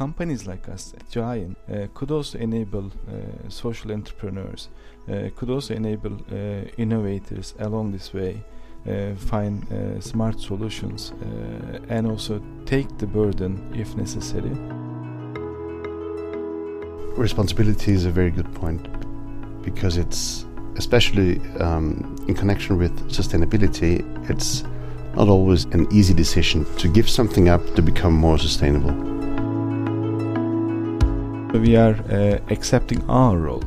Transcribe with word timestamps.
companies 0.00 0.46
like 0.46 0.66
us, 0.70 0.94
Giant, 1.10 1.58
uh, 1.68 1.86
could 1.92 2.10
also 2.10 2.38
enable 2.38 2.86
uh, 2.86 3.50
social 3.50 3.92
entrepreneurs, 3.92 4.70
uh, 5.10 5.28
could 5.36 5.50
also 5.50 5.74
enable 5.74 6.14
uh, 6.14 6.64
innovators 6.78 7.54
along 7.58 7.92
this 7.92 8.14
way. 8.14 8.42
Uh, 8.88 9.14
find 9.14 9.54
smart 10.00 10.40
solutions 10.40 11.12
and 11.90 12.06
also 12.06 12.40
take 12.64 12.88
the 12.96 13.06
burden 13.06 13.52
if 13.74 13.94
necessary. 13.94 14.54
Responsibility 17.14 17.92
is 17.92 18.06
a 18.06 18.10
very 18.10 18.30
good 18.30 18.50
point 18.54 18.82
because 19.62 19.98
it's 19.98 20.46
especially 20.76 21.40
um, 21.58 22.16
in 22.26 22.34
connection 22.34 22.78
with 22.78 22.94
sustainability, 23.10 23.94
it's 24.30 24.64
not 25.14 25.28
always 25.28 25.66
an 25.76 25.86
easy 25.92 26.14
decision 26.14 26.64
to 26.76 26.88
give 26.88 27.06
something 27.10 27.50
up 27.50 27.62
to 27.74 27.82
become 27.82 28.14
more 28.14 28.38
sustainable. 28.38 29.09
We 31.52 31.76
are 31.76 31.94
uh, 32.10 32.38
accepting 32.50 33.02
our 33.10 33.36
role. 33.36 33.64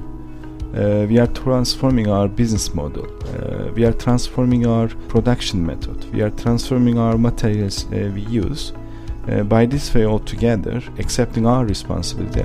Uh, 0.73 1.05
we 1.08 1.20
are 1.20 1.28
transforming 1.28 2.08
our 2.09 2.28
business 2.28 2.73
model. 2.73 3.06
Uh, 3.06 3.72
we 3.73 3.84
are 3.86 3.92
transforming 3.94 4.66
our 4.66 4.88
production 5.09 5.66
method. 5.66 6.12
We 6.14 6.22
are 6.22 6.30
transforming 6.30 6.98
our 6.98 7.18
materials 7.18 7.86
uh, 7.86 8.09
we 8.14 8.22
use. 8.22 8.72
Uh, 9.28 9.44
by 9.44 9.66
this 9.66 9.94
way, 9.94 10.06
altogether, 10.06 10.82
accepting 10.98 11.46
our 11.46 11.66
responsibility. 11.66 12.42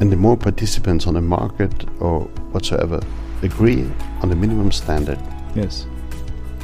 And 0.00 0.10
the 0.10 0.16
more 0.16 0.36
participants 0.36 1.06
on 1.06 1.14
the 1.14 1.20
market 1.20 1.72
or 2.00 2.22
whatsoever 2.52 3.00
agree 3.42 3.86
on 4.22 4.30
the 4.30 4.36
minimum 4.36 4.72
standard, 4.72 5.18
yes, 5.54 5.86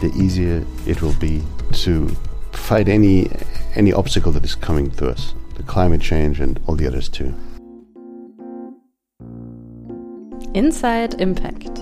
the 0.01 0.11
easier 0.17 0.65
it 0.87 1.03
will 1.03 1.15
be 1.15 1.43
to 1.73 2.09
fight 2.53 2.89
any 2.89 3.31
any 3.75 3.93
obstacle 3.93 4.33
that 4.33 4.45
is 4.45 4.55
coming 4.55 4.91
to 4.93 5.09
us, 5.11 5.35
the 5.61 5.67
climate 5.67 6.01
change 6.01 6.41
and 6.41 6.59
all 6.67 6.75
the 6.75 6.87
others 6.87 7.09
too. 7.09 7.35
Inside 10.55 11.21
Impact. 11.21 11.77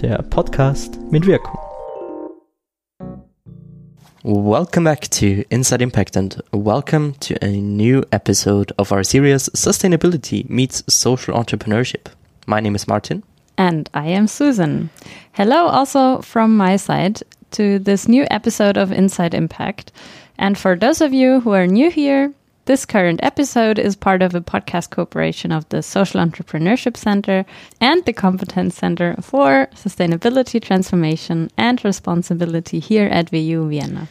Der 0.00 0.22
Podcast 0.30 0.98
mit 1.10 1.26
Wirkung. 1.26 1.58
Welcome 4.22 4.84
back 4.84 5.08
to 5.10 5.44
Inside 5.50 5.82
Impact 5.82 6.16
and 6.16 6.42
welcome 6.52 7.12
to 7.20 7.36
a 7.44 7.60
new 7.60 8.02
episode 8.10 8.72
of 8.78 8.92
our 8.92 9.04
series 9.04 9.48
Sustainability 9.50 10.48
Meets 10.48 10.82
Social 10.88 11.34
Entrepreneurship. 11.34 12.08
My 12.46 12.60
name 12.60 12.74
is 12.74 12.88
Martin. 12.88 13.22
And 13.58 13.88
I 13.94 14.08
am 14.08 14.26
Susan. 14.26 14.90
Hello, 15.32 15.66
also 15.66 16.20
from 16.22 16.56
my 16.56 16.76
side, 16.76 17.22
to 17.52 17.78
this 17.78 18.08
new 18.08 18.26
episode 18.30 18.76
of 18.76 18.90
Inside 18.90 19.32
Impact. 19.32 19.92
And 20.38 20.58
for 20.58 20.76
those 20.76 21.00
of 21.00 21.12
you 21.12 21.40
who 21.40 21.52
are 21.52 21.66
new 21.66 21.90
here, 21.90 22.32
this 22.66 22.84
current 22.84 23.20
episode 23.22 23.78
is 23.78 23.94
part 23.94 24.22
of 24.22 24.34
a 24.34 24.40
podcast 24.40 24.90
cooperation 24.90 25.52
of 25.52 25.68
the 25.68 25.82
Social 25.82 26.20
Entrepreneurship 26.20 26.96
Center 26.96 27.46
and 27.80 28.04
the 28.04 28.12
Competence 28.12 28.74
Center 28.74 29.14
for 29.20 29.68
Sustainability 29.74 30.60
Transformation 30.60 31.48
and 31.56 31.84
Responsibility 31.84 32.80
here 32.80 33.06
at 33.06 33.30
WU 33.32 33.68
Vienna. 33.68 34.08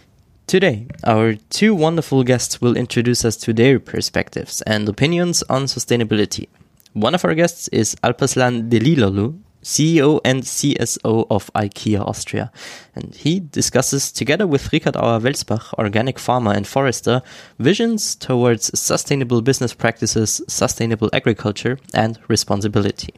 Today, 0.47 0.87
our 1.03 1.33
two 1.49 1.75
wonderful 1.75 2.23
guests 2.23 2.61
will 2.61 2.77
introduce 2.77 3.25
us 3.25 3.35
to 3.37 3.51
their 3.51 3.79
perspectives 3.79 4.61
and 4.61 4.87
opinions 4.87 5.43
on 5.49 5.63
sustainability. 5.65 6.47
One 6.93 7.13
of 7.13 7.25
our 7.25 7.35
guests 7.35 7.67
is 7.69 7.97
Alpaslan 8.03 8.69
Deliloğlu, 8.69 9.37
CEO 9.66 10.21
and 10.23 10.44
CSO 10.44 11.25
of 11.31 11.52
IKEA 11.55 11.99
Austria. 11.99 12.52
And 12.94 13.16
he 13.16 13.39
discusses, 13.39 14.11
together 14.11 14.45
with 14.45 14.71
Richard 14.71 14.95
Auer 14.95 15.19
Welsbach, 15.19 15.73
organic 15.80 16.19
farmer 16.19 16.52
and 16.52 16.67
forester, 16.67 17.23
visions 17.58 18.16
towards 18.16 18.80
sustainable 18.80 19.41
business 19.41 19.73
practices, 19.73 20.39
sustainable 20.48 21.09
agriculture, 21.14 21.80
and 21.95 22.20
responsibility. 22.27 23.15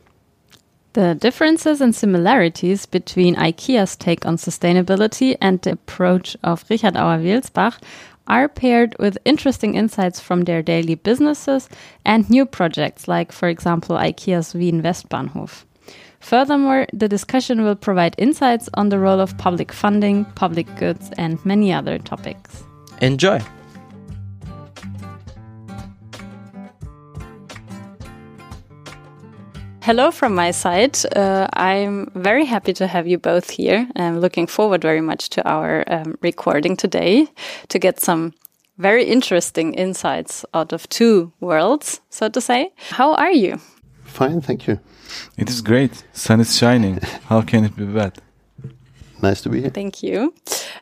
The 0.94 1.16
differences 1.16 1.82
and 1.82 1.94
similarities 1.94 2.86
between 2.86 3.36
IKEA's 3.36 3.98
take 3.98 4.26
on 4.26 4.38
sustainability 4.38 5.36
and 5.42 5.62
the 5.62 5.74
approach 5.74 6.38
of 6.44 6.64
Richard 6.70 6.96
Auer 6.96 7.20
Welsbach 7.20 7.78
are 8.26 8.48
paired 8.48 8.96
with 9.00 9.18
interesting 9.26 9.76
insights 9.76 10.22
from 10.22 10.46
their 10.46 10.62
daily 10.62 10.96
businesses 10.96 11.68
and 12.06 12.30
new 12.30 12.46
projects, 12.46 13.08
like, 13.08 13.34
for 13.34 13.50
example, 13.50 13.98
IKEA's 13.98 14.54
Wien 14.54 14.82
Westbahnhof. 14.82 15.66
Furthermore, 16.20 16.88
the 16.94 17.08
discussion 17.08 17.64
will 17.64 17.76
provide 17.76 18.16
insights 18.18 18.70
on 18.74 18.90
the 18.90 19.00
role 19.00 19.20
of 19.20 19.38
public 19.38 19.72
funding, 19.72 20.26
public 20.36 20.68
goods, 20.76 21.12
and 21.18 21.44
many 21.46 21.72
other 21.72 21.98
topics. 21.98 22.64
Enjoy! 23.02 23.40
Hello 29.88 30.12
from 30.12 30.36
my 30.36 30.52
side. 30.52 30.98
Uh, 31.16 31.48
I'm 31.54 32.12
very 32.14 32.44
happy 32.44 32.74
to 32.74 32.88
have 32.88 33.08
you 33.08 33.18
both 33.18 33.50
here. 33.50 33.88
I'm 33.96 34.20
looking 34.20 34.46
forward 34.46 34.82
very 34.82 35.00
much 35.00 35.30
to 35.30 35.50
our 35.50 35.86
um, 35.88 36.18
recording 36.22 36.76
today 36.76 37.28
to 37.70 37.80
get 37.80 38.02
some 38.02 38.34
very 38.78 39.06
interesting 39.06 39.74
insights 39.76 40.44
out 40.54 40.74
of 40.74 40.90
two 40.90 41.32
worlds, 41.40 42.02
so 42.10 42.28
to 42.28 42.42
say. 42.42 42.74
How 42.90 43.14
are 43.14 43.32
you? 43.32 43.62
Fine, 44.04 44.42
thank 44.42 44.68
you. 44.68 44.78
It 45.38 45.50
is 45.50 45.62
great. 45.62 46.04
Sun 46.14 46.40
is 46.42 46.58
shining. 46.58 47.00
How 47.28 47.42
can 47.42 47.66
it 47.66 47.76
be 47.76 47.86
bad? 47.86 48.20
Nice 49.22 49.42
to 49.42 49.50
be 49.50 49.62
here. 49.62 49.70
Thank 49.70 50.04
you. 50.04 50.34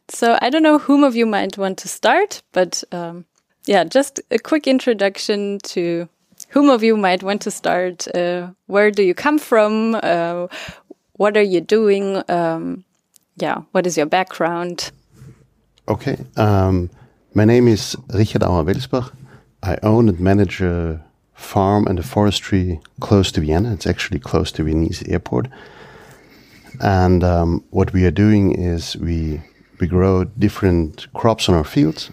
So 0.10 0.38
I 0.42 0.50
don't 0.50 0.64
know 0.64 0.78
whom 0.78 1.04
of 1.04 1.16
you 1.16 1.26
might 1.26 1.58
want 1.58 1.78
to 1.80 1.88
start, 1.88 2.42
but 2.52 2.84
um, 2.92 3.26
yeah, 3.66 3.84
just 3.84 4.20
a 4.32 4.38
quick 4.38 4.68
introduction 4.68 5.60
to 5.64 6.10
whom 6.50 6.70
of 6.70 6.84
you 6.84 6.98
might 6.98 7.24
want 7.24 7.42
to 7.42 7.52
start? 7.52 8.08
Uh, 8.16 8.48
where 8.68 8.92
do 8.92 9.04
you 9.04 9.14
come 9.14 9.40
from? 9.40 9.96
Uh, 10.02 10.48
what 11.14 11.38
are 11.38 11.42
you 11.42 11.62
doing? 11.62 12.24
Um, 12.30 12.86
yeah, 13.38 13.62
what 13.72 13.86
is 13.86 13.98
your 13.98 14.06
background? 14.06 14.92
Okay, 15.88 16.18
um, 16.38 16.90
my 17.34 17.46
name 17.46 17.68
is 17.68 17.96
Richard 18.14 18.44
Auer-Welsbach. 18.44 19.12
I 19.64 19.78
own 19.84 20.10
and 20.10 20.20
manage 20.20 20.62
a 20.62 21.04
farm 21.36 21.86
and 21.88 22.00
a 22.00 22.04
forestry 22.04 22.80
close 23.00 23.32
to 23.34 23.42
Vienna. 23.42 23.74
It's 23.74 23.86
actually 23.86 24.20
close 24.20 24.52
to 24.54 24.64
Viennese 24.64 25.04
airport. 25.08 25.48
And 26.82 27.24
um, 27.24 27.64
what 27.70 27.94
we 27.94 28.06
are 28.06 28.12
doing 28.12 28.54
is 28.54 28.98
we 28.98 29.42
we 29.80 29.88
grow 29.88 30.24
different 30.24 31.12
crops 31.14 31.50
on 31.50 31.56
our 31.56 31.64
fields, 31.66 32.10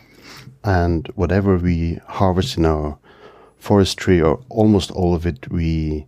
and 0.64 1.06
whatever 1.14 1.56
we 1.56 2.00
harvest 2.06 2.56
in 2.56 2.66
our 2.66 2.98
forestry, 3.58 4.20
or 4.20 4.40
almost 4.48 4.90
all 4.90 5.14
of 5.14 5.26
it, 5.26 5.48
we 5.50 6.06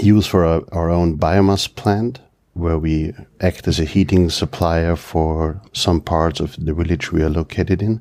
use 0.00 0.26
for 0.26 0.44
our, 0.44 0.62
our 0.72 0.90
own 0.90 1.18
biomass 1.18 1.74
plant, 1.74 2.20
where 2.54 2.78
we 2.78 3.12
act 3.40 3.68
as 3.68 3.78
a 3.78 3.84
heating 3.84 4.30
supplier 4.30 4.96
for 4.96 5.60
some 5.72 6.00
parts 6.00 6.40
of 6.40 6.56
the 6.64 6.72
village 6.72 7.12
we 7.12 7.22
are 7.22 7.28
located 7.28 7.82
in. 7.82 8.00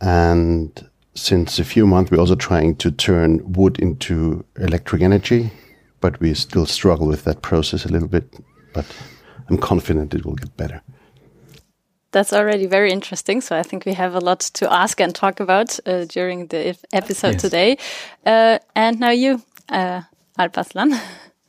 And 0.00 0.88
since 1.14 1.58
a 1.58 1.64
few 1.64 1.86
months, 1.86 2.10
we're 2.10 2.20
also 2.20 2.34
trying 2.34 2.76
to 2.76 2.90
turn 2.90 3.40
wood 3.52 3.78
into 3.78 4.44
electric 4.58 5.02
energy, 5.02 5.50
but 6.00 6.20
we 6.20 6.34
still 6.34 6.66
struggle 6.66 7.06
with 7.06 7.24
that 7.24 7.42
process 7.42 7.84
a 7.84 7.88
little 7.88 8.08
bit. 8.08 8.24
But 8.72 8.86
I'm 9.48 9.58
confident 9.58 10.14
it 10.14 10.24
will 10.24 10.34
get 10.34 10.56
better 10.56 10.82
that's 12.14 12.32
already 12.32 12.66
very 12.66 12.90
interesting. 12.90 13.42
So 13.42 13.58
I 13.58 13.62
think 13.62 13.84
we 13.84 13.92
have 13.92 14.14
a 14.14 14.20
lot 14.20 14.40
to 14.54 14.72
ask 14.72 15.00
and 15.00 15.14
talk 15.14 15.40
about 15.40 15.78
uh, 15.84 16.06
during 16.08 16.46
the 16.46 16.76
episode 16.92 17.34
yes. 17.34 17.42
today. 17.42 17.76
Uh, 18.24 18.58
and 18.74 19.00
now 19.00 19.10
you, 19.10 19.42
uh, 19.68 20.02
Alpaslan. 20.38 20.94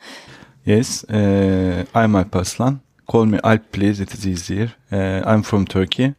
yes, 0.66 1.06
uh, 1.06 1.86
I'm 1.94 2.16
Alpaslan. 2.16 2.82
Call 3.08 3.26
me 3.28 3.40
Alp, 3.44 3.72
please. 3.72 4.02
It 4.02 4.14
is 4.14 4.26
easier. 4.28 4.74
Uh, 4.92 5.22
I'm 5.26 5.44
from 5.44 5.66
Turkey. 5.66 6.16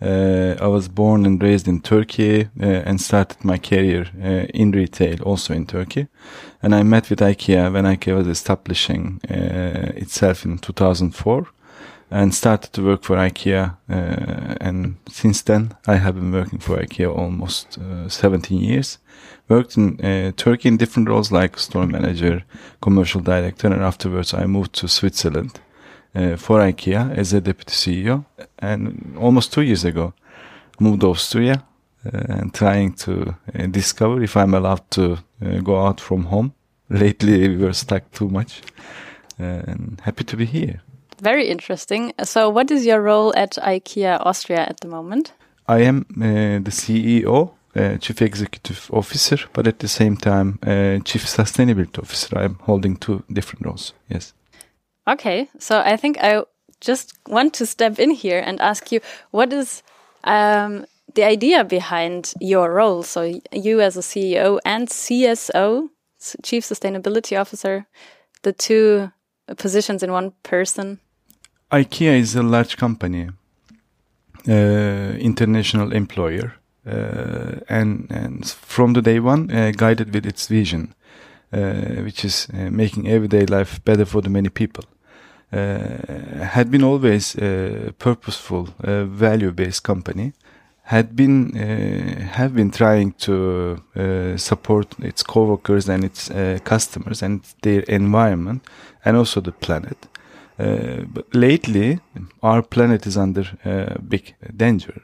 Uh, 0.00 0.54
I 0.60 0.66
was 0.66 0.88
born 0.88 1.24
and 1.24 1.42
raised 1.42 1.66
in 1.66 1.80
Turkey 1.80 2.42
uh, 2.60 2.66
and 2.84 3.00
started 3.00 3.42
my 3.44 3.58
career 3.58 4.06
in 4.52 4.72
retail, 4.72 5.22
also 5.22 5.54
in 5.54 5.66
Turkey. 5.66 6.08
And 6.62 6.74
I 6.74 6.82
met 6.82 7.08
with 7.08 7.20
IKEA 7.20 7.72
when 7.72 7.84
IKEA 7.84 8.16
was 8.16 8.28
establishing 8.28 9.20
itself 9.24 10.44
in 10.44 10.58
2004 10.58 11.46
and 12.10 12.34
started 12.34 12.72
to 12.72 12.82
work 12.82 13.02
for 13.02 13.16
IKEA. 13.16 13.76
Uh, 13.88 14.54
and 14.60 14.96
since 15.08 15.42
then, 15.42 15.74
I 15.86 15.96
have 15.96 16.14
been 16.14 16.32
working 16.32 16.58
for 16.58 16.76
IKEA 16.78 17.14
almost 17.14 17.78
uh, 17.78 18.08
17 18.08 18.58
years. 18.58 18.98
Worked 19.48 19.76
in 19.76 20.04
uh, 20.04 20.32
Turkey 20.36 20.68
in 20.68 20.76
different 20.76 21.08
roles 21.08 21.32
like 21.32 21.58
store 21.58 21.86
manager, 21.86 22.44
commercial 22.80 23.20
director, 23.20 23.68
and 23.68 23.82
afterwards 23.82 24.34
I 24.34 24.46
moved 24.46 24.72
to 24.74 24.88
Switzerland 24.88 25.60
uh, 26.16 26.36
for 26.36 26.60
IKEA 26.60 27.16
as 27.16 27.32
a 27.32 27.40
deputy 27.40 27.72
CEO. 27.72 28.24
And 28.58 29.16
almost 29.18 29.52
two 29.52 29.62
years 29.62 29.84
ago, 29.84 30.14
moved 30.80 31.00
to 31.00 31.10
Austria 31.10 31.64
uh, 32.04 32.10
and 32.28 32.54
trying 32.54 32.94
to 32.94 33.34
uh, 33.54 33.66
discover 33.66 34.22
if 34.22 34.36
I'm 34.36 34.54
allowed 34.54 34.90
to 34.92 35.18
go 35.62 35.86
out 35.86 36.00
from 36.00 36.24
home. 36.24 36.54
Lately, 36.88 37.48
we 37.48 37.56
were 37.56 37.72
stuck 37.72 38.10
too 38.12 38.28
much. 38.28 38.62
and 39.38 40.00
happy 40.02 40.24
to 40.24 40.36
be 40.36 40.46
here. 40.46 40.80
Very 41.20 41.48
interesting. 41.48 42.12
So, 42.22 42.48
what 42.50 42.70
is 42.70 42.86
your 42.86 43.00
role 43.02 43.32
at 43.36 43.52
IKEA 43.62 44.18
Austria 44.24 44.60
at 44.68 44.80
the 44.80 44.88
moment? 44.88 45.32
I 45.68 45.80
am 45.80 46.06
uh, 46.16 46.62
the 46.62 46.70
CEO, 46.70 47.50
uh, 47.74 47.96
Chief 47.98 48.22
Executive 48.22 48.90
Officer, 48.92 49.38
but 49.52 49.66
at 49.66 49.78
the 49.78 49.88
same 49.88 50.16
time, 50.16 50.58
uh, 50.62 50.98
Chief 51.04 51.24
Sustainability 51.24 51.98
Officer. 51.98 52.38
I'm 52.38 52.58
holding 52.62 52.96
two 52.96 53.22
different 53.32 53.66
roles. 53.66 53.94
Yes. 54.08 54.32
Okay, 55.08 55.48
so 55.58 55.80
I 55.80 55.96
think 55.96 56.18
I 56.20 56.42
just 56.80 57.16
want 57.28 57.54
to 57.54 57.66
step 57.66 57.98
in 57.98 58.10
here 58.10 58.42
and 58.44 58.60
ask 58.60 58.90
you 58.90 59.00
what 59.30 59.52
is 59.52 59.82
um, 60.24 60.86
the 61.14 61.24
idea 61.24 61.64
behind 61.64 62.34
your 62.40 62.72
role? 62.72 63.02
So, 63.02 63.40
you 63.52 63.80
as 63.80 63.96
a 63.96 64.00
CEO 64.00 64.58
and 64.64 64.88
CSO, 64.88 65.88
Chief 66.42 66.64
Sustainability 66.64 67.40
Officer, 67.40 67.86
the 68.42 68.52
two 68.52 69.10
positions 69.56 70.02
in 70.02 70.12
one 70.12 70.32
person. 70.42 71.00
IKEA 71.72 72.18
is 72.18 72.36
a 72.36 72.42
large 72.42 72.76
company, 72.76 73.28
uh, 74.48 74.52
international 74.52 75.92
employer, 75.92 76.54
uh, 76.86 77.60
and, 77.68 78.06
and 78.10 78.48
from 78.48 78.92
the 78.92 79.02
day 79.02 79.18
one, 79.20 79.50
uh, 79.50 79.72
guided 79.76 80.12
with 80.14 80.26
its 80.26 80.46
vision, 80.46 80.94
uh, 81.52 82.02
which 82.04 82.24
is 82.24 82.48
uh, 82.52 82.70
making 82.70 83.08
everyday 83.08 83.46
life 83.46 83.84
better 83.84 84.04
for 84.04 84.20
the 84.20 84.30
many 84.30 84.48
people. 84.48 84.84
Uh, 85.52 86.44
had 86.44 86.70
been 86.70 86.82
always 86.84 87.36
a 87.36 87.92
purposeful, 87.98 88.68
value-based 88.82 89.82
company, 89.82 90.32
had 90.82 91.14
been 91.14 91.52
have 92.32 92.54
been 92.54 92.70
trying 92.70 93.12
to 93.12 93.76
support 94.36 94.94
its 94.98 95.22
co-workers 95.22 95.88
and 95.88 96.04
its 96.04 96.30
customers 96.64 97.22
and 97.22 97.40
their 97.62 97.80
environment, 97.88 98.62
and 99.04 99.16
also 99.16 99.40
the 99.40 99.52
planet. 99.52 100.08
Uh, 100.58 101.02
but 101.12 101.34
lately, 101.34 102.00
our 102.42 102.62
planet 102.62 103.06
is 103.06 103.16
under 103.16 103.44
uh, 103.64 103.94
big 104.08 104.34
danger, 104.56 105.02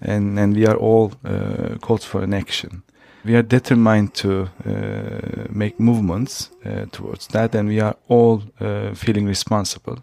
and 0.00 0.38
and 0.38 0.56
we 0.56 0.66
are 0.66 0.76
all 0.76 1.12
uh, 1.24 1.78
called 1.80 2.02
for 2.02 2.22
an 2.22 2.34
action. 2.34 2.82
We 3.24 3.36
are 3.36 3.42
determined 3.42 4.14
to 4.14 4.48
uh, 4.66 5.46
make 5.48 5.78
movements 5.78 6.50
uh, 6.64 6.86
towards 6.90 7.28
that, 7.28 7.54
and 7.54 7.68
we 7.68 7.80
are 7.80 7.96
all 8.08 8.42
uh, 8.60 8.94
feeling 8.94 9.26
responsible. 9.26 9.98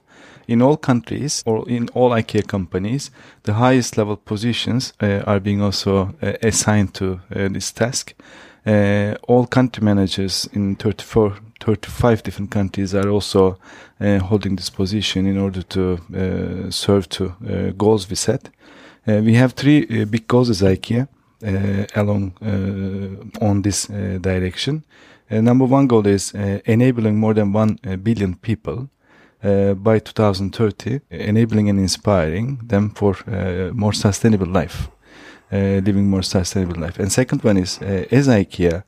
In 0.47 0.61
all 0.61 0.77
countries 0.77 1.43
or 1.45 1.67
in 1.69 1.89
all 1.89 2.11
IKEA 2.11 2.47
companies, 2.47 3.11
the 3.43 3.53
highest 3.53 3.97
level 3.97 4.15
positions 4.15 4.93
are 5.01 5.39
being 5.39 5.61
also 5.61 6.15
assigned 6.21 6.93
to 6.95 7.19
this 7.29 7.71
task. 7.71 8.15
all 9.27 9.45
country 9.45 9.83
managers 9.83 10.49
in 10.53 10.75
34 10.75 11.37
35 11.59 12.23
different 12.23 12.51
countries 12.51 12.95
are 12.95 13.09
also 13.09 13.57
uh, 13.99 14.19
holding 14.19 14.55
this 14.55 14.69
position 14.69 15.27
in 15.27 15.37
order 15.37 15.61
to 15.61 15.99
uh, 16.15 16.71
serve 16.71 17.07
to 17.09 17.25
uh, 17.25 17.71
goals 17.77 18.09
we 18.09 18.15
set. 18.15 18.49
Uh, 19.07 19.21
we 19.23 19.33
have 19.35 19.53
three 19.53 20.01
uh, 20.01 20.05
big 20.05 20.27
goals 20.27 20.49
as 20.49 20.61
IKEA 20.61 21.03
uh, 21.03 21.05
Uh, 21.41 21.85
along 21.95 22.33
uh, 22.41 23.45
on 23.45 23.61
this 23.61 23.89
uh, 23.89 24.17
direction. 24.19 24.83
number 25.29 25.63
one 25.65 25.87
goal 25.87 26.05
is 26.05 26.33
enabling 26.65 27.15
more 27.17 27.33
than 27.33 27.53
1 27.53 27.79
billion 28.03 28.35
people 28.35 28.89
by 29.41 29.99
2030, 29.99 30.99
enabling 31.11 31.69
and 31.69 31.79
inspiring 31.79 32.59
them 32.67 32.89
for 32.89 33.15
more 33.73 33.93
sustainable 33.93 34.47
life, 34.47 34.89
living 35.51 36.09
more 36.09 36.23
sustainable 36.23 36.81
life. 36.81 36.99
And 36.99 37.11
second 37.11 37.43
one 37.43 37.57
is, 37.57 37.79
as 38.11 38.27
IKEA, 38.27 38.83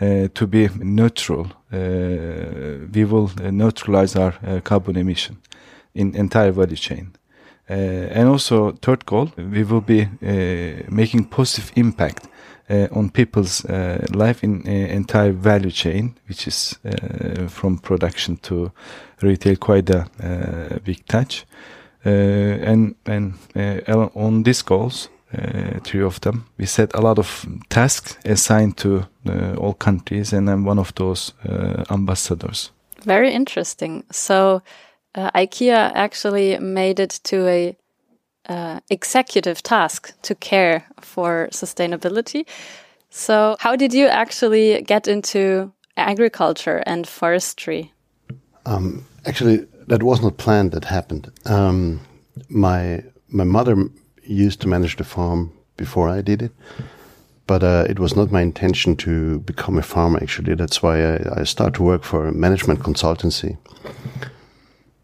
uh, 0.00 0.28
to 0.34 0.46
be 0.46 0.68
neutral. 0.80 1.46
Uh, 1.72 2.88
we 2.92 3.04
will 3.04 3.30
uh, 3.40 3.50
neutralize 3.50 4.16
our 4.16 4.60
carbon 4.62 4.96
emission 4.96 5.36
in 5.94 6.16
entire 6.16 6.50
value 6.50 6.76
chain. 6.76 7.12
And 7.68 8.28
also, 8.28 8.72
third 8.72 9.06
goal, 9.06 9.30
we 9.36 9.64
will 9.64 9.80
be 9.80 10.08
making 10.88 11.24
positive 11.24 11.72
impact 11.76 12.28
uh, 12.70 12.88
on 12.92 13.10
people's 13.10 13.64
uh, 13.64 14.06
life 14.14 14.42
in 14.42 14.62
uh, 14.66 14.70
entire 14.70 15.32
value 15.32 15.70
chain, 15.70 16.14
which 16.28 16.46
is 16.46 16.78
from 17.48 17.78
production 17.78 18.36
to 18.36 18.72
retail, 19.20 19.56
quite 19.56 19.90
a 19.90 20.80
big 20.84 21.04
touch. 21.06 21.44
and 22.04 22.94
and 23.06 23.34
on 24.14 24.42
these 24.42 24.62
goals, 24.62 25.08
uh, 25.38 25.80
three 25.84 26.02
of 26.02 26.20
them. 26.20 26.44
We 26.58 26.66
set 26.66 26.94
a 26.94 27.00
lot 27.00 27.18
of 27.18 27.46
tasks 27.68 28.18
assigned 28.24 28.76
to 28.78 29.06
uh, 29.28 29.54
all 29.56 29.74
countries, 29.74 30.32
and 30.32 30.48
I'm 30.48 30.64
one 30.64 30.78
of 30.80 30.94
those 30.94 31.32
uh, 31.48 31.84
ambassadors. 31.90 32.70
Very 33.04 33.32
interesting. 33.32 34.04
So, 34.10 34.62
uh, 35.14 35.30
IKEA 35.32 35.92
actually 35.94 36.58
made 36.58 37.00
it 37.00 37.20
to 37.24 37.46
a 37.46 37.76
uh, 38.48 38.80
executive 38.90 39.62
task 39.62 40.12
to 40.22 40.34
care 40.34 40.84
for 41.00 41.48
sustainability. 41.52 42.46
So, 43.10 43.56
how 43.60 43.76
did 43.76 43.92
you 43.92 44.06
actually 44.06 44.82
get 44.82 45.06
into 45.06 45.72
agriculture 45.96 46.82
and 46.86 47.06
forestry? 47.06 47.92
Um, 48.64 49.04
actually, 49.26 49.66
that 49.88 50.02
was 50.02 50.22
not 50.22 50.38
planned. 50.38 50.72
That 50.72 50.84
happened. 50.84 51.30
Um, 51.44 52.00
my 52.48 53.04
my 53.28 53.44
mother 53.44 53.76
used 54.24 54.60
to 54.60 54.68
manage 54.68 54.96
the 54.96 55.04
farm 55.04 55.52
before 55.76 56.08
I 56.08 56.22
did 56.22 56.42
it. 56.42 56.52
But 57.46 57.62
uh, 57.62 57.84
it 57.88 57.98
was 57.98 58.14
not 58.14 58.30
my 58.30 58.40
intention 58.40 58.96
to 58.96 59.40
become 59.40 59.76
a 59.78 59.82
farmer, 59.82 60.18
actually. 60.22 60.54
That's 60.54 60.82
why 60.82 61.14
I, 61.14 61.40
I 61.40 61.44
started 61.44 61.74
to 61.74 61.82
work 61.82 62.04
for 62.04 62.28
a 62.28 62.32
management 62.32 62.80
consultancy. 62.80 63.58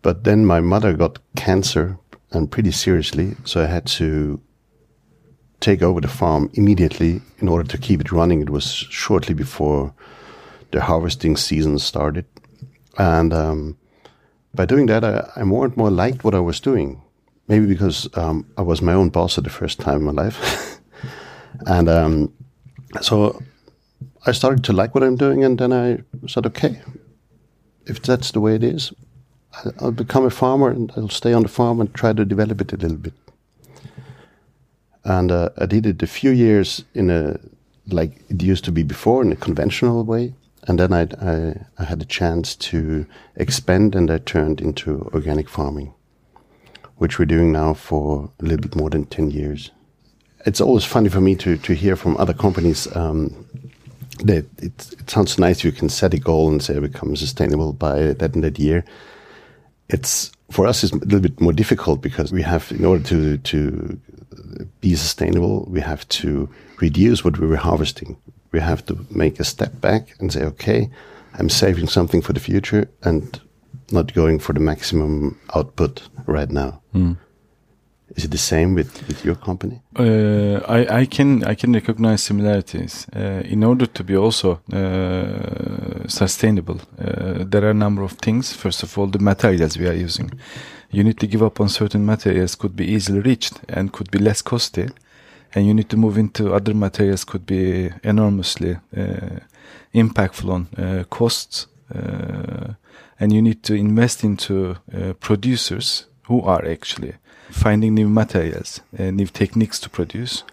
But 0.02 0.24
then 0.24 0.46
my 0.46 0.60
mother 0.60 0.92
got 0.92 1.18
cancer 1.36 1.98
and 2.30 2.50
pretty 2.50 2.72
seriously, 2.72 3.36
so 3.44 3.62
I 3.62 3.66
had 3.66 3.86
to 3.86 4.40
take 5.60 5.82
over 5.82 6.00
the 6.00 6.08
farm 6.08 6.50
immediately 6.54 7.20
in 7.38 7.48
order 7.48 7.68
to 7.68 7.78
keep 7.78 8.00
it 8.00 8.12
running. 8.12 8.40
It 8.42 8.50
was 8.50 8.64
shortly 8.64 9.34
before 9.34 9.92
the 10.70 10.80
harvesting 10.80 11.36
season 11.36 11.78
started. 11.78 12.26
And 12.96 13.32
um, 13.32 13.78
by 14.54 14.66
doing 14.66 14.86
that, 14.86 15.04
I, 15.04 15.28
I, 15.36 15.44
more 15.44 15.64
and 15.64 15.76
more 15.76 15.90
liked 15.90 16.22
what 16.22 16.34
I 16.34 16.40
was 16.40 16.60
doing 16.60 17.02
maybe 17.48 17.66
because 17.66 18.08
um, 18.16 18.46
I 18.56 18.62
was 18.62 18.80
my 18.80 18.92
own 18.92 19.08
boss 19.08 19.38
at 19.38 19.44
the 19.44 19.50
first 19.50 19.80
time 19.80 19.96
in 19.96 20.04
my 20.04 20.22
life, 20.22 20.78
and 21.66 21.88
um, 21.88 22.32
so 23.00 23.42
I 24.26 24.32
started 24.32 24.62
to 24.64 24.72
like 24.72 24.94
what 24.94 25.02
I'm 25.02 25.16
doing, 25.16 25.44
and 25.44 25.58
then 25.58 25.72
I 25.72 25.98
said, 26.28 26.46
okay, 26.46 26.80
if 27.86 28.02
that's 28.02 28.30
the 28.32 28.40
way 28.40 28.54
it 28.54 28.62
is, 28.62 28.92
I'll 29.80 29.92
become 29.92 30.24
a 30.24 30.30
farmer 30.30 30.70
and 30.70 30.92
I'll 30.96 31.08
stay 31.08 31.32
on 31.32 31.42
the 31.42 31.48
farm 31.48 31.80
and 31.80 31.92
try 31.94 32.12
to 32.12 32.24
develop 32.24 32.60
it 32.60 32.72
a 32.72 32.76
little 32.76 32.96
bit. 32.96 33.14
And 35.04 35.32
uh, 35.32 35.50
I 35.58 35.66
did 35.66 35.86
it 35.86 36.02
a 36.02 36.06
few 36.06 36.30
years 36.30 36.84
in 36.94 37.10
a 37.10 37.38
like 37.90 38.20
it 38.28 38.42
used 38.42 38.64
to 38.64 38.72
be 38.72 38.82
before 38.82 39.22
in 39.22 39.32
a 39.32 39.36
conventional 39.36 40.04
way, 40.04 40.34
and 40.66 40.78
then 40.78 40.92
I, 40.92 41.08
I, 41.22 41.64
I 41.78 41.84
had 41.84 42.02
a 42.02 42.04
chance 42.04 42.54
to 42.56 43.06
expand, 43.36 43.94
and 43.94 44.10
I 44.10 44.18
turned 44.18 44.60
into 44.60 45.10
organic 45.14 45.48
farming 45.48 45.94
which 46.98 47.18
we're 47.18 47.24
doing 47.24 47.52
now 47.52 47.72
for 47.74 48.30
a 48.40 48.44
little 48.44 48.60
bit 48.60 48.76
more 48.76 48.90
than 48.90 49.06
10 49.06 49.30
years. 49.30 49.70
It's 50.44 50.60
always 50.60 50.84
funny 50.84 51.08
for 51.08 51.20
me 51.20 51.34
to, 51.36 51.56
to 51.56 51.72
hear 51.72 51.96
from 51.96 52.16
other 52.16 52.34
companies 52.34 52.94
um, 52.96 53.46
that 54.24 54.44
it, 54.58 54.92
it 54.92 55.10
sounds 55.10 55.38
nice 55.38 55.64
you 55.64 55.72
can 55.72 55.88
set 55.88 56.14
a 56.14 56.18
goal 56.18 56.50
and 56.50 56.62
say 56.62 56.78
become 56.78 57.14
sustainable 57.16 57.72
by 57.72 58.12
that 58.14 58.34
and 58.34 58.44
that 58.44 58.58
year. 58.58 58.84
It's 59.88 60.32
for 60.50 60.66
us 60.66 60.84
it's 60.84 60.92
a 60.92 60.96
little 60.96 61.20
bit 61.20 61.40
more 61.40 61.52
difficult 61.52 62.00
because 62.00 62.32
we 62.32 62.42
have 62.42 62.70
in 62.72 62.84
order 62.84 63.04
to 63.04 63.38
to 63.38 64.00
be 64.80 64.94
sustainable 64.94 65.66
we 65.70 65.80
have 65.80 66.08
to 66.08 66.48
reduce 66.80 67.24
what 67.24 67.38
we 67.38 67.46
were 67.46 67.56
harvesting. 67.56 68.16
We 68.52 68.60
have 68.60 68.84
to 68.86 69.06
make 69.10 69.40
a 69.40 69.44
step 69.44 69.80
back 69.80 70.14
and 70.18 70.32
say, 70.32 70.42
okay, 70.44 70.90
I'm 71.34 71.48
saving 71.48 71.88
something 71.88 72.22
for 72.22 72.32
the 72.32 72.40
future 72.40 72.88
and 73.02 73.40
not 73.90 74.14
going 74.14 74.38
for 74.38 74.52
the 74.52 74.60
maximum 74.60 75.38
output 75.54 76.08
right 76.26 76.50
now. 76.50 76.80
Mm. 76.94 77.18
Is 78.16 78.24
it 78.24 78.30
the 78.30 78.38
same 78.38 78.74
with, 78.74 79.06
with 79.06 79.24
your 79.24 79.34
company? 79.34 79.82
Uh, 79.94 80.60
I, 80.66 81.00
I 81.00 81.06
can 81.06 81.44
I 81.44 81.54
can 81.54 81.74
recognize 81.74 82.22
similarities. 82.22 83.06
Uh, 83.14 83.42
in 83.44 83.62
order 83.62 83.86
to 83.86 84.04
be 84.04 84.16
also 84.16 84.60
uh, 84.72 86.08
sustainable, 86.08 86.80
uh, 86.98 87.44
there 87.44 87.64
are 87.64 87.70
a 87.70 87.74
number 87.74 88.02
of 88.02 88.12
things. 88.12 88.52
First 88.52 88.82
of 88.82 88.96
all, 88.98 89.08
the 89.08 89.18
materials 89.18 89.76
we 89.76 89.86
are 89.86 90.04
using. 90.04 90.30
You 90.90 91.04
need 91.04 91.18
to 91.20 91.26
give 91.26 91.42
up 91.42 91.60
on 91.60 91.68
certain 91.68 92.06
materials 92.06 92.54
could 92.54 92.74
be 92.74 92.86
easily 92.86 93.20
reached 93.20 93.60
and 93.68 93.92
could 93.92 94.10
be 94.10 94.18
less 94.18 94.40
costly, 94.40 94.88
and 95.54 95.66
you 95.66 95.74
need 95.74 95.90
to 95.90 95.98
move 95.98 96.16
into 96.16 96.54
other 96.54 96.74
materials 96.74 97.24
could 97.24 97.44
be 97.44 97.90
enormously 98.02 98.78
uh, 98.96 99.40
impactful 99.94 100.50
on 100.50 100.68
uh, 100.78 101.04
costs 101.04 101.66
and 103.20 103.32
you 103.32 103.42
need 103.42 103.62
to 103.62 103.74
invest 103.74 104.22
into 104.22 104.76
producers 105.20 106.06
who 106.24 106.42
are 106.42 106.64
actually 106.66 107.14
finding 107.50 107.94
new 107.94 108.08
materials, 108.08 108.80
uh, 108.98 109.10
new 109.10 109.26
techniques 109.26 109.78
to 109.80 109.90
produce. 109.90 110.44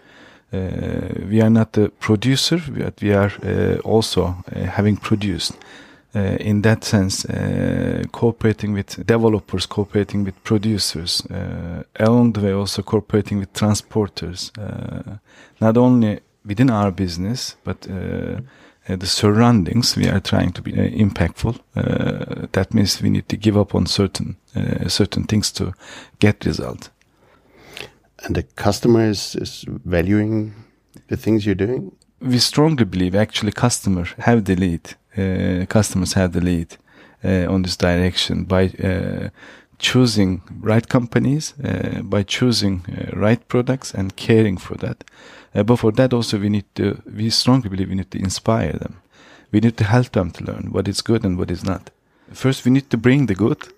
Uh, 0.52 1.08
we 1.28 1.40
are 1.40 1.50
not 1.50 1.72
the 1.72 1.88
producer, 2.00 2.60
but 2.68 3.00
we 3.02 3.12
are 3.12 3.32
uh, 3.42 3.78
also 3.84 4.36
uh, 4.54 4.60
having 4.60 4.96
produced 4.96 5.56
uh, 6.16 6.36
in 6.40 6.62
that 6.62 6.82
sense, 6.82 7.26
uh, 7.26 8.02
cooperating 8.10 8.72
with 8.72 9.06
developers, 9.06 9.66
cooperating 9.66 10.24
with 10.24 10.42
producers, 10.44 11.22
along 11.96 12.32
the 12.32 12.40
way 12.40 12.52
also 12.52 12.82
cooperating 12.82 13.38
with 13.38 13.52
transporters, 13.52 14.50
not 15.60 15.76
only 15.76 16.20
within 16.44 16.70
our 16.70 16.90
business, 16.90 17.56
but 17.64 17.86
the 18.88 19.06
surroundings, 19.06 19.96
we 19.96 20.08
are 20.08 20.20
trying 20.20 20.52
to 20.52 20.62
be 20.62 20.72
impactful. 20.72 21.58
that 22.52 22.72
means 22.72 23.02
we 23.02 23.10
need 23.10 23.28
to 23.28 23.36
give 23.36 23.56
up 23.56 23.74
on 23.74 23.86
certain 23.86 24.36
certain 24.88 25.24
things 25.24 25.52
to 25.52 25.72
get 26.18 26.44
result. 26.44 26.90
And 28.24 28.34
the 28.34 28.42
customer 28.42 29.08
is, 29.08 29.36
is 29.36 29.64
valuing 29.84 30.54
the 31.08 31.16
things 31.16 31.44
you're 31.44 31.54
doing? 31.54 31.92
We 32.20 32.38
strongly 32.38 32.84
believe 32.84 33.14
actually 33.14 33.52
customers 33.52 34.14
have 34.18 34.44
the 34.44 34.56
lead. 34.56 34.94
Uh, 35.16 35.66
customers 35.66 36.14
have 36.14 36.32
the 36.32 36.40
lead 36.40 36.76
uh, 37.24 37.46
on 37.52 37.62
this 37.62 37.76
direction 37.76 38.44
by 38.44 38.66
uh, 38.82 39.28
choosing 39.78 40.42
right 40.60 40.88
companies, 40.88 41.54
uh, 41.62 42.02
by 42.02 42.22
choosing 42.22 42.84
uh, 42.88 43.16
right 43.16 43.46
products 43.48 43.94
and 43.94 44.16
caring 44.16 44.56
for 44.56 44.74
that. 44.76 45.04
Uh, 45.56 45.62
but 45.62 45.76
for 45.76 45.90
that 45.92 46.12
also 46.12 46.38
we 46.38 46.48
need 46.48 46.66
to, 46.74 47.02
we 47.12 47.30
strongly 47.30 47.68
believe 47.68 47.88
we 47.88 47.94
need 47.94 48.10
to 48.10 48.18
inspire 48.18 48.72
them. 48.72 49.00
We 49.50 49.60
need 49.60 49.76
to 49.78 49.84
help 49.84 50.12
them 50.12 50.30
to 50.32 50.44
learn 50.44 50.68
what 50.72 50.86
is 50.86 51.00
good 51.00 51.24
and 51.24 51.38
what 51.38 51.50
is 51.50 51.64
not. 51.64 51.90
First 52.32 52.64
we 52.64 52.70
need 52.70 52.90
to 52.90 52.96
bring 52.96 53.26
the 53.26 53.34
good 53.34 53.68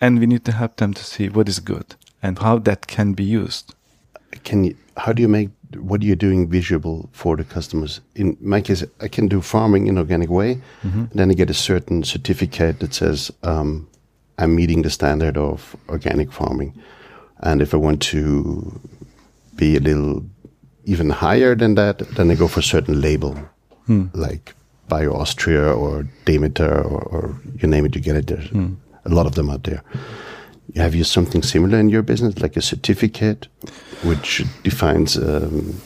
and 0.00 0.20
we 0.20 0.26
need 0.26 0.44
to 0.44 0.52
help 0.52 0.76
them 0.76 0.94
to 0.94 1.02
see 1.02 1.28
what 1.28 1.48
is 1.48 1.58
good 1.58 1.96
and 2.22 2.38
how 2.38 2.58
that 2.58 2.86
can 2.86 3.14
be 3.14 3.24
used. 3.24 3.74
Can 4.44 4.64
you, 4.64 4.76
how 4.96 5.12
do 5.12 5.22
you 5.22 5.28
make 5.28 5.50
what 5.76 6.02
you're 6.02 6.16
doing 6.16 6.48
visible 6.48 7.08
for 7.12 7.36
the 7.36 7.44
customers. 7.44 8.00
In 8.14 8.36
my 8.40 8.60
case, 8.60 8.84
I 9.00 9.08
can 9.08 9.28
do 9.28 9.40
farming 9.40 9.86
in 9.86 9.98
organic 9.98 10.30
way. 10.30 10.60
Mm-hmm. 10.82 11.04
Then 11.14 11.30
I 11.30 11.34
get 11.34 11.50
a 11.50 11.54
certain 11.54 12.04
certificate 12.04 12.80
that 12.80 12.94
says 12.94 13.32
um, 13.42 13.88
I'm 14.38 14.54
meeting 14.54 14.82
the 14.82 14.90
standard 14.90 15.36
of 15.36 15.76
organic 15.88 16.32
farming. 16.32 16.74
And 17.40 17.60
if 17.60 17.74
I 17.74 17.76
want 17.76 18.02
to 18.02 18.80
be 19.56 19.76
a 19.76 19.80
little 19.80 20.24
even 20.84 21.10
higher 21.10 21.54
than 21.54 21.74
that, 21.74 21.98
then 22.16 22.28
they 22.28 22.36
go 22.36 22.48
for 22.48 22.60
a 22.60 22.62
certain 22.62 23.00
label, 23.00 23.34
hmm. 23.86 24.06
like 24.12 24.54
Bio 24.88 25.12
Austria 25.12 25.72
or 25.72 26.06
Demeter 26.24 26.82
or, 26.82 27.02
or, 27.02 27.40
you 27.56 27.68
name 27.68 27.86
it, 27.86 27.94
you 27.94 28.00
get 28.00 28.16
it. 28.16 28.26
There's 28.26 28.48
hmm. 28.50 28.74
a 29.04 29.10
lot 29.10 29.26
of 29.26 29.34
them 29.34 29.50
out 29.50 29.64
there. 29.64 29.82
Have 30.76 30.94
you 30.94 31.04
something 31.04 31.42
similar 31.42 31.78
in 31.78 31.88
your 31.88 32.02
business, 32.02 32.38
like 32.38 32.56
a 32.56 32.62
certificate, 32.62 33.48
which 34.02 34.44
defines? 34.62 35.16
Um, 35.16 35.80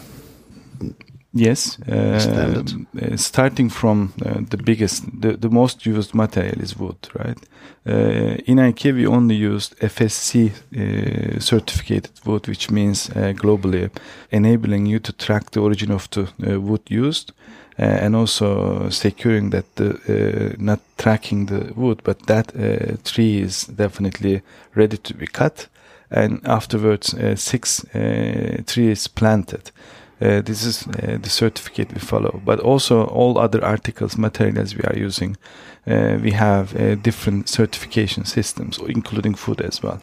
yes, 1.33 1.79
uh, 1.89 2.63
uh, 3.01 3.17
starting 3.17 3.71
from 3.71 4.13
uh, 4.25 4.41
the 4.51 4.57
biggest, 4.57 5.05
the, 5.21 5.37
the 5.37 5.51
most 5.51 5.87
used 5.87 6.15
material 6.15 6.61
is 6.61 6.77
wood, 6.77 6.97
right? 7.15 7.39
Uh, 7.87 8.37
in 8.47 8.59
IKEA, 8.59 8.95
we 8.95 9.07
only 9.07 9.35
used 9.35 9.79
FSC 9.79 10.51
uh, 10.51 11.41
certificated 11.41 12.13
wood, 12.25 12.47
which 12.47 12.71
means 12.71 13.11
uh, 13.11 13.33
globally 13.35 13.91
enabling 14.31 14.87
you 14.87 14.99
to 14.99 15.13
track 15.13 15.51
the 15.51 15.61
origin 15.61 15.91
of 15.91 16.09
the 16.11 16.61
wood 16.61 16.83
used 16.89 17.33
uh, 17.79 17.85
and 17.85 18.17
also 18.17 18.89
securing 18.91 19.51
that 19.51 19.77
the 19.77 19.91
uh, 20.09 20.57
not 20.59 20.81
tracking 20.97 21.47
the 21.47 21.73
wood, 21.77 22.03
but 22.03 22.27
that 22.27 22.53
uh, 22.57 22.97
tree 23.05 23.39
is 23.41 23.67
definitely 23.67 24.43
ready 24.75 24.97
to 24.97 25.15
be 25.15 25.29
cut, 25.29 25.69
and 26.11 26.41
afterwards 26.45 27.15
six 27.37 27.85
trees 28.67 29.07
planted. 29.07 29.71
Uh, 30.21 30.41
this 30.41 30.65
is 30.65 30.87
uh, 30.87 31.19
the 31.23 31.31
certificate 31.31 31.93
we 31.95 32.01
follow. 32.01 32.41
But 32.45 32.61
also 32.61 33.07
all 33.07 33.39
other 33.39 33.65
articles, 33.65 34.19
materials 34.19 34.75
we 34.75 34.83
are 34.83 34.97
using, 34.97 35.37
uh, 35.87 36.19
we 36.23 36.33
have 36.33 37.03
different 37.03 37.49
certification 37.49 38.25
systems, 38.25 38.79
including 38.79 39.35
food 39.37 39.61
as 39.61 39.83
well. 39.83 40.01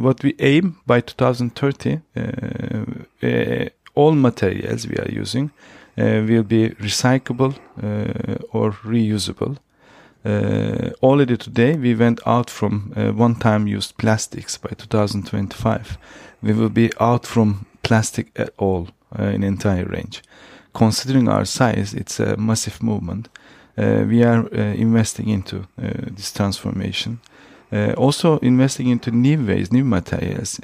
what 0.00 0.22
we 0.22 0.34
aim 0.38 0.76
by 0.86 1.00
2030, 1.00 2.00
all 3.94 4.12
materials 4.12 4.86
we 4.86 4.96
are 4.96 5.10
using 5.10 5.50
uh, 5.98 6.24
will 6.26 6.42
be 6.42 6.70
recyclable 6.80 7.54
uh, 7.82 8.38
or 8.52 8.72
reusable. 8.84 9.58
Uh, 10.24 10.90
already 11.02 11.36
today, 11.36 11.74
we 11.76 11.94
went 11.94 12.20
out 12.26 12.48
from 12.48 12.92
one-time 13.16 13.66
used 13.66 13.96
plastics 13.98 14.56
by 14.56 14.70
2025. 14.70 15.98
We 16.42 16.52
will 16.52 16.70
be 16.70 16.90
out 17.00 17.26
from 17.26 17.66
plastic 17.82 18.30
at 18.36 18.50
all 18.58 18.88
in 19.18 19.42
entire 19.42 19.84
range. 19.84 20.22
Considering 20.72 21.28
our 21.28 21.44
size, 21.44 21.92
it's 21.94 22.18
a 22.20 22.36
massive 22.36 22.82
movement. 22.82 23.28
Uh, 23.76 24.04
we 24.06 24.22
are 24.22 24.44
uh, 24.52 24.74
investing 24.74 25.28
into 25.28 25.56
uh, 25.78 25.90
this 26.16 26.32
transformation. 26.32 27.20
also 27.96 28.38
investing 28.42 28.88
into 28.88 29.10
new 29.10 29.46
ways, 29.46 29.72
new 29.72 29.84
materials, 29.84 30.60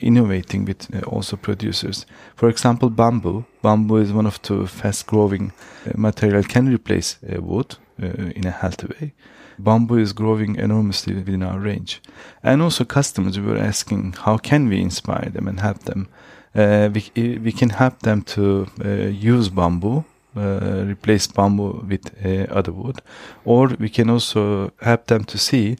innovating 0.00 0.64
with 0.64 0.86
also 1.04 1.36
producers. 1.36 2.06
For 2.36 2.48
example, 2.48 2.90
bamboo 2.90 3.44
bamboo 3.64 3.96
is 3.96 4.12
one 4.12 4.26
of 4.26 4.40
the 4.42 4.66
fast 4.66 5.06
growing 5.06 5.52
uh, 5.86 5.92
material 5.96 6.42
can 6.44 6.68
replace 6.68 7.16
uh, 7.22 7.40
wood 7.40 7.76
uh, 8.02 8.06
in 8.36 8.46
a 8.46 8.50
healthy 8.50 8.86
way 8.86 9.12
bamboo 9.58 9.98
is 9.98 10.12
growing 10.12 10.56
enormously 10.56 11.14
within 11.14 11.42
our 11.42 11.58
range 11.58 12.00
and 12.42 12.62
also 12.62 12.84
customers 12.84 13.38
were 13.38 13.56
asking 13.56 14.12
how 14.24 14.36
can 14.36 14.68
we 14.68 14.80
inspire 14.80 15.30
them 15.30 15.48
and 15.48 15.60
help 15.60 15.78
them 15.84 16.08
uh, 16.54 16.88
we, 16.92 17.38
we 17.38 17.52
can 17.52 17.70
help 17.70 18.00
them 18.00 18.22
to 18.22 18.66
uh, 18.84 18.88
use 18.88 19.48
bamboo 19.48 20.04
uh, 20.36 20.84
replace 20.86 21.26
bamboo 21.26 21.84
with 21.88 22.10
other 22.50 22.72
wood 22.72 23.00
or 23.44 23.68
we 23.78 23.88
can 23.88 24.10
also 24.10 24.72
help 24.80 25.06
them 25.06 25.24
to 25.24 25.38
see 25.38 25.76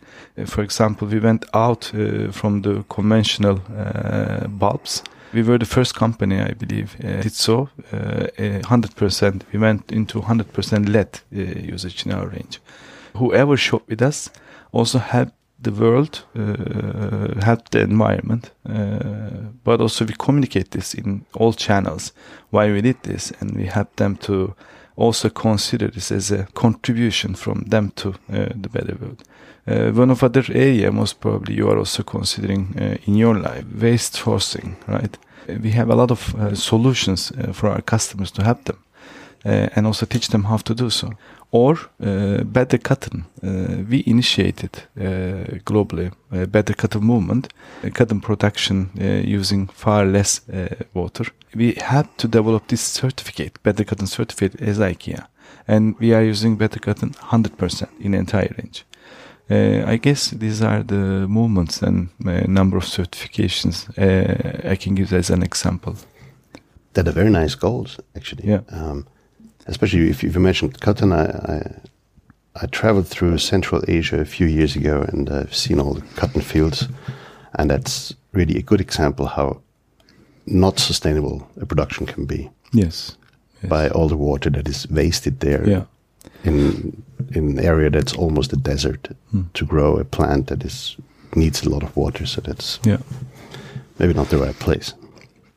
for 0.47 0.63
example 0.63 1.09
we 1.09 1.19
went 1.19 1.45
out 1.55 1.93
from 2.31 2.63
the 2.63 2.85
conventional 2.89 3.61
bulbs 4.49 5.03
we 5.35 5.43
were 5.43 5.59
the 5.59 5.67
first 5.67 5.97
company, 5.97 6.41
I 6.41 6.53
believe, 6.53 6.97
uh, 7.03 7.21
did 7.21 7.35
so. 7.35 7.69
Uh, 7.93 8.29
100%. 8.39 9.43
We 9.53 9.59
went 9.59 9.91
into 9.91 10.21
100% 10.21 10.89
LED 10.89 11.21
uh, 11.33 11.61
usage 11.73 12.07
in 12.07 12.13
our 12.13 12.29
range. 12.29 12.61
Whoever 13.17 13.57
shopped 13.57 13.89
with 13.89 14.03
us 14.03 14.31
also 14.73 14.99
helped 14.99 15.35
the 15.61 15.73
world, 15.73 16.25
uh, 16.37 17.41
helped 17.41 17.73
the 17.73 17.81
environment, 17.81 18.51
uh, 18.69 19.51
but 19.65 19.81
also 19.81 20.05
we 20.05 20.15
communicate 20.19 20.71
this 20.71 20.95
in 20.95 21.25
all 21.35 21.53
channels. 21.53 22.13
Why 22.51 22.71
we 22.71 22.83
did 22.83 23.03
this, 23.03 23.33
and 23.41 23.57
we 23.57 23.67
help 23.67 23.97
them 23.97 24.17
to 24.17 24.55
also 24.97 25.29
consider 25.29 25.89
this 25.89 26.13
as 26.13 26.31
a 26.31 26.47
contribution 26.55 27.35
from 27.35 27.65
them 27.67 27.93
to 27.97 28.09
uh, 28.09 28.49
the 28.55 28.69
better 28.69 28.97
world. 29.01 29.23
Uh, 29.67 29.91
one 29.93 30.11
of 30.11 30.23
other 30.23 30.45
area 30.53 30.93
most 30.93 31.21
probably 31.21 31.55
you 31.55 31.69
are 31.69 31.79
also 31.79 32.03
considering 32.03 32.77
uh, 32.79 32.97
in 33.07 33.17
your 33.17 33.35
life 33.35 33.65
waste 33.81 34.15
sourcing 34.15 34.77
right 34.87 35.17
we 35.63 35.71
have 35.71 35.89
a 35.89 35.95
lot 35.95 36.11
of 36.11 36.35
uh, 36.35 36.55
solutions 36.55 37.33
for 37.53 37.71
our 37.71 37.81
customers 37.81 38.31
to 38.31 38.45
help 38.45 38.63
them 38.65 38.77
and 39.45 39.87
also 39.87 40.05
teach 40.07 40.29
them 40.29 40.45
how 40.45 40.59
to 40.59 40.75
do 40.75 40.91
so 40.91 41.11
or 41.51 41.77
better 42.45 42.79
cotton 42.79 43.25
we 43.91 44.03
initiated 44.07 44.83
globally 45.65 46.13
a 46.33 46.47
better 46.47 46.75
cotton 46.75 47.03
movement 47.03 47.53
cotton 47.95 48.21
production 48.21 48.91
using 49.25 49.69
far 49.69 50.05
less 50.05 50.41
water 50.95 51.25
we 51.55 51.75
had 51.75 52.07
to 52.19 52.29
develop 52.29 52.67
this 52.69 52.81
certificate 52.81 53.63
better 53.63 53.85
cotton 53.85 54.07
certificate 54.07 54.61
as 54.61 54.79
IKEA 54.79 55.27
and 55.69 55.99
we 56.01 56.13
are 56.13 56.23
using 56.23 56.57
better 56.57 56.81
cotton 56.81 57.11
100% 57.11 57.89
in 58.01 58.13
the 58.13 58.19
entire 58.19 58.55
range 58.59 58.85
uh, 59.51 59.85
I 59.87 59.97
guess 59.97 60.31
these 60.31 60.63
are 60.63 60.83
the 60.83 61.27
movements 61.29 61.83
and 61.83 62.09
uh, 62.27 62.47
number 62.47 62.79
of 62.79 62.85
certifications 62.85 63.89
uh, 63.99 64.71
I 64.71 64.77
can 64.77 64.95
give 64.95 65.13
as 65.13 65.29
an 65.31 65.43
example. 65.43 65.97
That 66.95 67.09
are 67.09 67.13
very 67.13 67.29
nice 67.31 67.55
goals, 67.55 68.01
actually. 68.17 68.49
Yeah. 68.49 68.61
Um, 68.71 69.07
especially 69.67 70.11
if 70.11 70.23
you 70.23 70.31
mentioned 70.41 70.81
cotton, 70.81 71.13
I, 71.13 71.25
I, 71.25 71.81
I 72.63 72.67
traveled 72.67 73.09
through 73.09 73.39
Central 73.39 73.83
Asia 73.89 74.21
a 74.21 74.25
few 74.25 74.47
years 74.47 74.77
ago, 74.77 75.05
and 75.09 75.31
I've 75.31 75.55
seen 75.55 75.81
all 75.81 75.95
the 75.95 76.07
cotton 76.17 76.41
fields, 76.41 76.89
and 77.55 77.71
that's 77.71 78.15
really 78.33 78.59
a 78.59 78.63
good 78.63 78.81
example 78.81 79.27
how 79.27 79.61
not 80.47 80.79
sustainable 80.79 81.49
a 81.61 81.67
production 81.67 82.07
can 82.07 82.27
be. 82.27 82.51
Yes. 82.73 83.17
yes. 83.63 83.71
By 83.71 83.89
all 83.89 84.09
the 84.09 84.17
water 84.17 84.51
that 84.51 84.69
is 84.69 84.89
wasted 84.91 85.41
there. 85.41 85.69
Yeah 85.69 85.85
in 86.45 87.03
in 87.35 87.59
an 87.59 87.59
area 87.59 87.91
that's 87.91 88.13
almost 88.15 88.53
a 88.53 88.57
desert 88.57 89.09
mm. 89.33 89.53
to 89.55 89.65
grow 89.65 89.97
a 89.97 90.05
plant 90.05 90.47
that 90.49 90.65
is 90.65 90.97
needs 91.35 91.63
a 91.65 91.71
lot 91.71 91.83
of 91.83 91.97
water. 91.97 92.27
So 92.27 92.41
that's 92.41 92.79
yeah 92.85 92.99
maybe 93.99 94.15
not 94.15 94.29
the 94.29 94.39
right 94.39 94.59
place. 94.59 94.95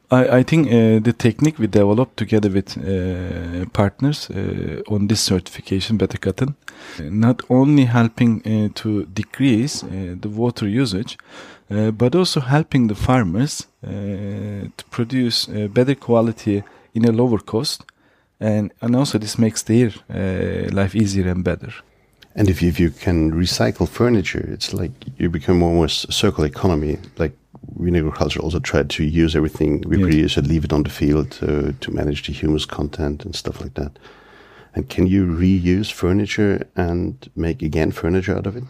I, 0.09 0.37
I 0.37 0.43
think 0.43 0.67
uh, 0.67 0.99
the 0.99 1.13
technique 1.17 1.59
we 1.59 1.67
developed 1.67 2.17
together 2.17 2.49
with 2.49 2.77
uh, 2.77 3.65
partners 3.73 4.29
uh, 4.29 4.81
on 4.87 5.07
this 5.07 5.19
certification, 5.19 5.97
Better 5.97 6.17
Cotton, 6.17 6.55
not 6.99 7.41
only 7.49 7.85
helping 7.85 8.41
uh, 8.45 8.69
to 8.75 9.05
decrease 9.05 9.83
uh, 9.83 10.15
the 10.19 10.29
water 10.29 10.67
usage, 10.67 11.17
uh, 11.69 11.91
but 11.91 12.15
also 12.15 12.39
helping 12.39 12.87
the 12.87 12.95
farmers 12.95 13.67
to 13.81 14.85
produce 14.89 15.45
better 15.45 15.95
quality 15.95 16.63
in 16.93 17.05
a 17.05 17.11
lower 17.11 17.39
cost 17.39 17.85
and 18.39 18.71
and 18.81 18.95
also 18.95 19.17
this 19.17 19.37
makes 19.37 19.63
their 19.63 19.91
uh, 20.09 20.69
life 20.71 20.95
easier 20.95 21.29
and 21.29 21.43
better. 21.43 21.73
And 22.38 22.50
if 22.50 22.62
you, 22.62 22.70
if 22.70 22.79
you 22.79 22.91
can 22.91 23.32
recycle 23.32 23.88
furniture, 23.89 24.48
it's 24.53 24.72
like 24.74 24.91
you 25.17 25.29
become 25.29 25.63
almost 25.63 26.06
a 26.10 26.12
circular 26.12 26.48
economy. 26.48 26.98
Like 27.17 27.34
we 27.75 27.88
in 27.89 27.96
agriculture 27.96 28.39
also 28.44 28.60
try 28.60 28.84
to 28.84 29.03
use 29.03 29.36
everything 29.36 29.82
we 29.88 29.98
Yes. 29.98 30.03
produce 30.06 30.38
and 30.38 30.48
leave 30.48 30.63
it 30.63 30.72
on 30.74 30.84
the 30.84 30.89
field 30.91 31.32
to, 31.39 31.74
to 31.74 31.91
manage 31.91 32.22
the 32.27 32.34
humus 32.34 32.65
content 32.65 33.25
and 33.25 33.36
stuff 33.36 33.60
like 33.60 33.74
that. 33.74 33.91
And 34.75 34.88
can 34.88 35.08
you 35.08 35.25
reuse 35.25 35.91
furniture 35.91 36.67
and 36.75 37.13
make 37.36 37.63
again 37.65 37.91
furniture 37.91 38.38
out 38.38 38.46
of 38.48 38.56
it, 38.56 38.63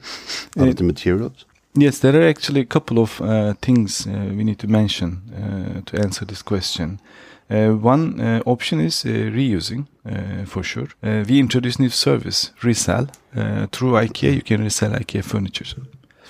out 0.57 0.67
Uh, 0.67 0.69
of 0.69 0.75
the 0.75 0.83
materials? 0.83 1.45
Yes, 1.73 1.99
there 1.99 2.15
are 2.15 2.29
actually 2.29 2.61
a 2.61 2.65
couple 2.65 2.97
of 2.99 3.19
uh, 3.21 3.53
things 3.61 4.07
uh, 4.07 4.11
we 4.37 4.43
need 4.43 4.57
to 4.59 4.67
mention 4.67 5.21
uh, 5.35 5.81
to 5.85 5.97
answer 5.97 6.25
this 6.25 6.41
question. 6.41 6.99
Uh, 7.49 7.69
one 7.71 8.19
uh, 8.19 8.41
option 8.45 8.81
is 8.81 9.05
uh, 9.05 9.09
reusing, 9.09 9.87
uh, 10.05 10.45
for 10.45 10.63
sure. 10.63 10.87
Uh, 11.01 11.23
we 11.27 11.39
introduced 11.39 11.79
new 11.79 11.89
service, 11.89 12.51
resell. 12.61 13.07
Uh, 13.35 13.67
through 13.71 13.93
IKEA, 13.93 14.35
you 14.35 14.41
can 14.41 14.61
resell 14.61 14.91
IKEA 14.91 15.23
furniture. 15.23 15.65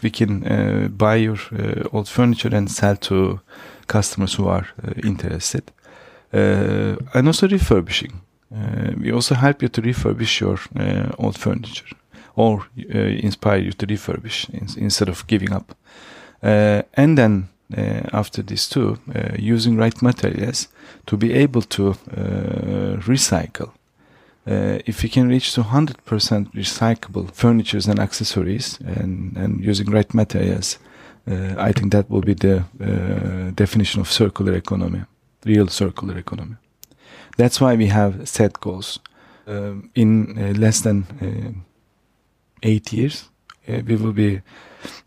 We 0.04 0.12
can 0.12 0.94
buy 0.96 1.16
your 1.16 1.40
old 1.92 2.08
furniture 2.08 2.56
and 2.56 2.70
sell 2.70 2.96
to 2.98 3.40
customers 3.88 4.36
who 4.36 4.48
are 4.48 4.68
interested. 5.04 5.72
And 6.32 7.28
also 7.28 7.48
refurbishing. 7.48 8.22
We 9.02 9.12
also 9.12 9.34
help 9.34 9.64
you 9.64 9.70
to 9.70 9.82
refurbish 9.82 10.40
your 10.40 10.60
old 11.18 11.40
furniture 11.40 11.88
or 12.36 12.68
inspire 12.76 13.58
you 13.58 13.72
to 13.72 13.88
refurbish 13.88 14.50
in, 14.52 14.68
instead 14.84 15.10
of 15.10 15.26
giving 15.26 15.52
up. 15.52 15.76
And 16.44 17.18
then 17.18 17.50
after 17.70 18.42
this 18.42 18.70
too, 18.70 18.98
uh, 19.14 19.36
using 19.38 19.78
right 19.78 20.02
materials 20.02 20.68
to 21.06 21.18
be 21.18 21.34
able 21.34 21.62
to 21.62 21.90
uh, 21.90 22.98
recycle. 23.06 23.72
Uh, 24.48 24.80
if 24.86 25.04
we 25.04 25.10
can 25.10 25.28
reach 25.28 25.54
to 25.54 25.62
100% 25.62 26.54
recyclable 26.54 27.30
furnitures 27.34 27.88
and 27.88 28.00
accessories 28.00 28.80
and, 28.80 29.36
and 29.36 29.62
using 29.62 29.92
right 29.92 30.14
materials, 30.14 30.80
uh, 31.30 31.56
I 31.58 31.74
think 31.74 31.92
that 31.92 32.10
will 32.10 32.22
be 32.22 32.34
the 32.34 32.64
uh, 32.80 33.52
definition 33.56 34.00
of 34.00 34.10
circular 34.10 34.54
economy, 34.54 35.04
real 35.46 35.68
circular 35.68 36.18
economy. 36.18 36.56
That's 37.38 37.60
why 37.60 37.76
we 37.76 37.88
have 37.88 38.28
set 38.28 38.60
goals. 38.62 39.00
Um, 39.46 39.92
in 39.96 40.38
uh, 40.38 40.54
less 40.60 40.82
than 40.82 41.06
uh, 41.22 41.52
eight 42.64 42.94
years, 42.94 43.30
uh, 43.68 43.82
we 43.86 43.96
will 43.96 44.14
be 44.14 44.38
uh, 44.38 44.42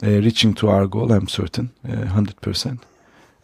reaching 0.02 0.54
to 0.54 0.68
our 0.68 0.86
goal, 0.86 1.12
I'm 1.12 1.28
certain, 1.28 1.72
uh, 1.88 2.06
100%. 2.06 2.80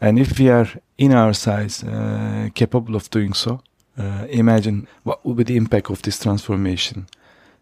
And 0.01 0.19
if 0.19 0.39
we 0.39 0.51
are 0.51 0.69
in 0.99 1.13
our 1.13 1.33
size 1.33 1.83
uh, 1.83 2.49
capable 2.55 2.97
of 2.97 3.11
doing 3.11 3.35
so, 3.35 3.61
uh, 3.99 4.27
imagine 4.29 4.87
what 5.05 5.25
will 5.25 5.35
be 5.35 5.45
the 5.45 5.57
impact 5.57 5.91
of 5.91 6.03
this 6.03 6.19
transformation 6.19 7.07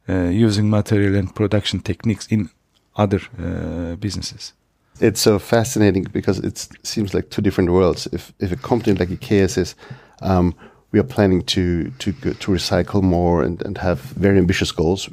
uh, 0.09 0.25
using 0.25 0.69
material 0.69 1.15
and 1.15 1.35
production 1.35 1.81
techniques 1.81 2.27
in 2.27 2.51
other 2.97 3.21
uh, 3.39 3.97
businesses. 3.97 4.53
It's 5.01 5.21
so 5.21 5.39
fascinating 5.39 6.05
because 6.13 6.39
it 6.39 6.69
seems 6.83 7.15
like 7.15 7.31
two 7.31 7.43
different 7.43 7.71
worlds. 7.71 8.07
If 8.13 8.33
if 8.39 8.53
a 8.53 8.57
company 8.57 8.97
like 8.97 9.09
IKEA 9.09 9.49
says, 9.49 9.75
um, 10.23 10.55
we 10.93 11.01
are 11.01 11.07
planning 11.15 11.43
to 11.43 11.91
to 11.99 12.13
to 12.13 12.53
recycle 12.53 13.03
more 13.03 13.43
and, 13.43 13.63
and 13.63 13.79
have 13.79 14.01
very 14.17 14.39
ambitious 14.39 14.73
goals, 14.73 15.09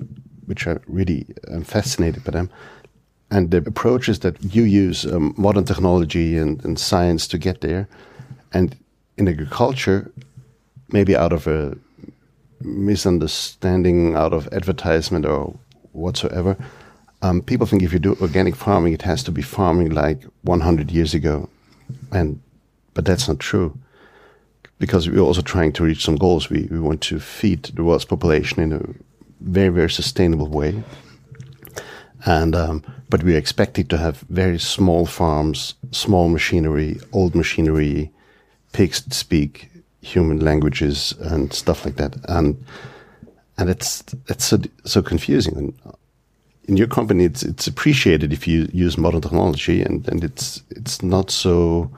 which 0.46 0.68
are 0.68 0.82
really 0.88 1.26
I'm 1.48 1.64
fascinated 1.64 2.24
by 2.24 2.32
them. 2.32 2.50
And 3.32 3.50
the 3.50 3.58
approach 3.58 4.10
is 4.10 4.20
that 4.20 4.36
you 4.54 4.64
use 4.64 5.06
um, 5.06 5.34
modern 5.38 5.64
technology 5.64 6.38
and, 6.38 6.64
and 6.66 6.78
science 6.78 7.28
to 7.30 7.38
get 7.38 7.62
there, 7.62 7.88
and 8.54 8.76
in 9.18 9.28
agriculture, 9.28 10.12
maybe 10.92 11.16
out 11.16 11.32
of 11.32 11.48
a 11.48 11.78
misunderstanding, 12.60 14.16
out 14.16 14.34
of 14.34 14.48
advertisement 14.52 15.26
or 15.26 15.58
whatsoever, 15.94 16.58
um, 17.22 17.42
people 17.42 17.68
think 17.68 17.84
if 17.84 17.94
you 17.94 18.00
do 18.00 18.18
organic 18.20 18.56
farming, 18.56 18.94
it 18.94 19.04
has 19.04 19.24
to 19.24 19.32
be 19.32 19.42
farming 19.42 19.92
like 19.92 20.24
100 20.44 20.92
years 20.92 21.14
ago, 21.14 21.50
and 22.12 22.42
but 22.94 23.06
that's 23.06 23.28
not 23.28 23.40
true, 23.40 23.78
because 24.80 25.08
we're 25.08 25.20
also 25.20 25.42
trying 25.42 25.72
to 25.74 25.84
reach 25.84 26.04
some 26.04 26.16
goals. 26.16 26.50
We 26.50 26.68
we 26.72 26.80
want 26.80 27.02
to 27.04 27.20
feed 27.20 27.64
the 27.64 27.84
world's 27.84 28.06
population 28.06 28.62
in 28.62 28.74
a 28.74 28.82
very 29.40 29.70
very 29.70 29.90
sustainable 29.90 30.48
way, 30.48 30.84
and 32.26 32.56
um, 32.56 32.84
but 33.12 33.24
we're 33.24 33.38
expected 33.38 33.90
to 33.90 33.98
have 33.98 34.22
very 34.30 34.58
small 34.58 35.06
farms, 35.06 35.76
small 35.92 36.30
machinery, 36.30 36.98
old 37.12 37.36
machinery, 37.36 38.10
pigs 38.72 39.02
that 39.02 39.14
speak 39.14 39.70
human 40.02 40.40
languages 40.40 41.14
and 41.20 41.54
stuff 41.54 41.86
like 41.86 41.98
that, 41.98 42.16
and 42.30 42.56
and 43.58 43.70
it's 43.70 44.04
it's 44.28 44.46
so 44.46 44.58
so 44.86 45.02
confusing. 45.02 45.58
And 45.58 45.96
in 46.70 46.78
your 46.78 46.88
company, 46.88 47.26
it's 47.26 47.44
it's 47.44 47.68
appreciated 47.68 48.32
if 48.32 48.48
you 48.48 48.70
use 48.74 48.98
modern 48.98 49.22
technology, 49.22 49.84
and 49.84 50.08
and 50.08 50.24
it's 50.24 50.64
it's 50.70 51.04
not 51.04 51.30
so 51.30 51.92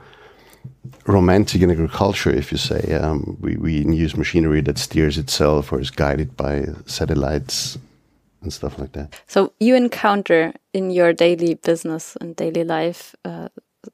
romantic 1.06 1.62
in 1.62 1.70
agriculture 1.70 2.30
if 2.30 2.50
you 2.50 2.58
say. 2.58 2.92
Um, 2.94 3.36
we 3.40 3.56
we 3.56 3.72
use 4.04 4.16
machinery 4.16 4.62
that 4.62 4.78
steers 4.78 5.16
itself 5.16 5.72
or 5.72 5.80
is 5.80 5.90
guided 5.90 6.36
by 6.36 6.66
satellites 6.86 7.78
and 8.44 8.52
stuff 8.52 8.78
like 8.78 8.92
that. 8.92 9.12
So 9.26 9.52
you 9.58 9.74
encounter 9.74 10.52
in 10.72 10.90
your 10.90 11.12
daily 11.12 11.54
business 11.54 12.16
and 12.20 12.36
daily 12.36 12.64
life, 12.64 13.16
uh, 13.24 13.48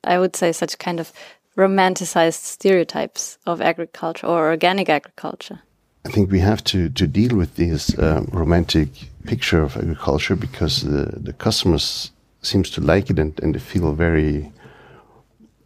I 0.05 0.19
would 0.19 0.37
say, 0.37 0.53
such 0.53 0.79
kind 0.79 1.01
of 1.01 1.13
romanticized 1.57 2.43
stereotypes 2.43 3.39
of 3.47 3.61
agriculture 3.61 4.27
or 4.27 4.51
organic 4.51 4.89
agriculture. 4.89 5.61
I 6.05 6.11
think 6.11 6.31
we 6.31 6.41
have 6.41 6.63
to, 6.65 6.89
to 6.89 7.07
deal 7.07 7.37
with 7.37 7.57
this 7.57 7.99
um, 7.99 8.29
romantic 8.33 8.89
picture 9.25 9.63
of 9.63 9.77
agriculture 9.77 10.37
because 10.37 10.83
the, 10.83 11.19
the 11.21 11.33
customers 11.33 12.11
seems 12.43 12.71
to 12.71 12.81
like 12.81 13.11
it 13.11 13.19
and, 13.19 13.39
and 13.43 13.55
they 13.55 13.59
feel 13.59 13.93
very 13.93 14.53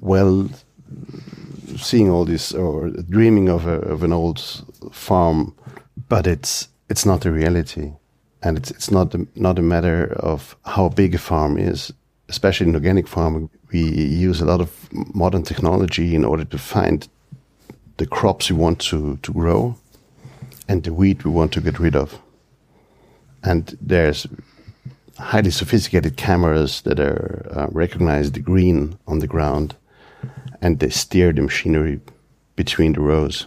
well 0.01 0.49
seeing 1.77 2.11
all 2.11 2.25
this 2.25 2.53
or 2.53 2.91
dreaming 3.09 3.49
of 3.49 3.67
a, 3.67 3.81
of 3.81 4.03
an 4.03 4.13
old 4.13 4.41
farm, 4.93 5.55
but 6.09 6.27
it's 6.27 6.69
it's 6.89 7.07
not 7.07 7.23
the 7.23 7.33
reality, 7.33 7.93
and 8.45 8.59
it's 8.59 8.71
it's 8.71 8.91
not 8.91 9.15
a, 9.15 9.27
not 9.35 9.59
a 9.59 9.63
matter 9.63 10.13
of 10.21 10.57
how 10.65 10.89
big 10.89 11.15
a 11.15 11.19
farm 11.19 11.59
is. 11.59 11.93
Especially 12.29 12.67
in 12.67 12.75
organic 12.75 13.07
farming, 13.07 13.51
we 13.71 13.81
use 13.81 14.41
a 14.41 14.47
lot 14.47 14.61
of 14.61 14.89
modern 15.15 15.43
technology 15.43 16.15
in 16.15 16.25
order 16.25 16.45
to 16.45 16.59
find 16.59 17.07
the 17.99 18.07
crops 18.07 18.51
we 18.51 18.57
want 18.57 18.81
to, 18.81 19.19
to 19.19 19.33
grow 19.33 19.77
and 20.69 20.83
the 20.85 20.93
weed 20.93 21.23
we 21.23 21.31
want 21.31 21.53
to 21.53 21.61
get 21.61 21.79
rid 21.79 21.95
of. 21.95 22.19
And 23.43 23.77
there's 23.81 24.27
highly 25.19 25.51
sophisticated 25.51 26.17
cameras 26.17 26.83
that 26.83 26.99
are 26.99 27.47
uh, 27.55 27.67
recognize 27.71 28.33
the 28.33 28.41
green 28.41 28.99
on 29.07 29.19
the 29.19 29.27
ground 29.27 29.77
and 30.61 30.81
they 30.81 30.89
steer 30.89 31.33
the 31.33 31.43
machinery 31.43 32.01
between 32.57 32.95
the 32.95 33.01
rows 33.01 33.47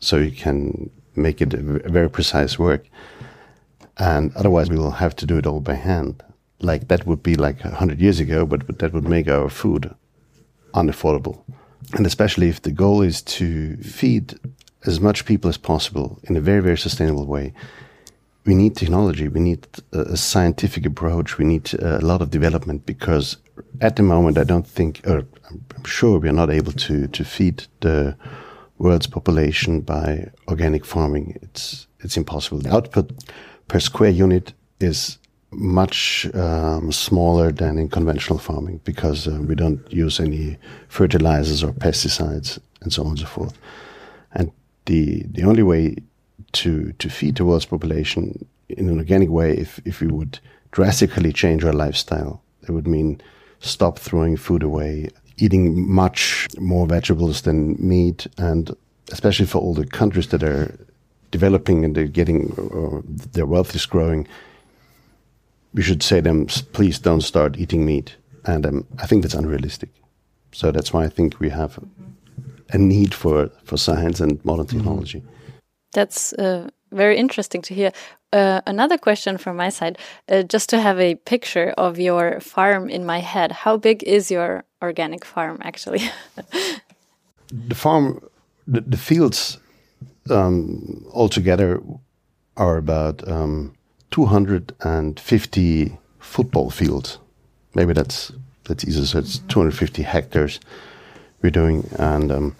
so 0.00 0.16
you 0.16 0.32
can 0.32 0.90
make 1.14 1.40
it 1.40 1.52
a 1.52 1.58
very 1.58 2.08
precise 2.08 2.58
work. 2.58 2.86
And 3.98 4.34
otherwise, 4.36 4.70
we 4.70 4.78
will 4.78 4.92
have 4.92 5.16
to 5.16 5.26
do 5.26 5.38
it 5.38 5.46
all 5.46 5.60
by 5.60 5.74
hand. 5.74 6.22
Like 6.60 6.88
that 6.88 7.06
would 7.06 7.22
be 7.22 7.34
like 7.34 7.64
a 7.64 7.74
hundred 7.74 8.00
years 8.00 8.20
ago, 8.20 8.46
but, 8.46 8.66
but 8.66 8.78
that 8.78 8.92
would 8.92 9.08
make 9.08 9.28
our 9.28 9.48
food 9.48 9.94
unaffordable. 10.74 11.42
And 11.94 12.06
especially 12.06 12.48
if 12.48 12.62
the 12.62 12.70
goal 12.70 13.02
is 13.02 13.22
to 13.22 13.76
feed 13.78 14.38
as 14.86 15.00
much 15.00 15.24
people 15.24 15.48
as 15.48 15.56
possible 15.56 16.18
in 16.24 16.36
a 16.36 16.40
very, 16.40 16.60
very 16.60 16.78
sustainable 16.78 17.26
way, 17.26 17.52
we 18.44 18.54
need 18.54 18.76
technology. 18.76 19.28
We 19.28 19.40
need 19.40 19.66
a, 19.92 20.16
scientific 20.16 20.86
approach. 20.86 21.38
We 21.38 21.44
need 21.44 21.70
uh, 21.74 21.98
a 21.98 22.06
lot 22.06 22.22
of 22.22 22.30
development 22.30 22.86
because 22.86 23.36
at 23.80 23.96
the 23.96 24.02
moment, 24.02 24.38
I 24.38 24.44
don't 24.44 24.66
think, 24.66 25.00
or 25.06 25.26
I'm 25.50 25.84
sure 25.84 26.18
we 26.18 26.28
are 26.28 26.32
not 26.32 26.50
able 26.50 26.72
to, 26.72 27.08
to 27.08 27.24
feed 27.24 27.66
the 27.80 28.16
world's 28.78 29.06
population 29.06 29.80
by 29.80 30.30
organic 30.46 30.84
farming. 30.84 31.38
It's, 31.42 31.86
it's 32.00 32.16
impossible. 32.16 32.60
The 32.60 32.74
output 32.74 33.10
per 33.68 33.80
square 33.80 34.10
unit 34.10 34.52
is 34.80 35.18
much 35.50 36.28
um, 36.34 36.92
smaller 36.92 37.50
than 37.52 37.78
in 37.78 37.88
conventional 37.88 38.38
farming 38.38 38.80
because 38.84 39.26
uh, 39.26 39.38
we 39.40 39.54
don't 39.54 39.80
use 39.92 40.20
any 40.20 40.56
fertilizers 40.88 41.62
or 41.62 41.72
pesticides 41.72 42.58
and 42.82 42.92
so 42.92 43.02
on 43.02 43.10
and 43.10 43.18
so 43.20 43.26
forth. 43.26 43.58
And 44.32 44.52
the 44.86 45.22
the 45.30 45.44
only 45.44 45.62
way 45.62 45.96
to 46.52 46.92
to 46.92 47.08
feed 47.08 47.36
the 47.36 47.44
world's 47.44 47.66
population 47.66 48.46
in 48.68 48.88
an 48.88 48.98
organic 48.98 49.30
way, 49.30 49.56
if 49.56 49.80
if 49.84 50.00
we 50.00 50.08
would 50.08 50.38
drastically 50.70 51.32
change 51.32 51.64
our 51.64 51.72
lifestyle, 51.72 52.42
it 52.62 52.72
would 52.72 52.86
mean 52.86 53.20
stop 53.60 53.98
throwing 53.98 54.36
food 54.36 54.62
away, 54.62 55.08
eating 55.38 55.90
much 55.90 56.46
more 56.58 56.86
vegetables 56.86 57.42
than 57.42 57.76
meat, 57.78 58.26
and 58.36 58.76
especially 59.10 59.46
for 59.46 59.58
all 59.58 59.74
the 59.74 59.86
countries 59.86 60.28
that 60.28 60.42
are 60.42 60.74
developing 61.30 61.84
and 61.84 61.94
they're 61.94 62.06
getting 62.06 62.52
uh, 62.58 63.00
their 63.32 63.46
wealth 63.46 63.74
is 63.74 63.86
growing 63.86 64.26
we 65.74 65.82
should 65.82 66.02
say 66.02 66.20
them, 66.20 66.46
please 66.72 66.98
don't 66.98 67.20
start 67.20 67.56
eating 67.58 67.84
meat. 67.84 68.16
And 68.44 68.66
um, 68.66 68.86
I 68.98 69.06
think 69.06 69.22
that's 69.22 69.34
unrealistic. 69.34 69.90
So 70.52 70.72
that's 70.72 70.92
why 70.92 71.04
I 71.04 71.08
think 71.08 71.40
we 71.40 71.50
have 71.50 71.78
a 72.70 72.78
need 72.78 73.14
for, 73.14 73.50
for 73.64 73.76
science 73.76 74.20
and 74.20 74.42
modern 74.44 74.66
technology. 74.66 75.22
That's 75.92 76.32
uh, 76.34 76.68
very 76.90 77.16
interesting 77.16 77.62
to 77.62 77.74
hear. 77.74 77.92
Uh, 78.32 78.60
another 78.66 78.98
question 78.98 79.38
from 79.38 79.56
my 79.56 79.70
side, 79.70 79.98
uh, 80.28 80.42
just 80.42 80.68
to 80.70 80.80
have 80.80 80.98
a 81.00 81.14
picture 81.14 81.70
of 81.78 81.98
your 81.98 82.40
farm 82.40 82.90
in 82.90 83.06
my 83.06 83.20
head. 83.20 83.52
How 83.52 83.76
big 83.76 84.02
is 84.02 84.30
your 84.30 84.64
organic 84.82 85.24
farm 85.24 85.58
actually? 85.62 86.02
the 87.68 87.74
farm, 87.74 88.20
the, 88.66 88.82
the 88.82 88.98
fields 88.98 89.58
um, 90.30 91.04
altogether 91.12 91.80
are 92.56 92.76
about 92.76 93.26
um, 93.28 93.74
250 94.10 95.98
football 96.18 96.70
fields. 96.70 97.18
Maybe 97.74 97.92
that's 97.92 98.32
that's 98.64 98.84
easy. 98.84 99.04
So 99.04 99.18
it's 99.18 99.38
250 99.38 100.02
hectares 100.02 100.60
we're 101.42 101.50
doing, 101.50 101.88
and 101.98 102.32
um, 102.32 102.56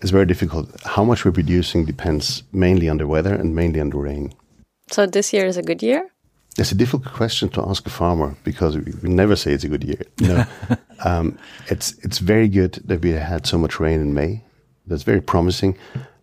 it's 0.00 0.10
very 0.10 0.26
difficult. 0.26 0.68
How 0.84 1.04
much 1.04 1.24
we're 1.24 1.32
producing 1.32 1.84
depends 1.84 2.42
mainly 2.52 2.88
on 2.88 2.98
the 2.98 3.06
weather 3.06 3.34
and 3.34 3.54
mainly 3.54 3.80
on 3.80 3.90
the 3.90 3.96
rain. 3.96 4.34
So 4.90 5.06
this 5.06 5.32
year 5.32 5.46
is 5.46 5.56
a 5.56 5.62
good 5.62 5.82
year. 5.82 6.08
It's 6.58 6.72
a 6.72 6.74
difficult 6.74 7.14
question 7.14 7.48
to 7.50 7.62
ask 7.68 7.86
a 7.86 7.90
farmer 7.90 8.36
because 8.42 8.76
we, 8.76 8.92
we 9.02 9.08
never 9.08 9.36
say 9.36 9.52
it's 9.52 9.64
a 9.64 9.68
good 9.68 9.84
year. 9.84 10.02
No, 10.20 10.44
um, 11.04 11.38
it's 11.68 11.92
it's 12.04 12.18
very 12.18 12.48
good 12.48 12.80
that 12.84 13.00
we 13.00 13.10
had 13.10 13.46
so 13.46 13.58
much 13.58 13.80
rain 13.80 14.00
in 14.00 14.12
May. 14.14 14.42
That's 14.86 15.04
very 15.04 15.20
promising, 15.20 15.76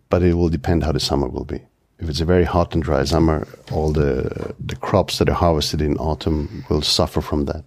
but 0.08 0.22
it 0.22 0.34
will 0.34 0.48
depend 0.48 0.84
how 0.84 0.92
the 0.92 1.00
summer 1.00 1.28
will 1.28 1.44
be. 1.44 1.60
If 1.98 2.08
it's 2.08 2.20
a 2.20 2.24
very 2.24 2.44
hot 2.44 2.74
and 2.74 2.82
dry 2.82 3.04
summer, 3.04 3.46
all 3.72 3.92
the 3.92 4.54
the 4.66 4.76
crops 4.76 5.18
that 5.18 5.28
are 5.28 5.34
harvested 5.34 5.80
in 5.80 5.96
autumn 5.98 6.64
will 6.68 6.82
suffer 6.82 7.22
from 7.22 7.46
that. 7.46 7.64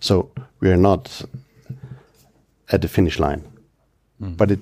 So 0.00 0.30
we 0.60 0.70
are 0.70 0.76
not 0.76 1.22
at 2.72 2.82
the 2.82 2.88
finish 2.88 3.18
line, 3.18 3.42
mm. 4.20 4.36
but 4.36 4.50
it 4.50 4.60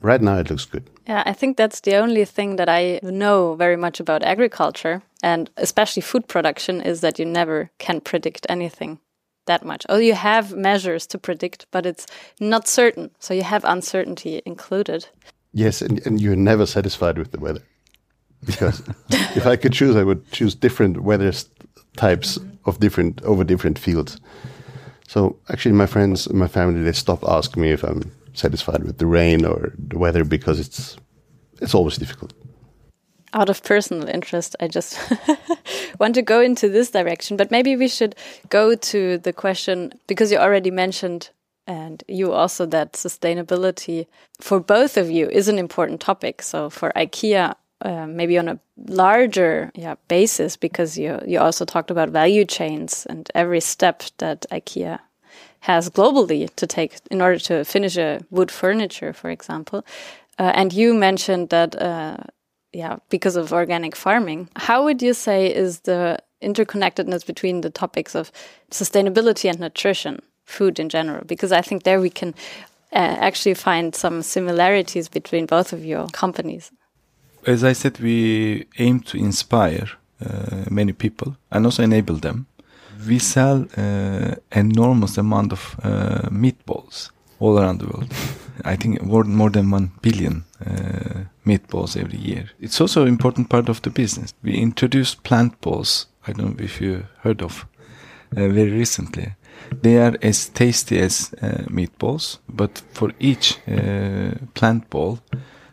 right 0.00 0.22
now 0.22 0.38
it 0.38 0.50
looks 0.50 0.64
good. 0.64 0.82
Yeah, 1.08 1.22
I 1.26 1.34
think 1.34 1.56
that's 1.56 1.80
the 1.80 1.96
only 1.96 2.24
thing 2.24 2.56
that 2.56 2.68
I 2.68 2.98
know 3.02 3.54
very 3.54 3.76
much 3.76 4.00
about 4.00 4.22
agriculture 4.22 5.02
and 5.22 5.50
especially 5.56 6.02
food 6.02 6.26
production 6.26 6.80
is 6.80 7.00
that 7.00 7.18
you 7.18 7.24
never 7.24 7.70
can 7.78 8.00
predict 8.00 8.46
anything 8.48 8.98
that 9.46 9.64
much. 9.64 9.86
Oh, 9.88 9.98
you 9.98 10.14
have 10.14 10.56
measures 10.56 11.06
to 11.08 11.18
predict, 11.18 11.66
but 11.70 11.86
it's 11.86 12.06
not 12.40 12.68
certain. 12.68 13.10
So 13.18 13.34
you 13.34 13.42
have 13.42 13.64
uncertainty 13.64 14.42
included. 14.44 15.08
Yes, 15.56 15.80
and, 15.80 16.06
and 16.06 16.20
you're 16.20 16.36
never 16.36 16.66
satisfied 16.66 17.16
with 17.16 17.32
the 17.32 17.40
weather. 17.40 17.62
Because 18.44 18.82
if 19.34 19.46
I 19.46 19.56
could 19.56 19.72
choose, 19.72 19.96
I 19.96 20.04
would 20.04 20.30
choose 20.30 20.54
different 20.54 21.00
weather 21.02 21.32
types 21.96 22.38
of 22.66 22.78
different 22.78 23.22
over 23.22 23.42
different 23.42 23.78
fields. 23.78 24.20
So 25.08 25.38
actually, 25.48 25.74
my 25.74 25.86
friends, 25.86 26.26
and 26.26 26.38
my 26.38 26.46
family, 26.46 26.82
they 26.82 26.92
stop 26.92 27.24
asking 27.24 27.62
me 27.62 27.70
if 27.70 27.84
I'm 27.84 28.12
satisfied 28.34 28.84
with 28.84 28.98
the 28.98 29.06
rain 29.06 29.46
or 29.46 29.72
the 29.78 29.98
weather 29.98 30.24
because 30.24 30.60
it's 30.60 30.98
it's 31.62 31.74
always 31.74 31.96
difficult. 31.96 32.34
Out 33.32 33.48
of 33.48 33.62
personal 33.62 34.06
interest, 34.10 34.56
I 34.60 34.68
just 34.68 34.98
want 35.98 36.16
to 36.16 36.22
go 36.22 36.42
into 36.42 36.68
this 36.68 36.90
direction, 36.90 37.38
but 37.38 37.50
maybe 37.50 37.76
we 37.76 37.88
should 37.88 38.14
go 38.50 38.74
to 38.74 39.16
the 39.16 39.32
question 39.32 39.94
because 40.06 40.30
you 40.30 40.36
already 40.36 40.70
mentioned 40.70 41.30
and 41.66 42.04
you 42.08 42.32
also 42.32 42.66
that 42.66 42.92
sustainability 42.92 44.06
for 44.40 44.60
both 44.60 44.96
of 44.96 45.10
you 45.10 45.28
is 45.28 45.48
an 45.48 45.58
important 45.58 46.00
topic. 46.00 46.42
So 46.42 46.70
for 46.70 46.92
IKEA, 46.96 47.54
uh, 47.82 48.06
maybe 48.06 48.38
on 48.38 48.48
a 48.48 48.58
larger 48.86 49.70
yeah, 49.74 49.96
basis, 50.08 50.56
because 50.56 50.96
you 50.96 51.20
you 51.26 51.38
also 51.40 51.64
talked 51.64 51.90
about 51.90 52.10
value 52.10 52.44
chains 52.44 53.06
and 53.06 53.30
every 53.34 53.60
step 53.60 54.02
that 54.18 54.46
IKEA 54.50 54.98
has 55.60 55.90
globally 55.90 56.48
to 56.56 56.66
take 56.66 56.96
in 57.10 57.20
order 57.20 57.38
to 57.38 57.64
finish 57.64 57.96
a 57.96 58.20
wood 58.30 58.50
furniture, 58.50 59.12
for 59.12 59.30
example. 59.30 59.84
Uh, 60.38 60.52
and 60.54 60.72
you 60.72 60.94
mentioned 60.94 61.48
that, 61.48 61.80
uh, 61.80 62.18
yeah, 62.72 62.96
because 63.08 63.36
of 63.36 63.52
organic 63.52 63.96
farming. 63.96 64.48
How 64.56 64.84
would 64.84 65.02
you 65.02 65.14
say 65.14 65.52
is 65.52 65.80
the 65.80 66.18
interconnectedness 66.42 67.26
between 67.26 67.62
the 67.62 67.70
topics 67.70 68.14
of 68.14 68.30
sustainability 68.70 69.48
and 69.48 69.58
nutrition, 69.58 70.20
food 70.46 70.78
in 70.78 70.88
general? 70.88 71.24
Because 71.24 71.52
I 71.52 71.60
think 71.60 71.82
there 71.82 72.00
we 72.00 72.10
can 72.10 72.34
uh, 72.92 73.16
actually 73.20 73.54
find 73.54 73.94
some 73.94 74.22
similarities 74.22 75.08
between 75.08 75.46
both 75.46 75.72
of 75.72 75.84
your 75.84 76.06
companies. 76.08 76.72
As 77.46 77.62
I 77.62 77.74
said, 77.74 78.00
we 78.00 78.66
aim 78.78 79.00
to 79.00 79.18
inspire 79.18 79.88
uh, 80.24 80.64
many 80.70 80.92
people 80.92 81.36
and 81.50 81.64
also 81.66 81.82
enable 81.82 82.16
them 82.16 82.46
we 83.06 83.18
sell 83.18 83.66
uh, 83.76 84.34
enormous 84.52 85.18
amount 85.18 85.52
of 85.52 85.76
uh, 85.82 86.28
meatballs 86.30 87.10
all 87.38 87.58
around 87.58 87.80
the 87.80 87.86
world. 87.86 88.12
I 88.64 88.76
think 88.76 89.02
more, 89.02 89.50
than 89.50 89.70
one 89.70 89.92
billion 90.00 90.44
uh, 90.64 91.24
meatballs 91.44 91.96
every 91.96 92.18
year. 92.18 92.50
It's 92.60 92.80
also 92.80 93.02
an 93.02 93.08
important 93.08 93.50
part 93.50 93.68
of 93.68 93.82
the 93.82 93.90
business. 93.90 94.32
We 94.42 94.54
introduced 94.56 95.22
plant 95.22 95.60
balls. 95.60 96.06
I 96.26 96.32
don't 96.32 96.58
know 96.58 96.64
if 96.64 96.80
you 96.80 97.06
heard 97.20 97.42
of 97.42 97.66
uh, 98.32 98.48
very 98.48 98.70
recently. 98.70 99.34
They 99.82 99.98
are 99.98 100.16
as 100.22 100.48
tasty 100.48 100.98
as 100.98 101.34
uh, 101.42 101.64
meatballs, 101.68 102.38
but 102.48 102.82
for 102.92 103.12
each 103.18 103.58
uh, 103.68 104.30
plant 104.54 104.90
ball, 104.90 105.18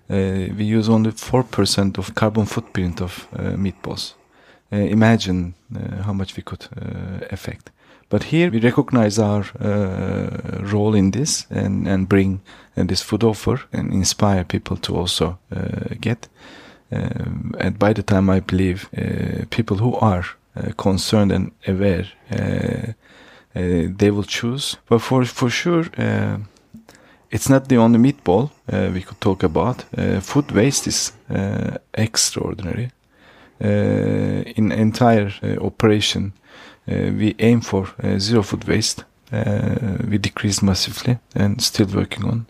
we 0.09 0.65
use 0.65 0.89
only 0.89 1.11
four 1.11 1.43
percent 1.43 1.97
of 1.97 2.13
carbon 2.13 2.45
footprint 2.45 3.01
of 3.01 3.27
meatballs. 3.33 4.13
Uh, 4.73 4.77
imagine 4.77 5.53
uh, 5.75 6.01
how 6.01 6.13
much 6.13 6.35
we 6.35 6.41
could 6.41 6.67
uh, 6.75 7.25
affect. 7.29 7.69
But 8.09 8.23
here 8.23 8.49
we 8.49 8.59
recognize 8.59 9.19
our 9.19 9.45
role 10.71 10.95
in 10.95 11.11
this 11.11 11.45
and, 11.49 11.87
and 11.87 12.09
bring 12.09 12.41
this 12.75 13.01
food 13.01 13.23
offer 13.23 13.61
and 13.71 13.93
inspire 13.93 14.43
people 14.43 14.77
to 14.77 14.95
also 14.95 15.37
get. 15.99 16.27
Um, 16.91 17.55
and 17.59 17.79
by 17.79 17.93
the 17.93 18.03
time 18.03 18.29
I 18.29 18.39
believe 18.39 18.89
people 19.49 19.77
who 19.77 19.95
are 19.95 20.25
concerned 20.77 21.31
and 21.31 21.51
aware 21.67 22.05
uh, 22.31 22.93
they 23.53 24.11
will 24.11 24.23
choose. 24.23 24.77
But 24.89 24.99
for 24.99 25.25
for 25.25 25.49
sure, 25.49 25.85
uh, 25.97 26.37
it's 27.29 27.49
not 27.49 27.67
the 27.67 27.77
only 27.77 27.99
meatball 27.99 28.49
uh, 28.71 28.89
we 28.93 29.01
could 29.01 29.19
talk 29.19 29.43
about. 29.43 29.85
food 30.21 30.51
waste 30.51 30.87
is 30.87 31.13
extraordinary. 31.93 32.91
Uh, 33.63 34.43
in 34.57 34.71
entire 34.71 35.31
uh, 35.41 35.65
operation, 35.65 36.33
uh, 36.91 37.11
we 37.17 37.33
aim 37.39 37.61
for 37.61 37.87
zero 38.17 38.43
food 38.43 38.67
waste. 38.67 39.05
we 40.09 40.17
decrease 40.17 40.61
massively 40.61 41.17
and 41.35 41.61
still 41.61 41.87
working 41.87 42.25
on. 42.25 42.45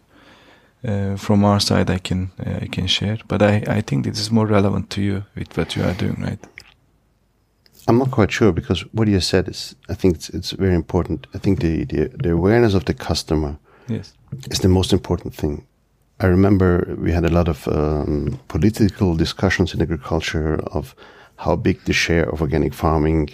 Uh, 0.86 1.16
from 1.16 1.46
our 1.46 1.62
side 1.62 1.90
I 1.90 2.00
can 2.00 2.32
uh, 2.46 2.60
I 2.64 2.68
can 2.68 2.88
share. 2.88 3.18
But 3.28 3.42
I, 3.42 3.64
I 3.68 3.82
think 3.82 4.06
this 4.06 4.20
is 4.20 4.32
more 4.32 4.48
relevant 4.48 4.90
to 4.90 5.02
you 5.02 5.24
with 5.36 5.56
what 5.56 5.76
you 5.76 5.84
are 5.84 5.94
doing, 5.94 6.18
right? 6.22 6.40
I'm 7.88 7.98
not 7.98 8.12
quite 8.12 8.32
sure 8.32 8.52
because 8.52 8.82
what 8.94 9.08
you 9.08 9.20
said 9.20 9.48
is 9.48 9.76
I 9.90 9.96
think 9.96 10.16
it's 10.16 10.30
it's 10.30 10.52
very 10.52 10.76
important. 10.76 11.28
I 11.34 11.38
think 11.38 11.60
the 11.60 11.86
the, 11.86 12.10
the 12.24 12.32
awareness 12.32 12.74
of 12.74 12.86
the 12.86 12.94
customer 12.94 13.58
yes. 13.88 14.14
is 14.52 14.60
the 14.60 14.70
most 14.70 14.94
important 14.94 15.36
thing. 15.36 15.66
I 16.20 16.28
remember 16.28 16.96
we 16.98 17.12
had 17.12 17.26
a 17.26 17.30
lot 17.30 17.48
of 17.48 17.68
um, 17.68 18.40
political 18.48 19.16
discussions 19.16 19.74
in 19.74 19.82
agriculture 19.82 20.60
of 20.72 20.96
how 21.36 21.56
big 21.56 21.84
the 21.86 21.94
share 21.94 22.30
of 22.30 22.42
organic 22.42 22.74
farming 22.74 23.30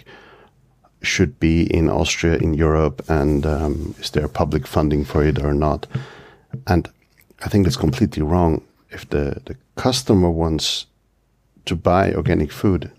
should 1.01 1.39
be 1.39 1.63
in 1.63 1.89
Austria, 1.89 2.37
in 2.37 2.53
Europe, 2.53 3.03
and 3.07 3.45
um, 3.45 3.95
is 3.99 4.09
there 4.11 4.27
public 4.27 4.67
funding 4.67 5.05
for 5.05 5.23
it 5.23 5.39
or 5.39 5.53
not? 5.53 5.87
And 6.67 6.89
I 7.45 7.49
think 7.49 7.65
that's 7.65 7.77
completely 7.77 8.23
wrong. 8.23 8.61
If 8.89 9.09
the, 9.09 9.41
the 9.45 9.55
customer 9.75 10.29
wants 10.29 10.87
to 11.65 11.75
buy 11.75 12.13
organic 12.13 12.51
food, 12.51 12.91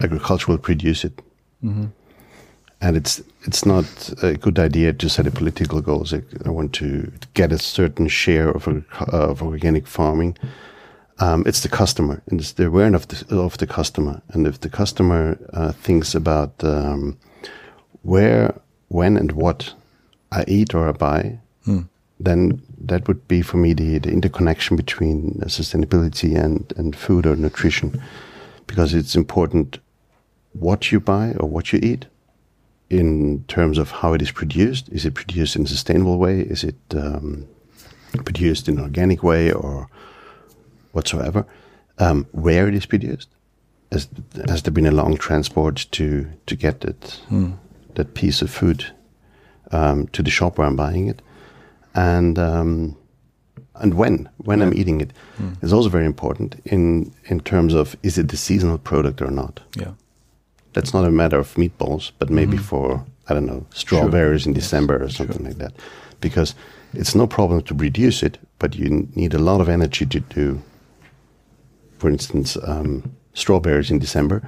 agriculture 0.00 0.46
will 0.48 0.58
produce 0.58 1.06
it. 1.06 1.22
Mm 1.62 1.74
-hmm 1.74 1.88
and 2.80 2.96
it's 2.96 3.22
it's 3.42 3.64
not 3.64 3.86
a 4.22 4.34
good 4.34 4.58
idea 4.58 4.92
to 4.92 5.08
set 5.08 5.26
a 5.26 5.30
political 5.30 5.80
goals. 5.80 6.12
I, 6.12 6.22
I 6.44 6.50
want 6.50 6.72
to 6.74 7.10
get 7.34 7.52
a 7.52 7.58
certain 7.58 8.08
share 8.08 8.50
of, 8.50 8.66
of 9.12 9.42
organic 9.42 9.86
farming. 9.86 10.36
Um, 11.18 11.44
it's 11.46 11.60
the 11.60 11.68
customer, 11.68 12.22
and 12.26 12.40
it's 12.40 12.52
the 12.52 12.66
awareness 12.66 13.04
of 13.04 13.08
the, 13.08 13.36
of 13.36 13.56
the 13.58 13.66
customer. 13.66 14.20
And 14.30 14.46
if 14.46 14.60
the 14.60 14.68
customer 14.68 15.38
uh, 15.52 15.72
thinks 15.72 16.14
about 16.14 16.62
um, 16.62 17.16
where, 18.02 18.60
when, 18.88 19.16
and 19.16 19.32
what 19.32 19.72
I 20.32 20.44
eat 20.46 20.74
or 20.74 20.88
I 20.88 20.92
buy, 20.92 21.38
hmm. 21.64 21.82
then 22.20 22.60
that 22.78 23.08
would 23.08 23.26
be 23.28 23.40
for 23.40 23.56
me 23.56 23.72
the, 23.72 23.98
the 23.98 24.10
interconnection 24.10 24.76
between 24.76 25.40
sustainability 25.46 26.36
and, 26.36 26.70
and 26.76 26.94
food 26.94 27.26
or 27.26 27.36
nutrition, 27.36 28.02
because 28.66 28.92
it's 28.92 29.14
important 29.14 29.78
what 30.60 30.90
you 30.92 31.00
buy 31.00 31.34
or 31.38 31.48
what 31.48 31.72
you 31.72 31.78
eat 31.82 32.06
in 32.88 33.44
terms 33.48 33.78
of 33.78 33.90
how 33.90 34.14
it 34.14 34.22
is 34.22 34.30
produced. 34.30 34.88
Is 34.90 35.04
it 35.04 35.14
produced 35.14 35.56
in 35.56 35.64
a 35.64 35.68
sustainable 35.68 36.18
way? 36.18 36.40
Is 36.40 36.64
it 36.64 36.76
um, 36.92 37.46
produced 38.24 38.68
in 38.68 38.78
an 38.78 38.84
organic 38.84 39.22
way 39.22 39.52
or 39.52 39.88
whatsoever? 40.92 41.44
Um, 41.98 42.26
where 42.32 42.68
it 42.68 42.74
is 42.74 42.86
produced? 42.86 43.28
Has, 43.92 44.08
has 44.48 44.62
there 44.62 44.72
been 44.72 44.86
a 44.86 44.90
long 44.90 45.16
transport 45.16 45.86
to 45.92 46.26
to 46.46 46.56
get 46.56 46.80
that 46.80 47.20
hmm. 47.28 47.52
that 47.94 48.14
piece 48.14 48.42
of 48.42 48.50
food 48.50 48.84
um, 49.70 50.08
to 50.08 50.22
the 50.22 50.30
shop 50.30 50.58
where 50.58 50.66
I'm 50.66 50.76
buying 50.76 51.08
it? 51.08 51.22
And 51.94 52.38
um, 52.38 52.96
and 53.76 53.94
when 53.94 54.28
when 54.38 54.62
I'm 54.62 54.74
eating 54.74 55.00
it 55.00 55.12
is 55.62 55.72
also 55.72 55.88
very 55.88 56.06
important 56.06 56.60
in 56.64 57.12
in 57.24 57.40
terms 57.40 57.74
of 57.74 57.96
is 58.02 58.18
it 58.18 58.28
the 58.28 58.36
seasonal 58.36 58.78
product 58.78 59.22
or 59.22 59.30
not. 59.30 59.60
Yeah. 59.76 59.92
That's 60.76 60.92
not 60.92 61.04
a 61.06 61.10
matter 61.10 61.38
of 61.38 61.54
meatballs, 61.56 62.12
but 62.18 62.28
maybe 62.30 62.58
for 62.58 63.04
I 63.30 63.34
don't 63.34 63.46
know 63.46 63.64
strawberries 63.70 64.46
in 64.46 64.52
Yes, 64.54 64.64
December 64.64 65.02
or 65.02 65.08
something 65.10 65.44
like 65.46 65.56
that, 65.58 65.72
because 66.20 66.54
it's 66.92 67.14
no 67.14 67.26
problem 67.26 67.62
to 67.62 67.74
reduce 67.74 68.26
it, 68.26 68.38
but 68.58 68.74
you 68.74 69.08
need 69.14 69.34
a 69.34 69.38
lot 69.38 69.60
of 69.60 69.68
energy 69.68 70.06
to 70.06 70.20
do. 70.20 70.60
For 71.98 72.10
instance, 72.10 72.58
um, 72.62 73.02
strawberries 73.32 73.90
in 73.90 73.98
December, 74.00 74.42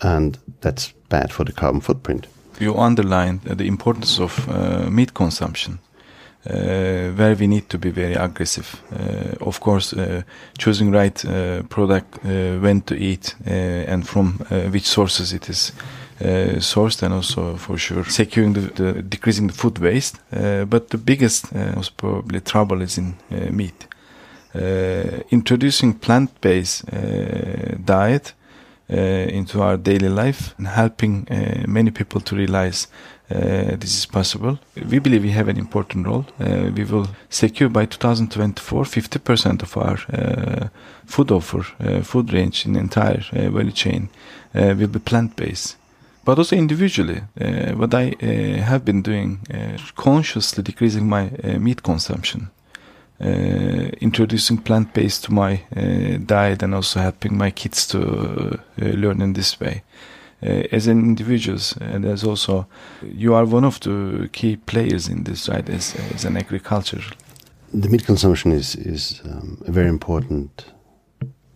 and 0.00 0.38
that's 0.60 0.92
bad 1.08 1.32
for 1.32 1.44
the 1.44 1.52
carbon 1.52 1.80
footprint. 1.80 2.26
you 2.60 2.74
underlined 2.78 3.40
uh, 3.48 3.54
the 3.54 3.66
importance 3.66 4.22
of 4.22 4.48
uh, 4.48 4.88
meat 4.90 5.12
consumption, 5.12 5.78
where 6.46 7.34
we 7.34 7.46
need 7.46 7.68
to 7.68 7.78
be 7.78 7.90
very 7.90 8.14
aggressive. 8.14 8.82
Uh, 8.92 9.44
of 9.46 9.60
course, 9.60 9.92
uh, 9.92 10.22
choosing 10.58 10.92
right 10.92 11.24
uh, 11.24 11.62
product, 11.68 12.18
uh, 12.24 12.58
when 12.60 12.80
to 12.82 12.94
eat, 12.94 13.34
uh, 13.46 13.50
and 13.92 14.06
from 14.06 14.40
uh, 14.50 14.70
which 14.70 14.86
sources 14.86 15.32
it 15.32 15.48
is 15.48 15.72
uh, 16.20 16.60
sourced, 16.60 17.02
and 17.02 17.12
also 17.14 17.56
for 17.56 17.78
sure 17.78 18.04
securing 18.04 18.54
the, 18.54 18.60
the 18.60 19.02
decreasing 19.02 19.48
the 19.48 19.54
food 19.54 19.78
waste. 19.78 20.20
Uh, 20.32 20.64
but 20.64 20.88
the 20.90 20.98
biggest, 20.98 21.52
uh, 21.54 21.72
most 21.74 21.96
probably 21.96 22.40
trouble 22.40 22.82
is 22.82 22.98
in 22.98 23.14
uh, 23.30 23.50
meat. 23.50 23.86
Uh, 24.54 25.20
introducing 25.30 25.92
plant-based 25.92 26.84
uh, 26.90 27.76
diet 27.84 28.32
uh, 28.90 28.96
into 28.96 29.60
our 29.60 29.76
daily 29.76 30.08
life 30.08 30.54
and 30.56 30.68
helping 30.68 31.28
uh, 31.28 31.64
many 31.66 31.90
people 31.90 32.22
to 32.22 32.34
realize 32.36 32.86
uh, 32.86 33.15
this 33.28 33.98
is 33.98 34.06
possible. 34.06 34.58
We 34.90 34.98
believe 34.98 35.22
we 35.22 35.30
have 35.30 35.48
an 35.48 35.58
important 35.58 36.06
role. 36.06 36.26
Uh, 36.38 36.70
we 36.74 36.84
will 36.84 37.08
secure 37.28 37.68
by 37.68 37.86
2024 37.86 38.84
50% 38.84 39.62
of 39.62 39.76
our 39.76 39.98
uh, 40.12 40.68
food 41.06 41.30
offer, 41.30 41.66
uh, 41.80 42.02
food 42.02 42.32
range 42.32 42.66
in 42.66 42.74
the 42.74 42.80
entire 42.80 43.24
uh, 43.32 43.50
value 43.50 43.72
chain 43.72 44.08
uh, 44.54 44.74
will 44.78 44.88
be 44.88 44.98
plant-based. 44.98 45.76
But 46.24 46.38
also 46.38 46.56
individually, 46.56 47.22
uh, 47.40 47.72
what 47.72 47.94
I 47.94 48.14
uh, 48.20 48.62
have 48.62 48.84
been 48.84 49.02
doing, 49.02 49.40
uh, 49.52 49.78
consciously 49.94 50.62
decreasing 50.62 51.08
my 51.08 51.30
uh, 51.42 51.58
meat 51.58 51.82
consumption 51.82 52.50
uh, 53.20 53.90
introducing 54.00 54.58
plant 54.58 54.92
based 54.92 55.24
to 55.24 55.32
my 55.32 55.62
uh, 55.74 56.18
diet 56.26 56.62
and 56.62 56.74
also 56.74 57.00
helping 57.00 57.36
my 57.36 57.50
kids 57.50 57.86
to 57.86 58.58
uh, 58.80 58.84
learn 58.84 59.22
in 59.22 59.32
this 59.32 59.58
way. 59.60 59.82
Uh, 60.42 60.64
as 60.70 60.86
an 60.86 60.98
individuals, 60.98 61.74
and 61.80 62.04
as 62.04 62.22
also 62.22 62.66
you 63.02 63.32
are 63.34 63.46
one 63.46 63.64
of 63.64 63.80
the 63.80 64.28
key 64.32 64.56
players 64.56 65.08
in 65.08 65.24
this, 65.24 65.48
right? 65.48 65.68
As, 65.70 65.94
as 66.14 66.26
an 66.26 66.36
agriculture. 66.36 67.00
the 67.72 67.88
meat 67.88 68.04
consumption 68.04 68.52
is 68.52 68.74
is 68.76 69.20
um, 69.24 69.56
a 69.66 69.72
very 69.72 69.88
important 69.88 70.66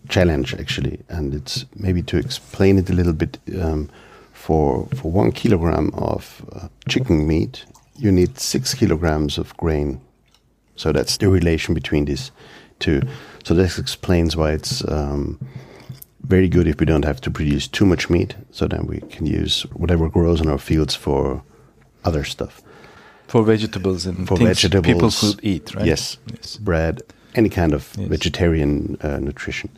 challenge 0.09 0.55
actually, 0.55 0.99
and 1.09 1.35
it's 1.35 1.66
maybe 1.75 2.03
to 2.03 2.16
explain 2.16 2.79
it 2.79 2.90
a 2.90 2.93
little 2.93 3.12
bit. 3.12 3.38
Um, 3.61 3.88
for 4.33 4.87
for 4.95 5.12
one 5.12 5.33
kilogram 5.33 5.90
of 5.95 6.43
uh, 6.53 6.69
chicken 6.88 7.27
meat, 7.27 7.66
you 7.97 8.11
need 8.11 8.38
six 8.38 8.75
kilograms 8.75 9.38
of 9.38 9.55
grain. 9.57 10.01
So 10.77 10.93
that's 10.93 11.19
the 11.19 11.29
relation 11.29 11.75
between 11.75 12.07
these 12.07 12.33
two. 12.79 13.03
So 13.45 13.55
this 13.55 13.79
explains 13.79 14.37
why 14.37 14.53
it's 14.53 14.83
um, 14.88 15.38
very 16.22 16.48
good 16.48 16.66
if 16.66 16.78
we 16.80 16.87
don't 16.87 17.04
have 17.04 17.20
to 17.22 17.30
produce 17.30 17.68
too 17.68 17.87
much 17.87 18.11
meat. 18.11 18.35
So 18.50 18.66
then 18.66 18.87
we 18.87 19.00
can 19.11 19.26
use 19.26 19.62
whatever 19.72 20.09
grows 20.09 20.40
in 20.40 20.48
our 20.48 20.59
fields 20.59 20.94
for 20.94 21.42
other 22.04 22.24
stuff. 22.24 22.62
For 23.26 23.44
vegetables 23.44 24.06
and 24.06 24.26
For 24.26 24.37
things 24.37 24.61
people 24.62 24.83
vegetables, 24.83 25.20
could 25.20 25.44
eat, 25.44 25.74
right? 25.74 25.87
Yes, 25.87 26.16
Yes. 26.33 26.56
bread, 26.56 27.02
any 27.35 27.48
kind 27.48 27.72
of 27.72 27.92
Yes. 27.96 28.09
vegetarian 28.09 28.96
uh, 29.02 29.18
nutrition. 29.18 29.70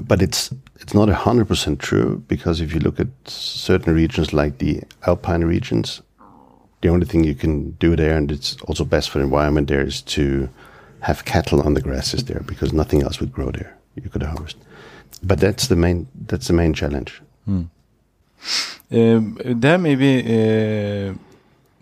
But 0.00 0.20
it's 0.22 0.50
it's 0.80 0.92
not 0.94 1.08
hundred 1.08 1.46
percent 1.48 1.78
true 1.78 2.22
because 2.28 2.60
if 2.60 2.72
you 2.74 2.80
look 2.80 3.00
at 3.00 3.08
certain 3.26 3.94
regions 3.94 4.32
like 4.32 4.58
the 4.58 4.82
alpine 5.06 5.44
regions, 5.44 6.02
the 6.82 6.88
only 6.88 7.06
thing 7.06 7.24
you 7.24 7.34
can 7.34 7.70
do 7.80 7.96
there, 7.96 8.16
and 8.16 8.30
it's 8.32 8.56
also 8.66 8.84
best 8.84 9.10
for 9.10 9.18
the 9.18 9.24
environment 9.24 9.68
there, 9.68 9.86
is 9.86 10.02
to 10.02 10.48
have 11.00 11.24
cattle 11.24 11.60
on 11.62 11.74
the 11.74 11.80
grasses 11.80 12.24
there 12.24 12.42
because 12.46 12.72
nothing 12.72 13.02
else 13.02 13.20
would 13.20 13.32
grow 13.32 13.50
there. 13.50 13.76
You 13.94 14.10
could 14.10 14.22
harvest, 14.22 14.56
but 15.22 15.38
that's 15.40 15.68
the 15.68 15.76
main 15.76 16.06
that's 16.26 16.46
the 16.46 16.52
main 16.54 16.74
challenge. 16.74 17.22
Um, 18.92 19.38
there 19.44 19.78
may 19.78 19.94
be 19.94 20.18
uh, 20.18 21.14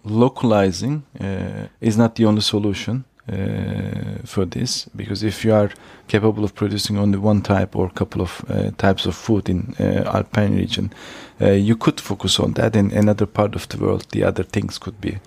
localizing 0.05 1.03
uh, 1.21 1.67
is 1.81 1.97
not 1.97 2.15
the 2.17 2.27
only 2.27 2.43
solution 2.43 3.05
uh, 3.31 4.19
for 4.25 4.45
this 4.45 4.87
because 4.97 5.23
if 5.23 5.45
you 5.45 5.55
are 5.55 5.71
capable 6.07 6.45
of 6.45 6.55
producing 6.55 6.99
only 6.99 7.19
one 7.19 7.41
type 7.43 7.77
or 7.77 7.89
couple 7.91 8.21
of 8.23 8.45
uh, 8.49 8.71
types 8.77 9.07
of 9.07 9.15
food 9.15 9.49
in 9.49 9.75
uh, 9.81 10.03
alpine 10.15 10.57
region, 10.57 10.93
uh, 11.41 11.51
you 11.51 11.77
could 11.77 12.01
focus 12.01 12.39
on 12.41 12.53
that. 12.55 12.77
In 12.77 12.91
another 12.91 13.27
part 13.27 13.55
of 13.55 13.69
the 13.69 13.79
world, 13.79 14.07
the 14.11 14.25
other 14.25 14.43
things 14.43 14.79
could 14.79 15.01
be. 15.01 15.19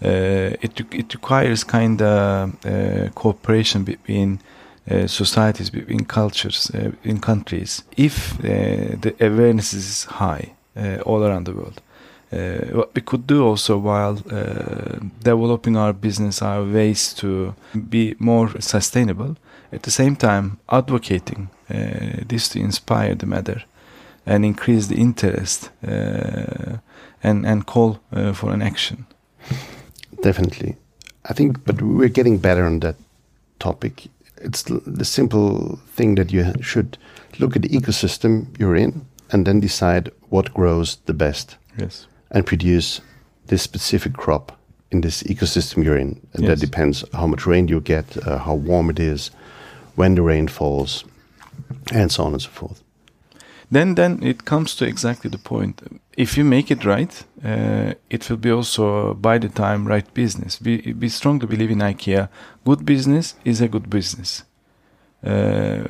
It 0.00 0.80
it 0.92 1.14
requires 1.14 1.64
kind 1.64 2.02
of 2.02 3.14
cooperation 3.14 3.84
between 3.84 4.40
uh, 4.88 5.06
societies, 5.08 5.70
between 5.70 6.04
cultures, 6.04 6.70
uh, 6.74 6.92
in 7.02 7.20
countries. 7.20 7.82
If 7.96 8.38
uh, 8.38 8.96
the 9.00 9.14
awareness 9.20 9.74
is 9.74 10.04
high 10.04 10.52
uh, 10.76 10.98
all 11.04 11.24
around 11.24 11.46
the 11.46 11.52
world, 11.52 11.80
what 12.72 12.94
we 12.94 13.02
could 13.02 13.26
do 13.26 13.44
also 13.44 13.78
while 13.78 14.14
developing 15.22 15.76
our 15.76 15.92
business, 15.92 16.42
our 16.42 16.62
ways 16.64 17.14
to 17.14 17.54
be 17.88 18.14
more 18.18 18.60
sustainable, 18.60 19.36
at 19.72 19.82
the 19.82 19.90
same 19.90 20.16
time 20.16 20.58
advocating 20.68 21.48
this 22.28 22.48
to 22.48 22.58
inspire 22.58 23.14
the 23.14 23.26
matter 23.26 23.62
and 24.26 24.44
increase 24.44 24.88
the 24.88 24.96
interest 24.96 25.70
and 25.82 27.46
and 27.46 27.64
call 27.64 28.00
for 28.34 28.52
an 28.52 28.62
action. 28.62 29.06
Definitely. 30.22 30.76
I 31.30 31.32
think, 31.32 31.64
but 31.64 31.80
we're 31.80 32.08
getting 32.08 32.38
better 32.38 32.64
on 32.66 32.80
that 32.80 32.96
topic. 33.58 34.08
It's 34.40 34.62
the 34.62 35.04
simple 35.04 35.78
thing 35.96 36.14
that 36.16 36.32
you 36.32 36.52
should 36.60 36.98
look 37.38 37.56
at 37.56 37.62
the 37.62 37.68
ecosystem 37.68 38.46
you're 38.58 38.76
in 38.76 39.06
and 39.32 39.46
then 39.46 39.60
decide 39.60 40.10
what 40.30 40.52
grows 40.54 40.96
the 41.06 41.14
best 41.14 41.56
Yes. 41.78 42.06
and 42.30 42.44
produce 42.46 43.00
this 43.46 43.62
specific 43.62 44.12
crop 44.14 44.52
in 44.90 45.00
this 45.00 45.22
ecosystem 45.24 45.84
you're 45.84 45.98
in. 45.98 46.20
And 46.34 46.44
Yes. 46.44 46.48
that 46.48 46.66
depends 46.66 47.04
how 47.12 47.26
much 47.26 47.46
rain 47.46 47.68
you 47.68 47.80
get, 47.80 48.16
uh, 48.26 48.38
how 48.38 48.54
warm 48.54 48.90
it 48.90 48.98
is, 49.00 49.30
when 49.96 50.14
the 50.14 50.22
rain 50.22 50.48
falls, 50.48 51.04
and 51.92 52.10
so 52.12 52.24
on 52.24 52.32
and 52.32 52.42
so 52.42 52.50
forth. 52.50 52.82
Then 53.70 53.94
then 53.94 54.22
it 54.22 54.44
comes 54.44 54.74
to 54.76 54.84
exactly 54.84 55.30
the 55.30 55.38
point. 55.38 55.82
If 56.16 56.36
you 56.38 56.44
make 56.44 56.70
it 56.70 56.84
right 56.84 57.24
uh, 57.44 57.94
it 58.10 58.28
will 58.28 58.36
be 58.36 58.50
also 58.50 59.14
by 59.14 59.38
the 59.38 59.48
time 59.48 59.86
right 59.86 60.14
business. 60.14 60.60
We, 60.60 60.94
we 60.98 61.08
strongly 61.08 61.46
believe 61.46 61.70
in 61.70 61.78
ikea. 61.78 62.28
Good 62.64 62.84
business 62.84 63.34
is 63.44 63.60
a 63.60 63.68
good 63.68 63.90
business. 63.90 64.44
Uh, 65.24 65.82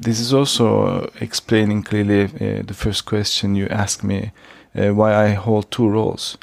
this 0.00 0.20
is 0.20 0.32
also 0.32 1.10
explaining 1.20 1.82
clearly 1.82 2.24
uh, 2.24 2.62
the 2.62 2.74
first 2.74 3.04
question 3.04 3.56
you 3.56 3.66
asked 3.68 4.04
me 4.04 4.30
uh, 4.78 4.90
why 4.90 5.14
i 5.14 5.30
hold 5.30 5.70
two 5.70 5.88
roles 5.88 6.36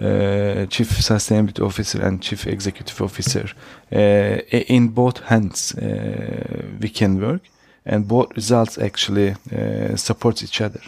uh, 0.00 0.66
chief 0.66 0.90
sustainability 1.00 1.60
officer 1.60 2.00
and 2.00 2.22
chief 2.22 2.46
executive 2.46 3.02
officer. 3.02 3.50
Uh, 3.90 4.38
in 4.68 4.88
both 4.88 5.18
hands 5.24 5.74
uh, 5.74 6.62
we 6.80 6.88
can 6.88 7.20
work 7.20 7.40
and 7.88 8.06
both 8.06 8.36
results 8.36 8.78
actually 8.78 9.34
uh, 9.52 9.96
supports 9.96 10.42
each 10.42 10.60
other. 10.60 10.80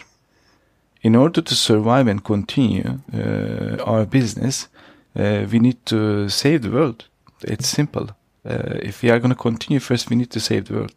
In 1.01 1.15
order 1.15 1.41
to 1.41 1.55
survive 1.55 2.07
and 2.07 2.23
continue 2.23 2.99
uh, 3.13 3.83
our 3.83 4.05
business, 4.05 4.67
uh, 5.15 5.47
we 5.51 5.59
need 5.59 5.83
to 5.85 6.29
save 6.29 6.61
the 6.61 6.69
world. 6.69 7.05
It's 7.41 7.67
simple. 7.67 8.09
Uh, 8.45 8.77
if 8.83 9.01
we 9.01 9.09
are 9.09 9.19
going 9.19 9.33
to 9.33 9.35
continue, 9.35 9.79
first 9.79 10.09
we 10.09 10.15
need 10.15 10.29
to 10.29 10.39
save 10.39 10.65
the 10.65 10.73
world. 10.73 10.93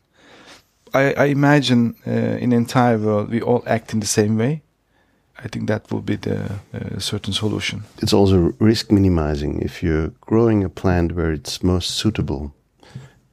I, 0.92 1.14
I 1.14 1.24
imagine 1.24 1.96
uh, 2.06 2.10
in 2.10 2.52
entire 2.52 2.98
world 2.98 3.30
we 3.30 3.40
all 3.40 3.62
act 3.66 3.94
in 3.94 4.00
the 4.00 4.06
same 4.06 4.36
way. 4.36 4.62
I 5.44 5.48
think 5.48 5.68
that 5.68 5.90
will 5.90 6.02
be 6.02 6.16
the 6.16 6.38
uh, 6.72 6.98
certain 6.98 7.32
solution. 7.32 7.82
It's 8.02 8.12
also 8.12 8.52
risk 8.60 8.92
minimizing. 8.92 9.62
If 9.62 9.82
you're 9.82 10.12
growing 10.20 10.64
a 10.64 10.68
plant 10.68 11.12
where 11.12 11.32
it's 11.32 11.62
most 11.62 11.90
suitable, 11.90 12.54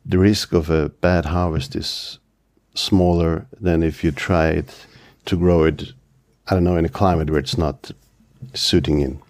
the 0.05 0.17
risk 0.17 0.53
of 0.53 0.69
a 0.69 0.89
bad 0.89 1.25
harvest 1.25 1.75
is 1.75 2.17
smaller 2.73 3.45
than 3.59 3.83
if 3.83 4.03
you 4.03 4.11
try 4.11 4.49
it 4.49 4.85
to 5.25 5.35
grow 5.37 5.63
it, 5.63 5.93
I 6.47 6.53
don't 6.53 6.63
know, 6.63 6.77
in 6.77 6.85
a 6.85 6.89
climate 6.89 7.29
where 7.29 7.39
it's 7.39 7.57
not 7.57 7.91
suiting 8.53 9.01
in. 9.01 9.21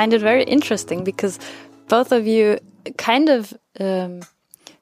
Find 0.00 0.14
it 0.14 0.22
very 0.22 0.44
interesting 0.44 1.04
because 1.04 1.38
both 1.88 2.10
of 2.10 2.26
you 2.26 2.58
kind 2.96 3.28
of 3.28 3.52
um, 3.78 4.22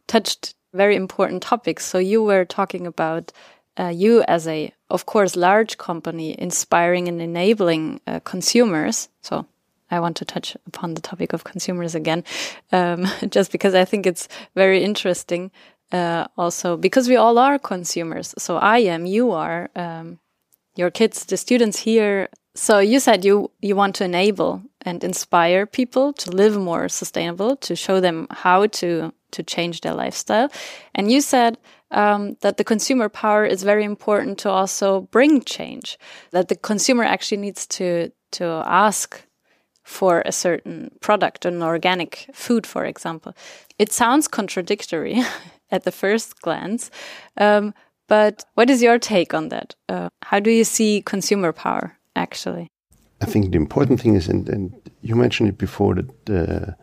touched 0.07 0.55
very 0.73 0.95
important 0.95 1.43
topics. 1.43 1.85
So 1.85 1.99
you 1.99 2.23
were 2.23 2.45
talking 2.45 2.87
about 2.87 3.33
uh, 3.77 3.89
you 3.89 4.23
as 4.29 4.47
a, 4.47 4.73
of 4.91 5.07
course, 5.07 5.35
large 5.35 5.77
company 5.77 6.37
inspiring 6.39 7.09
and 7.09 7.21
enabling 7.21 8.01
uh, 8.07 8.21
consumers. 8.21 9.09
So 9.23 9.45
I 9.91 9.99
want 9.99 10.17
to 10.19 10.25
touch 10.25 10.57
upon 10.67 10.95
the 10.95 11.01
topic 11.01 11.33
of 11.33 11.43
consumers 11.43 11.97
again, 11.97 12.23
um, 12.71 13.09
just 13.29 13.51
because 13.51 13.75
I 13.75 13.85
think 13.85 14.07
it's 14.07 14.29
very 14.55 14.85
interesting. 14.85 15.51
Uh, 15.91 16.27
also, 16.37 16.77
because 16.77 17.09
we 17.09 17.17
all 17.17 17.39
are 17.39 17.59
consumers. 17.59 18.35
So 18.39 18.57
I 18.57 18.79
am, 18.95 19.05
you 19.07 19.33
are, 19.33 19.69
um, 19.75 20.21
your 20.77 20.93
kids, 20.93 21.25
the 21.25 21.37
students 21.37 21.81
here. 21.81 22.29
So 22.59 22.81
you 22.81 22.99
said 22.99 23.25
you 23.25 23.53
you 23.61 23.77
want 23.77 23.95
to 23.97 24.05
enable 24.05 24.63
and 24.83 25.05
inspire 25.05 25.65
people 25.65 26.13
to 26.15 26.33
live 26.33 26.57
more 26.57 26.89
sustainable, 26.89 27.55
to 27.57 27.77
show 27.77 28.01
them 28.01 28.27
how 28.31 28.67
to 28.67 29.13
to 29.31 29.43
change 29.45 29.81
their 29.81 29.95
lifestyle, 29.95 30.51
and 30.93 31.11
you 31.11 31.21
said 31.21 31.57
um, 31.93 32.37
that 32.41 32.57
the 32.57 32.65
consumer 32.65 33.09
power 33.09 33.47
is 33.47 33.63
very 33.63 33.85
important 33.85 34.39
to 34.39 34.51
also 34.51 35.03
bring 35.13 35.43
change. 35.43 35.99
That 36.33 36.49
the 36.49 36.57
consumer 36.57 37.05
actually 37.05 37.41
needs 37.41 37.65
to 37.79 38.11
to 38.33 38.45
ask 38.67 39.23
for 39.85 40.23
a 40.27 40.33
certain 40.33 40.91
product, 41.01 41.45
an 41.45 41.63
organic 41.63 42.29
food, 42.35 42.67
for 42.67 42.85
example. 42.85 43.35
It 43.79 43.93
sounds 43.93 44.27
contradictory 44.27 45.23
at 45.71 45.85
the 45.85 45.93
first 45.93 46.43
glance, 46.43 46.91
um, 47.37 47.73
but 48.09 48.45
what 48.55 48.69
is 48.69 48.83
your 48.83 48.99
take 48.99 49.33
on 49.33 49.49
that? 49.51 49.77
Uh, 49.89 50.09
how 50.23 50.41
do 50.41 50.51
you 50.51 50.65
see 50.65 51.03
consumer 51.07 51.53
power 51.53 51.98
actually? 52.19 52.69
I 53.21 53.25
think 53.25 53.51
the 53.51 53.57
important 53.57 54.01
thing 54.01 54.15
is, 54.15 54.29
and, 54.29 54.49
and 54.49 54.63
you 55.03 55.17
mentioned 55.17 55.49
it 55.49 55.59
before, 55.59 55.95
that 55.95 56.27
the, 56.27 56.77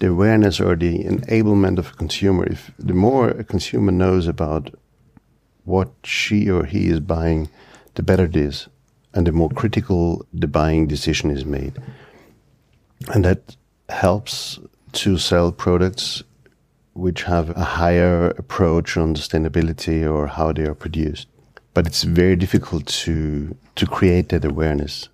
the 0.00 0.08
awareness 0.08 0.60
or 0.60 0.76
the 0.76 1.04
enablement 1.04 1.78
of 1.78 1.90
a 1.90 1.94
consumer. 1.94 2.44
If 2.44 2.70
the 2.78 2.94
more 2.94 3.28
a 3.28 3.44
consumer 3.44 3.92
knows 3.92 4.26
about 4.26 4.74
what 5.64 5.90
she 6.02 6.50
or 6.50 6.64
he 6.64 6.88
is 6.88 7.00
buying, 7.00 7.48
the 7.94 8.02
better 8.02 8.24
it 8.24 8.36
is, 8.36 8.68
and 9.14 9.26
the 9.26 9.32
more 9.32 9.50
critical 9.50 10.26
the 10.32 10.46
buying 10.46 10.86
decision 10.86 11.30
is 11.30 11.44
made 11.44 11.74
and 13.06 13.24
that 13.24 13.56
helps 13.88 14.58
to 14.92 15.18
sell 15.18 15.52
products 15.52 16.22
which 16.94 17.22
have 17.22 17.50
a 17.50 17.64
higher 17.64 18.30
approach 18.30 18.96
on 18.96 19.14
sustainability 19.14 20.08
or 20.10 20.26
how 20.26 20.52
they 20.52 20.64
are 20.64 20.74
produced. 20.74 21.28
But 21.78 21.86
it's 21.86 22.02
very 22.02 22.34
difficult 22.34 22.86
to 23.04 23.54
to 23.76 23.86
create 23.86 24.30
that 24.30 24.44
awareness 24.44 25.08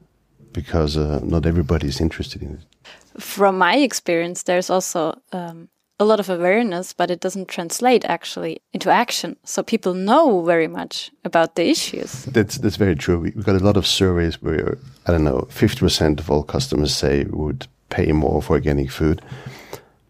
because 0.52 0.96
uh, 0.96 1.20
not 1.22 1.44
everybody 1.44 1.88
is 1.88 2.00
interested 2.00 2.42
in 2.42 2.52
it. 2.54 3.20
From 3.20 3.58
my 3.58 3.76
experience, 3.76 4.44
there's 4.44 4.70
also 4.70 5.12
um, 5.32 5.68
a 6.00 6.06
lot 6.06 6.20
of 6.20 6.30
awareness, 6.30 6.94
but 6.94 7.10
it 7.10 7.20
doesn't 7.20 7.48
translate 7.48 8.06
actually 8.06 8.62
into 8.72 8.90
action. 8.90 9.36
So 9.44 9.62
people 9.62 9.92
know 9.92 10.40
very 10.40 10.66
much 10.66 11.10
about 11.22 11.54
the 11.54 11.68
issues. 11.68 12.24
That's 12.32 12.56
that's 12.56 12.78
very 12.78 12.96
true. 12.96 13.20
We, 13.20 13.32
have 13.32 13.44
got 13.44 13.60
a 13.60 13.64
lot 13.64 13.76
of 13.76 13.86
surveys 13.86 14.40
where 14.40 14.78
I 15.06 15.12
don't 15.12 15.24
know, 15.24 15.46
fifty 15.50 15.80
percent 15.80 16.18
of 16.18 16.30
all 16.30 16.44
customers 16.44 16.94
say 16.94 17.24
would 17.24 17.66
pay 17.90 18.12
more 18.12 18.40
for 18.40 18.54
organic 18.54 18.90
food. 18.90 19.20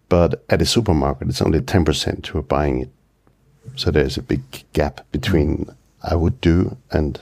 But 0.09 0.45
at 0.49 0.63
a 0.63 0.67
supermarket, 0.67 1.29
it's 1.29 1.43
only 1.43 1.61
10% 1.61 2.27
who 2.27 2.39
are 2.39 2.43
buying 2.43 2.83
it. 2.83 2.91
So 3.75 3.91
there's 3.91 4.19
a 4.19 4.23
big 4.23 4.43
gap 4.73 5.01
between 5.11 5.75
I 6.05 6.15
would 6.15 6.41
do 6.41 6.77
and 6.91 7.19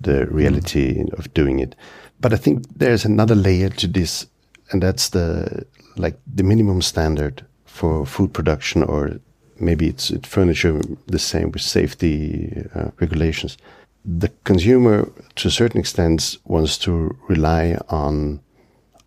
the 0.00 0.26
reality 0.26 1.04
of 1.12 1.32
doing 1.34 1.58
it. 1.58 1.74
But 2.20 2.32
I 2.32 2.36
think 2.36 2.66
there's 2.76 3.04
another 3.04 3.34
layer 3.34 3.68
to 3.68 3.86
this, 3.86 4.26
and 4.70 4.82
that's 4.82 5.10
the 5.10 5.66
like 5.96 6.18
the 6.34 6.42
minimum 6.42 6.82
standard 6.82 7.44
for 7.64 8.06
food 8.06 8.32
production, 8.32 8.82
or 8.82 9.20
maybe 9.60 9.88
it's 9.88 10.12
furniture 10.22 10.80
the 11.06 11.18
same 11.18 11.50
with 11.52 11.62
safety 11.62 12.64
uh, 12.74 12.90
regulations. 13.00 13.56
The 14.04 14.30
consumer, 14.44 15.10
to 15.36 15.48
a 15.48 15.50
certain 15.50 15.80
extent, 15.80 16.38
wants 16.44 16.78
to 16.78 17.16
rely 17.28 17.78
on 17.88 18.40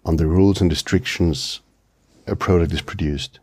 on 0.05 0.17
the 0.17 0.27
rules 0.27 0.61
and 0.61 0.71
restrictions 0.71 1.61
a 2.27 2.35
product 2.35 2.73
is 2.73 2.81
produced 2.81 3.40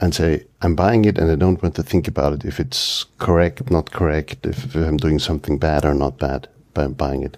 and 0.00 0.14
say, 0.14 0.44
I'm 0.62 0.74
buying 0.74 1.04
it 1.04 1.18
and 1.18 1.30
I 1.30 1.36
don't 1.36 1.62
want 1.62 1.74
to 1.76 1.82
think 1.82 2.08
about 2.08 2.32
it 2.32 2.44
if 2.44 2.60
it's 2.60 3.04
correct, 3.18 3.70
not 3.70 3.90
correct, 3.90 4.46
if 4.46 4.74
I'm 4.74 4.96
doing 4.96 5.18
something 5.18 5.58
bad 5.58 5.84
or 5.84 5.94
not 5.94 6.18
bad 6.18 6.48
by 6.72 6.86
buying 6.88 7.22
it. 7.22 7.36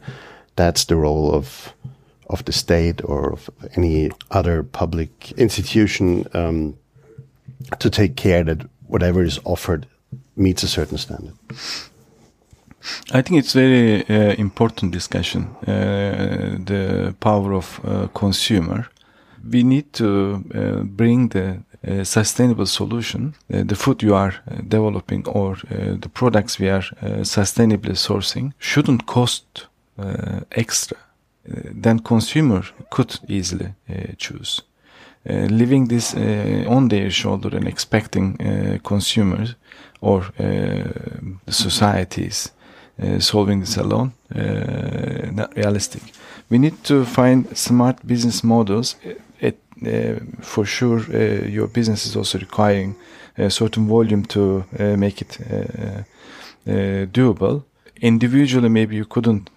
That's 0.57 0.85
the 0.85 0.97
role 0.97 1.35
of 1.35 1.73
of 2.29 2.45
the 2.45 2.53
state 2.53 3.01
or 3.05 3.33
of 3.33 3.49
any 3.77 4.11
other 4.33 4.63
public 4.65 5.31
institution 5.33 6.27
um, 6.35 6.77
to 7.79 7.89
take 7.89 8.17
care 8.17 8.43
that 8.43 8.69
whatever 8.89 9.23
is 9.23 9.39
offered 9.45 9.87
meets 10.35 10.63
a 10.63 10.69
certain 10.69 10.99
standard. 10.99 11.35
I 13.13 13.23
think 13.23 13.39
it's 13.39 13.53
very 13.53 14.05
uh, 14.09 14.35
important 14.39 14.93
discussion. 14.93 15.57
Uh, 15.67 16.57
the 16.65 17.15
power 17.21 17.53
of 17.53 17.81
uh, 17.85 18.09
consumer. 18.09 18.89
We 19.49 19.63
need 19.63 19.93
to 19.95 20.45
uh, 20.55 20.83
bring 20.85 21.29
the 21.29 21.63
uh, 21.87 22.05
sustainable 22.05 22.67
solution. 22.67 23.35
Uh, 23.53 23.63
the 23.65 23.75
food 23.75 24.03
you 24.03 24.15
are 24.15 24.35
uh, 24.51 24.57
developing 24.69 25.27
or 25.29 25.53
uh, 25.53 25.97
the 26.01 26.09
products 26.09 26.59
we 26.59 26.69
are 26.69 26.85
uh, 27.03 27.23
sustainably 27.23 27.95
sourcing 27.95 28.53
shouldn't 28.59 29.07
cost 29.07 29.67
extra. 30.51 30.99
then 31.83 31.99
consumer 32.01 32.63
could 32.91 33.19
easily 33.29 33.73
choose. 34.19 34.63
leaving 35.51 35.89
this 35.89 36.15
on 36.67 36.89
their 36.89 37.11
shoulder 37.11 37.57
and 37.57 37.67
expecting 37.67 38.37
consumers 38.83 39.55
or 40.01 40.25
the 41.47 41.53
societies 41.53 42.53
uh, 42.99 43.21
solving 43.21 43.61
this 43.61 43.77
alone. 43.77 44.13
Uh, 44.35 45.31
not 45.31 45.55
realistic. 45.55 46.03
We 46.49 46.57
need 46.59 46.83
to 46.85 47.05
find 47.05 47.55
smart 47.55 48.07
business 48.07 48.43
models. 48.43 48.97
Uh, 49.85 50.15
for 50.41 50.65
sure, 50.65 51.01
your 51.47 51.67
business 51.69 52.07
is 52.07 52.17
also 52.17 52.39
requiring 52.39 52.97
a 53.37 53.51
certain 53.51 53.87
volume 53.87 54.25
to 54.25 54.65
make 54.97 55.21
it 55.21 55.39
doable. 57.13 57.65
Individually, 58.01 58.69
maybe 58.69 58.97
you 58.97 59.05
couldn't 59.05 59.51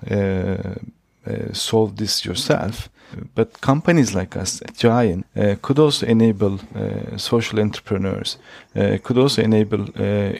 solve 1.54 1.96
this 1.96 2.26
yourself 2.26 2.90
but 3.34 3.60
companies 3.60 4.14
like 4.14 4.38
us, 4.38 4.62
Giant, 4.78 5.26
uh, 5.36 5.56
could 5.64 5.80
also 5.80 6.06
enable 6.06 6.60
uh, 6.76 7.18
social 7.18 7.60
entrepreneurs, 7.60 8.38
uh, 8.76 9.00
could 9.04 9.18
also 9.18 9.42
enable 9.42 9.88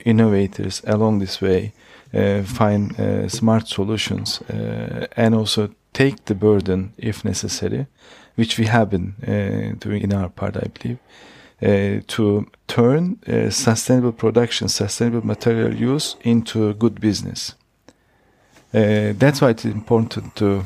innovators 0.06 0.84
along 0.86 1.18
this 1.18 1.42
way 1.42 1.74
uh, 2.12 2.42
find 2.42 3.00
uh, 3.00 3.30
smart 3.30 3.68
solutions 3.68 4.42
uh, 4.50 5.06
and 5.16 5.36
also 5.36 5.70
take 5.94 6.26
the 6.26 6.34
burden 6.34 6.92
if 6.98 7.24
necessary, 7.24 7.86
which 8.40 8.58
we 8.58 8.66
have 8.66 8.90
been 8.90 9.14
doing 9.80 10.02
in 10.02 10.14
our 10.14 10.30
part, 10.30 10.56
I 10.58 10.68
believe. 10.68 11.00
Uh, 11.62 12.00
to 12.08 12.48
turn 12.68 13.20
uh, 13.28 13.50
sustainable 13.50 14.14
production, 14.14 14.70
sustainable 14.70 15.28
material 15.28 15.74
use 15.74 16.16
into 16.22 16.70
a 16.70 16.74
good 16.74 17.02
business. 17.02 17.54
Uh, 18.74 19.12
that's 19.18 19.42
why 19.42 19.50
it's 19.50 19.66
important 19.66 20.34
to 20.38 20.64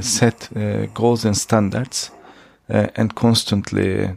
set 0.00 0.48
goals 0.94 1.24
and 1.24 1.36
standards 1.36 2.10
and 2.68 3.14
constantly 3.14 4.10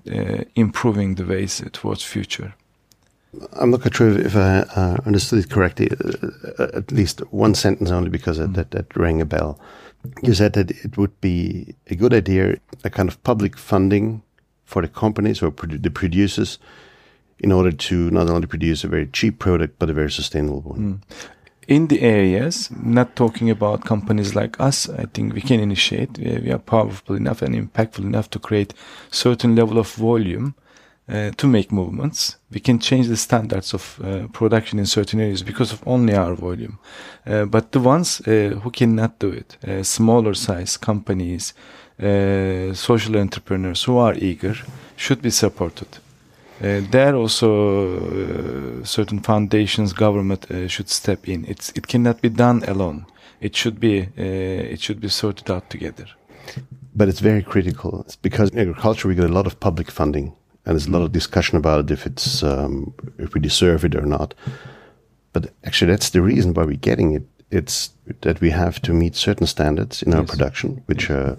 improving 0.56 1.16
the 1.16 1.26
ways 1.26 1.64
towards 1.72 2.04
future. 2.04 2.54
I'm 3.54 3.72
not 3.72 3.82
quite 3.82 3.96
sure 3.96 4.20
if 4.20 4.36
I 4.36 4.60
uh, 4.76 4.98
understood 5.06 5.40
it 5.40 5.50
correctly. 5.50 5.90
Uh, 5.92 6.28
uh, 6.58 6.68
at 6.74 6.92
least 6.92 7.22
one 7.32 7.54
sentence 7.56 7.92
only 7.92 8.10
because 8.10 8.40
mm. 8.40 8.54
that, 8.56 8.72
that 8.72 8.96
rang 8.96 9.22
a 9.22 9.26
bell. 9.26 9.60
You 10.22 10.34
said 10.34 10.54
that 10.54 10.72
it 10.72 10.98
would 10.98 11.20
be 11.22 11.76
a 11.88 11.96
good 11.96 12.14
idea, 12.14 12.58
a 12.84 12.90
kind 12.90 13.10
of 13.10 13.22
public 13.24 13.58
funding 13.58 14.22
for 14.66 14.82
the 14.82 14.88
companies 14.88 15.42
or 15.42 15.52
produ 15.52 15.82
the 15.82 15.90
producers 15.90 16.60
in 17.40 17.52
order 17.52 17.72
to 17.72 18.10
not 18.12 18.30
only 18.30 18.48
produce 18.48 18.84
a 18.84 18.88
very 18.88 19.08
cheap 19.08 19.40
product 19.40 19.80
but 19.80 19.90
a 19.90 19.94
very 19.94 20.12
sustainable 20.12 20.62
one. 20.62 20.80
Mm. 20.80 21.00
In 21.68 21.88
the 21.88 22.02
areas, 22.02 22.70
not 22.72 23.16
talking 23.16 23.50
about 23.50 23.86
companies 23.86 24.34
like 24.34 24.60
us, 24.60 24.90
I 24.90 25.06
think 25.14 25.36
we 25.36 25.42
can 25.42 25.60
initiate. 25.60 26.18
We 26.18 26.52
are 26.52 26.58
powerful 26.58 27.16
enough 27.16 27.44
and 27.44 27.54
impactful 27.54 28.04
enough 28.04 28.30
to 28.32 28.40
create 28.40 28.74
certain 29.12 29.56
level 29.56 29.78
of 29.78 29.94
volume 29.94 30.56
uh, 31.10 31.32
to 31.38 31.48
make 31.48 31.72
movements. 31.72 32.38
We 32.52 32.60
can 32.60 32.78
change 32.80 33.08
the 33.08 33.18
standards 33.18 33.74
of 33.74 34.00
uh, 34.04 34.28
production 34.32 34.78
in 34.78 34.86
certain 34.86 35.20
areas 35.20 35.42
because 35.44 35.74
of 35.74 35.82
only 35.88 36.14
our 36.14 36.36
volume. 36.36 36.78
Uh, 37.26 37.46
but 37.46 37.72
the 37.72 37.80
ones 37.80 38.22
uh, 38.22 38.60
who 38.62 38.70
cannot 38.70 39.18
do 39.18 39.30
it, 39.30 39.58
uh, 39.68 39.84
smaller 39.84 40.36
size 40.36 40.78
companies, 40.78 41.54
social 42.74 43.18
entrepreneurs 43.18 43.84
who 43.84 43.98
are 43.98 44.14
eager, 44.14 44.56
should 44.96 45.22
be 45.22 45.30
supported. 45.30 45.88
there 46.92 47.16
also 47.16 48.84
certain 48.84 49.20
foundations, 49.20 49.94
government 49.94 50.46
should 50.68 50.90
step 50.90 51.28
in. 51.28 51.46
It's, 51.46 51.74
it 51.76 51.88
cannot 51.88 52.22
be 52.22 52.30
done 52.30 52.64
alone. 52.68 53.06
It 53.42 53.56
should 53.56 53.80
be 53.80 54.08
it 54.16 54.80
should 54.80 55.02
be 55.02 55.10
sorted 55.10 55.50
out 55.52 55.70
together 55.70 56.06
but 56.96 57.08
it's 57.08 57.22
very 57.22 57.44
critical 57.44 58.02
it's 58.02 58.16
because 58.16 58.50
in 58.50 58.60
agriculture 58.60 59.08
we 59.08 59.16
get 59.16 59.30
a 59.30 59.34
lot 59.34 59.48
of 59.48 59.60
public 59.60 59.92
funding 59.92 60.34
and 60.66 60.76
there's 60.76 60.88
a 60.88 60.92
lot 60.92 61.02
of 61.02 61.12
discussion 61.12 61.58
about 61.58 61.80
it 61.86 61.92
if 61.92 62.06
it's 62.06 62.44
um, 62.44 62.94
if 63.18 63.34
we 63.34 63.40
deserve 63.42 63.84
it 63.86 63.96
or 63.96 64.06
not 64.06 64.34
but 65.34 65.52
actually 65.64 65.92
that's 65.92 66.10
the 66.12 66.22
reason 66.22 66.54
why 66.54 66.64
we're 66.64 66.76
getting 66.90 67.14
it 67.14 67.24
it's 67.52 67.90
that 68.22 68.42
we 68.42 68.50
have 68.52 68.80
to 68.82 68.94
meet 68.94 69.16
certain 69.16 69.48
standards 69.48 70.04
in 70.04 70.14
our 70.14 70.22
Yes. 70.22 70.30
production 70.32 70.84
which 70.88 71.10
are 71.10 71.38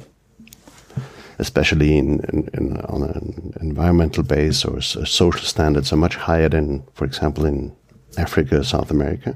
especially 1.38 1.96
in, 1.96 2.20
in, 2.32 2.48
in 2.54 2.76
on 2.82 3.02
an 3.02 3.52
environmental 3.60 4.22
base 4.22 4.64
or 4.64 4.78
s- 4.78 4.96
social 5.08 5.46
standards 5.46 5.92
are 5.92 5.96
much 5.96 6.16
higher 6.16 6.48
than 6.48 6.82
for 6.94 7.04
example 7.04 7.44
in 7.46 7.72
Africa 8.18 8.62
South 8.64 8.90
America 8.90 9.34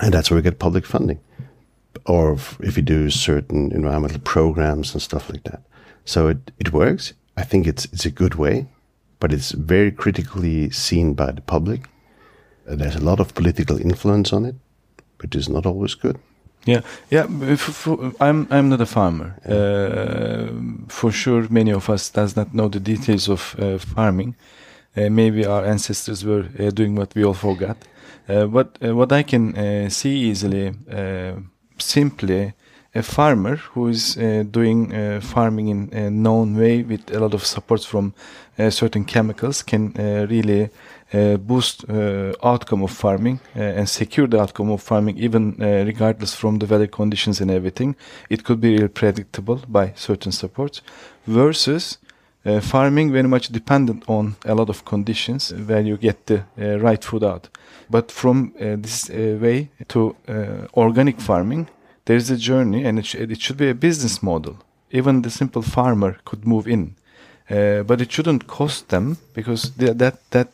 and 0.00 0.12
that's 0.12 0.30
where 0.30 0.36
we 0.36 0.42
get 0.42 0.58
public 0.58 0.84
funding 0.86 1.18
or 2.06 2.32
if, 2.34 2.58
if 2.60 2.76
you 2.76 2.82
do 2.82 3.10
certain 3.10 3.72
environmental 3.72 4.20
programs 4.20 4.92
and 4.94 5.02
stuff 5.02 5.28
like 5.30 5.42
that. 5.44 5.62
So 6.04 6.28
it, 6.28 6.50
it 6.58 6.72
works. 6.72 7.12
I 7.36 7.42
think 7.44 7.66
it's 7.66 7.84
it's 7.86 8.06
a 8.06 8.10
good 8.10 8.34
way, 8.34 8.66
but 9.20 9.32
it's 9.32 9.52
very 9.52 9.90
critically 9.90 10.70
seen 10.70 11.14
by 11.14 11.32
the 11.32 11.40
public. 11.40 11.88
Uh, 12.68 12.76
there's 12.76 12.96
a 12.96 13.04
lot 13.04 13.20
of 13.20 13.34
political 13.34 13.78
influence 13.80 14.32
on 14.32 14.44
it, 14.44 14.54
which 15.20 15.34
is 15.34 15.48
not 15.48 15.66
always 15.66 15.94
good. 15.94 16.18
Yeah, 16.64 16.82
yeah. 17.10 17.26
I'm 18.20 18.46
I'm 18.50 18.68
not 18.68 18.80
a 18.80 18.86
farmer. 18.86 19.34
Uh, 19.46 20.52
for 20.88 21.10
sure, 21.12 21.46
many 21.50 21.72
of 21.72 21.88
us 21.88 22.10
does 22.10 22.36
not 22.36 22.52
know 22.52 22.68
the 22.68 22.80
details 22.80 23.28
of 23.28 23.56
uh, 23.58 23.78
farming. 23.78 24.34
Uh, 24.96 25.08
maybe 25.08 25.46
our 25.46 25.64
ancestors 25.64 26.24
were 26.24 26.46
uh, 26.58 26.70
doing 26.70 26.96
what 26.96 27.14
we 27.14 27.24
all 27.24 27.34
forgot. 27.34 27.76
Uh, 28.28 28.46
but 28.46 28.76
uh, 28.84 28.94
what 28.94 29.12
I 29.12 29.22
can 29.22 29.56
uh, 29.56 29.88
see 29.88 30.30
easily, 30.30 30.74
uh, 30.92 31.36
simply, 31.78 32.52
a 32.94 33.02
farmer 33.02 33.56
who 33.56 33.88
is 33.88 34.16
uh, 34.16 34.44
doing 34.50 34.94
uh, 34.94 35.20
farming 35.20 35.68
in 35.68 35.92
a 35.92 36.10
known 36.10 36.56
way 36.56 36.82
with 36.82 37.10
a 37.10 37.20
lot 37.20 37.34
of 37.34 37.44
support 37.44 37.84
from 37.84 38.14
uh, 38.58 38.70
certain 38.70 39.04
chemicals 39.04 39.62
can 39.62 39.92
uh, 39.98 40.26
really 40.28 40.70
uh, 41.12 41.36
boost 41.36 41.84
uh, 41.88 42.32
outcome 42.42 42.82
of 42.82 42.90
farming 42.90 43.40
and 43.54 43.88
secure 43.88 44.26
the 44.26 44.40
outcome 44.40 44.70
of 44.70 44.82
farming 44.82 45.16
even 45.18 45.54
regardless 45.58 46.34
from 46.34 46.58
the 46.58 46.66
weather 46.66 46.86
conditions 46.86 47.40
and 47.40 47.50
everything. 47.50 47.94
It 48.30 48.42
could 48.44 48.60
be 48.60 48.72
really 48.72 48.88
predictable 48.88 49.60
by 49.68 49.92
certain 49.94 50.32
supports 50.32 50.82
versus 51.26 51.98
farming 52.62 53.12
very 53.12 53.28
much 53.28 53.48
dependent 53.48 54.04
on 54.08 54.36
a 54.46 54.54
lot 54.54 54.70
of 54.70 54.84
conditions 54.84 55.52
where 55.52 55.80
you 55.80 55.96
get 55.96 56.26
the 56.26 56.44
right 56.56 57.02
food 57.04 57.24
out. 57.24 57.48
But 57.90 58.10
from 58.10 58.52
this 58.58 59.08
way 59.10 59.70
to 59.88 60.16
organic 60.74 61.20
farming 61.20 61.68
there 62.08 62.16
is 62.16 62.30
a 62.30 62.36
journey 62.36 62.84
and 62.84 62.98
it, 62.98 63.06
sh- 63.06 63.14
it 63.14 63.40
should 63.40 63.56
be 63.56 63.70
a 63.70 63.74
business 63.74 64.22
model 64.22 64.56
even 64.90 65.22
the 65.22 65.30
simple 65.30 65.62
farmer 65.62 66.12
could 66.24 66.46
move 66.46 66.66
in 66.66 66.94
uh, 67.50 67.82
but 67.82 68.00
it 68.00 68.12
shouldn't 68.12 68.46
cost 68.46 68.88
them 68.88 69.16
because 69.34 69.72
the, 69.76 69.94
that 69.94 70.18
that 70.30 70.48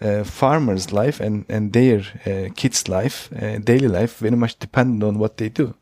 uh, 0.00 0.24
farmer's 0.24 0.92
life 0.92 1.20
and 1.20 1.44
and 1.48 1.72
their 1.72 2.00
uh, 2.26 2.52
kids' 2.54 2.88
life, 2.88 3.30
uh, 3.32 3.58
daily 3.58 3.88
life, 3.88 4.18
very 4.18 4.36
much 4.36 4.58
dependent 4.58 5.02
on 5.02 5.18
what 5.18 5.36
they 5.36 5.48
do. 5.48 5.74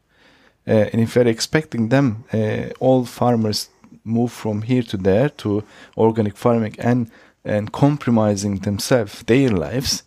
Uh, 0.67 0.91
and 0.93 1.01
if 1.01 1.17
we're 1.17 1.27
expecting 1.27 1.89
them, 1.89 2.25
uh, 2.33 2.71
all 2.79 3.05
farmers 3.05 3.71
move 4.05 4.31
from 4.31 4.63
here 4.63 4.83
to 4.83 4.97
there 4.97 5.29
to 5.29 5.65
organic 5.97 6.37
farming 6.37 6.77
and 6.79 7.11
and 7.45 7.73
compromising 7.73 8.61
themselves, 8.61 9.23
their 9.25 9.51
lives. 9.51 10.05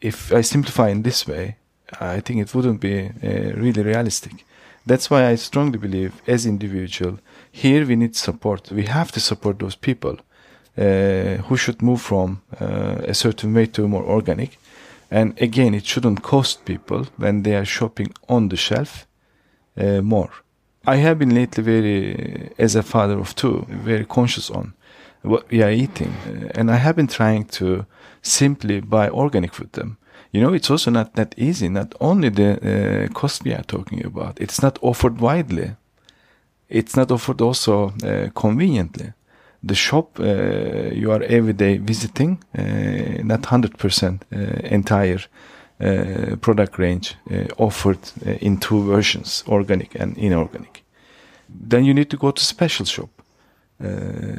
If 0.00 0.32
I 0.32 0.42
simplify 0.42 0.88
in 0.88 1.02
this 1.02 1.26
way, 1.26 1.56
I 2.00 2.20
think 2.20 2.40
it 2.40 2.54
wouldn't 2.54 2.80
be 2.80 3.06
uh, 3.06 3.54
really 3.56 3.82
realistic. 3.82 4.44
That's 4.86 5.10
why 5.10 5.26
I 5.26 5.36
strongly 5.36 5.78
believe, 5.78 6.12
as 6.26 6.46
individual, 6.46 7.18
here 7.50 7.86
we 7.86 7.96
need 7.96 8.16
support. 8.16 8.70
We 8.72 8.86
have 8.86 9.12
to 9.12 9.20
support 9.20 9.58
those 9.58 9.76
people 9.76 10.16
uh, 10.76 11.36
who 11.46 11.56
should 11.56 11.82
move 11.82 12.00
from 12.00 12.42
uh, 12.60 12.96
a 13.06 13.14
certain 13.14 13.54
way 13.54 13.66
to 13.66 13.86
more 13.86 14.04
organic. 14.04 14.58
And 15.10 15.40
again, 15.40 15.74
it 15.74 15.86
shouldn't 15.86 16.22
cost 16.22 16.64
people 16.64 17.06
when 17.16 17.42
they 17.42 17.54
are 17.54 17.64
shopping 17.64 18.12
on 18.28 18.48
the 18.48 18.56
shelf 18.56 19.06
uh, 19.76 20.00
more. 20.00 20.30
I 20.86 20.96
have 20.96 21.18
been 21.18 21.34
lately 21.34 21.62
very, 21.62 22.50
as 22.58 22.74
a 22.74 22.82
father 22.82 23.18
of 23.18 23.34
two, 23.34 23.66
very 23.68 24.04
conscious 24.04 24.50
on 24.50 24.74
what 25.22 25.48
we 25.50 25.62
are 25.62 25.70
eating, 25.70 26.12
and 26.56 26.70
I 26.70 26.76
have 26.76 26.96
been 26.96 27.06
trying 27.06 27.44
to 27.44 27.86
simply 28.22 28.80
buy 28.80 29.08
organic 29.08 29.58
with 29.58 29.72
them. 29.72 29.96
You 30.32 30.40
know, 30.40 30.54
it's 30.54 30.70
also 30.70 30.90
not 30.90 31.14
that 31.14 31.34
easy. 31.36 31.68
Not 31.68 31.94
only 32.00 32.30
the 32.30 32.52
uh, 32.52 33.12
cost 33.12 33.44
we 33.44 33.52
are 33.52 33.64
talking 33.64 34.04
about, 34.04 34.40
it's 34.40 34.62
not 34.62 34.78
offered 34.80 35.20
widely. 35.20 35.76
It's 36.68 36.96
not 36.96 37.10
offered 37.10 37.42
also 37.42 37.92
uh, 38.02 38.30
conveniently. 38.34 39.12
The 39.62 39.74
shop 39.74 40.18
uh, 40.18 40.24
you 40.94 41.12
are 41.12 41.22
every 41.22 41.52
day 41.52 41.76
visiting, 41.76 42.42
uh, 42.58 43.22
not 43.22 43.44
hundred 43.46 43.76
percent 43.78 44.24
uh, 44.32 44.38
entire 44.64 45.20
uh, 45.80 46.36
product 46.40 46.78
range 46.78 47.14
offered 47.58 47.98
in 48.40 48.56
two 48.58 48.82
versions, 48.84 49.44
organic 49.46 49.94
and 50.00 50.16
inorganic. 50.16 50.82
Then 51.48 51.84
you 51.84 51.92
need 51.92 52.08
to 52.08 52.16
go 52.16 52.30
to 52.30 52.42
special 52.42 52.86
shop, 52.86 53.10
uh, 53.84 53.86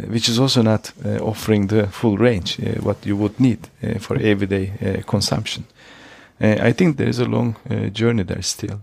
which 0.09 0.27
is 0.27 0.39
also 0.39 0.63
not 0.63 0.91
uh, 1.05 1.19
offering 1.19 1.67
the 1.67 1.87
full 1.87 2.17
range 2.17 2.59
uh, 2.59 2.81
what 2.81 3.05
you 3.05 3.15
would 3.15 3.39
need 3.39 3.59
for 3.99 4.17
everyday 4.17 5.03
consumption. 5.05 5.65
Uh, 6.41 6.57
I 6.69 6.73
think 6.73 6.97
there 6.97 7.09
is 7.09 7.19
a 7.19 7.25
long 7.25 7.55
uh, 7.69 7.89
journey 7.89 8.23
there 8.23 8.41
still. 8.41 8.81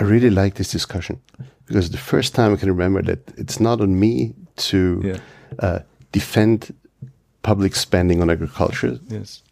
I 0.00 0.04
really 0.04 0.30
like 0.30 0.54
this 0.54 0.70
discussion 0.72 1.20
because 1.66 1.90
the 1.90 1.98
first 1.98 2.34
time 2.34 2.52
I 2.52 2.56
can 2.56 2.68
remember 2.68 3.02
that 3.02 3.18
it's 3.38 3.58
not 3.60 3.80
on 3.80 3.98
me 3.98 4.34
to 4.56 5.00
Yeah. 5.04 5.18
uh, 5.58 5.78
defend 6.12 6.72
public 7.42 7.74
spending 7.74 8.20
on 8.22 8.30
agriculture. 8.30 8.98
Yes. 9.08 9.42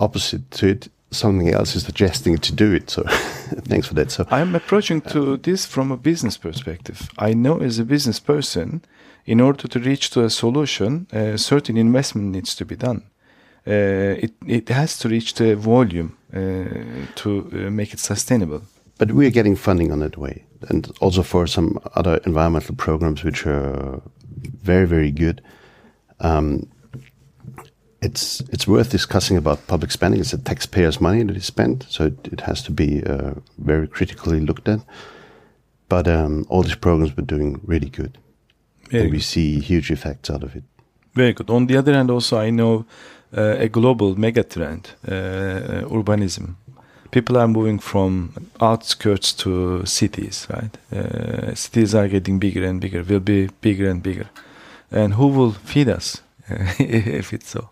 Opposite 0.00 0.50
to 0.50 0.66
it, 0.66 0.88
something 1.10 1.48
else 1.54 1.76
is 1.76 1.84
suggesting 1.84 2.38
to 2.38 2.52
do 2.52 2.72
it. 2.74 2.90
So 2.90 3.02
thanks 3.68 3.86
for 3.86 3.94
that. 3.94 4.10
So 4.10 4.26
I'm 4.30 4.54
approaching 4.54 5.00
to 5.12 5.36
this 5.36 5.66
from 5.66 5.92
a 5.92 5.96
business 5.96 6.36
perspective. 6.36 7.08
I 7.18 7.32
know 7.34 7.60
as 7.60 7.78
a 7.78 7.84
business 7.84 8.20
person, 8.20 8.82
in 9.24 9.40
order 9.40 9.68
to 9.68 9.78
reach 9.78 10.10
to 10.10 10.24
a 10.24 10.28
solution, 10.30 11.06
a 11.12 11.38
certain 11.38 11.76
investment 11.76 12.32
needs 12.32 12.54
to 12.56 12.64
be 12.64 12.76
done. 12.76 13.02
Uh, 13.66 14.16
it 14.24 14.32
it 14.46 14.68
has 14.68 14.98
to 14.98 15.08
reach 15.08 15.34
the 15.34 15.56
volume 15.56 16.16
uh, 16.34 17.06
to 17.14 17.48
uh, 17.52 17.70
make 17.70 17.92
it 17.94 18.00
sustainable. 18.00 18.60
but 18.98 19.10
we 19.12 19.26
are 19.26 19.30
getting 19.30 19.56
funding 19.56 19.92
on 19.92 20.00
that 20.00 20.16
way, 20.16 20.44
and 20.68 20.92
also 21.00 21.22
for 21.22 21.46
some 21.46 21.78
other 21.94 22.20
environmental 22.26 22.74
programs 22.74 23.24
which 23.24 23.46
are 23.46 24.00
very 24.62 24.86
very 24.86 25.10
good. 25.10 25.40
Um, 26.20 26.68
it's 28.02 28.40
it's 28.52 28.66
worth 28.66 28.90
discussing 28.90 29.36
about 29.36 29.66
public 29.66 29.90
spending. 29.90 30.20
It's 30.20 30.30
the 30.30 30.38
taxpayers' 30.38 31.00
money 31.00 31.24
that 31.24 31.36
is 31.36 31.46
spent, 31.46 31.86
so 31.88 32.04
it, 32.06 32.28
it 32.32 32.40
has 32.42 32.62
to 32.62 32.72
be 32.72 33.02
uh, 33.06 33.34
very 33.58 33.88
critically 33.88 34.40
looked 34.40 34.68
at. 34.68 34.80
But 35.88 36.06
um, 36.06 36.44
all 36.48 36.62
these 36.62 36.76
programs 36.76 37.16
were 37.16 37.26
doing 37.26 37.60
really 37.66 37.90
good, 37.90 38.18
Very 38.90 39.04
and 39.04 39.12
we 39.12 39.20
see 39.20 39.60
huge 39.60 39.90
effects 39.90 40.30
out 40.30 40.42
of 40.42 40.54
it. 40.54 40.64
Very 41.14 41.32
good. 41.32 41.50
On 41.50 41.66
the 41.66 41.76
other 41.76 41.92
hand, 41.94 42.10
also 42.10 42.38
I 42.38 42.50
know 42.50 42.84
a 43.36 43.68
global 43.68 44.18
mega 44.18 44.42
trend, 44.44 44.90
uh, 45.06 45.84
urbanism. 45.88 46.56
People 47.10 47.36
are 47.36 47.48
moving 47.48 47.78
from 47.78 48.32
outskirts 48.60 49.32
to 49.32 49.84
cities, 49.86 50.46
right? 50.50 50.76
Uh, 50.92 51.54
cities 51.54 51.94
are 51.94 52.08
getting 52.08 52.38
bigger 52.38 52.64
and 52.64 52.80
bigger. 52.80 53.02
Will 53.02 53.20
be 53.20 53.48
bigger 53.60 53.88
and 53.88 54.02
bigger. 54.02 54.28
And 54.90 55.14
who 55.14 55.28
will 55.28 55.52
feed 55.52 55.88
us 55.88 56.22
if 56.78 57.32
it's 57.32 57.50
so? 57.50 57.70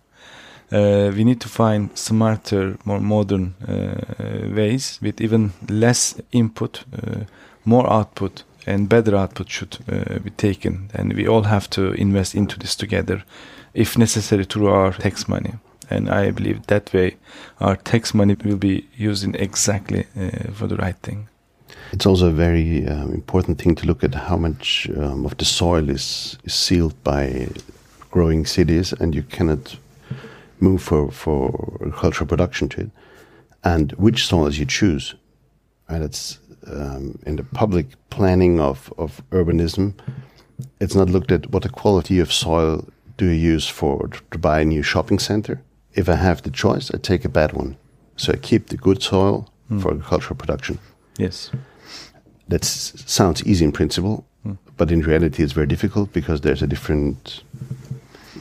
Uh, 0.72 1.12
we 1.14 1.22
need 1.24 1.40
to 1.40 1.48
find 1.48 1.90
smarter, 1.98 2.78
more 2.84 3.00
modern 3.00 3.54
uh, 3.68 4.48
ways 4.54 4.98
with 5.02 5.20
even 5.20 5.52
less 5.68 6.18
input, 6.32 6.84
uh, 6.94 7.24
more 7.64 7.92
output, 7.92 8.44
and 8.66 8.88
better 8.88 9.14
output 9.14 9.50
should 9.50 9.78
uh, 9.90 10.18
be 10.20 10.30
taken. 10.30 10.88
And 10.94 11.12
we 11.12 11.28
all 11.28 11.42
have 11.42 11.68
to 11.70 11.92
invest 11.92 12.34
into 12.34 12.58
this 12.58 12.74
together, 12.74 13.22
if 13.74 13.98
necessary, 13.98 14.44
through 14.44 14.68
our 14.68 14.92
tax 14.92 15.28
money. 15.28 15.54
And 15.90 16.08
I 16.08 16.30
believe 16.30 16.66
that 16.66 16.92
way 16.92 17.16
our 17.60 17.76
tax 17.76 18.14
money 18.14 18.36
will 18.44 18.56
be 18.56 18.88
used 18.96 19.24
in 19.24 19.34
exactly 19.34 20.06
uh, 20.16 20.50
for 20.52 20.66
the 20.66 20.76
right 20.76 20.96
thing. 21.02 21.28
It's 21.92 22.06
also 22.06 22.28
a 22.28 22.32
very 22.32 22.86
um, 22.86 23.12
important 23.12 23.58
thing 23.58 23.74
to 23.76 23.86
look 23.86 24.02
at 24.02 24.14
how 24.14 24.36
much 24.36 24.88
um, 24.96 25.26
of 25.26 25.36
the 25.36 25.44
soil 25.44 25.90
is, 25.90 26.38
is 26.44 26.54
sealed 26.54 26.94
by 27.04 27.48
growing 28.10 28.46
cities, 28.46 28.92
and 28.92 29.14
you 29.14 29.22
cannot 29.22 29.76
move 30.60 30.82
for, 30.82 31.10
for 31.10 31.78
agricultural 31.80 32.28
production 32.28 32.68
to 32.70 32.80
it, 32.82 32.90
and 33.64 33.92
which 33.92 34.26
soils 34.26 34.58
you 34.58 34.64
choose. 34.64 35.14
And 35.88 36.02
it's 36.04 36.38
um, 36.66 37.18
in 37.26 37.36
the 37.36 37.42
public 37.42 37.86
planning 38.10 38.60
of, 38.60 38.92
of 38.96 39.20
urbanism, 39.30 39.94
it's 40.80 40.94
not 40.94 41.10
looked 41.10 41.32
at 41.32 41.50
what 41.50 41.62
the 41.62 41.68
quality 41.68 42.20
of 42.20 42.32
soil 42.32 42.86
do 43.16 43.26
you 43.26 43.54
use 43.54 43.68
for 43.68 44.08
to 44.30 44.38
buy 44.38 44.60
a 44.60 44.64
new 44.64 44.82
shopping 44.82 45.18
center. 45.20 45.60
If 45.94 46.08
I 46.08 46.14
have 46.16 46.42
the 46.42 46.50
choice, 46.50 46.90
I 46.94 46.98
take 46.98 47.24
a 47.24 47.28
bad 47.28 47.52
one. 47.52 47.76
So 48.16 48.32
I 48.32 48.36
keep 48.36 48.68
the 48.68 48.76
good 48.76 49.02
soil 49.02 49.46
for 49.80 49.90
agricultural 49.92 50.36
production 50.36 50.78
Yes. 51.18 51.50
that 52.48 52.64
sounds 52.64 53.42
easy 53.46 53.64
in 53.64 53.72
principle, 53.72 54.24
But 54.76 54.90
in 54.90 55.00
reality, 55.02 55.42
it's 55.42 55.52
very 55.54 55.66
difficult 55.66 56.12
because 56.12 56.40
there's 56.40 56.62
a 56.62 56.66
different 56.66 57.42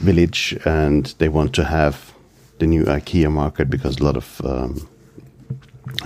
village, 0.04 0.58
and 0.64 1.14
they 1.18 1.28
want 1.28 1.52
to 1.54 1.62
have 1.64 1.94
the 2.58 2.66
new 2.66 2.84
IKEA 2.84 3.28
market 3.30 3.68
because 3.70 4.00
a 4.00 4.04
lot 4.04 4.16
of 4.16 4.40
um, 4.44 4.88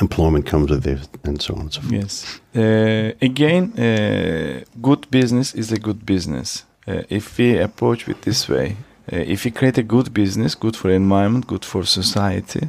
employment 0.00 0.44
comes 0.46 0.70
with 0.70 0.86
it, 0.86 1.08
and 1.24 1.40
so 1.40 1.54
on 1.54 1.60
and 1.60 1.72
so 1.72 1.80
forth. 1.80 1.92
Yes. 1.92 2.40
Uh, 2.54 3.12
again, 3.22 3.72
uh, 3.78 4.64
good 4.82 5.10
business 5.10 5.54
is 5.54 5.72
a 5.72 5.78
good 5.78 6.04
business. 6.04 6.64
Uh, 6.88 7.02
if 7.08 7.38
we 7.38 7.58
approach 7.58 8.08
it 8.08 8.22
this 8.22 8.48
way, 8.48 8.76
uh, 9.12 9.16
if 9.16 9.44
we 9.44 9.50
create 9.50 9.78
a 9.78 9.82
good 9.82 10.12
business, 10.14 10.54
good 10.54 10.76
for 10.76 10.90
environment, 10.90 11.46
good 11.46 11.64
for 11.64 11.84
society, 11.84 12.68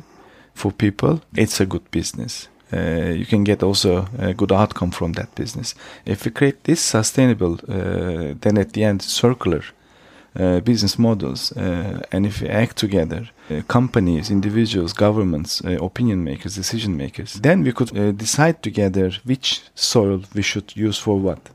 for 0.53 0.71
people, 0.71 1.21
it's 1.35 1.59
a 1.59 1.65
good 1.65 1.89
business. 1.91 2.47
Uh, 2.73 3.13
you 3.15 3.25
can 3.25 3.43
get 3.43 3.63
also 3.63 4.07
a 4.17 4.33
good 4.33 4.51
outcome 4.51 4.91
from 4.91 5.13
that 5.13 5.33
business. 5.35 5.75
If 6.05 6.25
we 6.25 6.31
create 6.31 6.63
this 6.63 6.81
sustainable, 6.81 7.59
uh, 7.69 8.33
then 8.41 8.57
at 8.57 8.73
the 8.73 8.83
end 8.83 9.01
circular 9.01 9.63
uh, 10.35 10.59
business 10.59 10.99
models, 10.99 11.51
uh, 11.53 12.01
and 12.11 12.25
if 12.25 12.41
we 12.41 12.49
act 12.49 12.75
together, 12.75 13.29
companies, 13.67 14.29
individuals, 14.29 14.93
governments, 14.93 15.61
opinion 15.61 16.23
makers, 16.23 16.55
decision 16.55 16.97
makers, 16.97 17.33
then 17.35 17.63
we 17.63 17.71
could 17.71 18.17
decide 18.17 18.61
together 18.61 19.11
which 19.23 19.61
soil 19.73 20.21
we 20.35 20.41
should 20.41 20.75
use 20.75 20.99
for 20.99 21.17
what, 21.17 21.49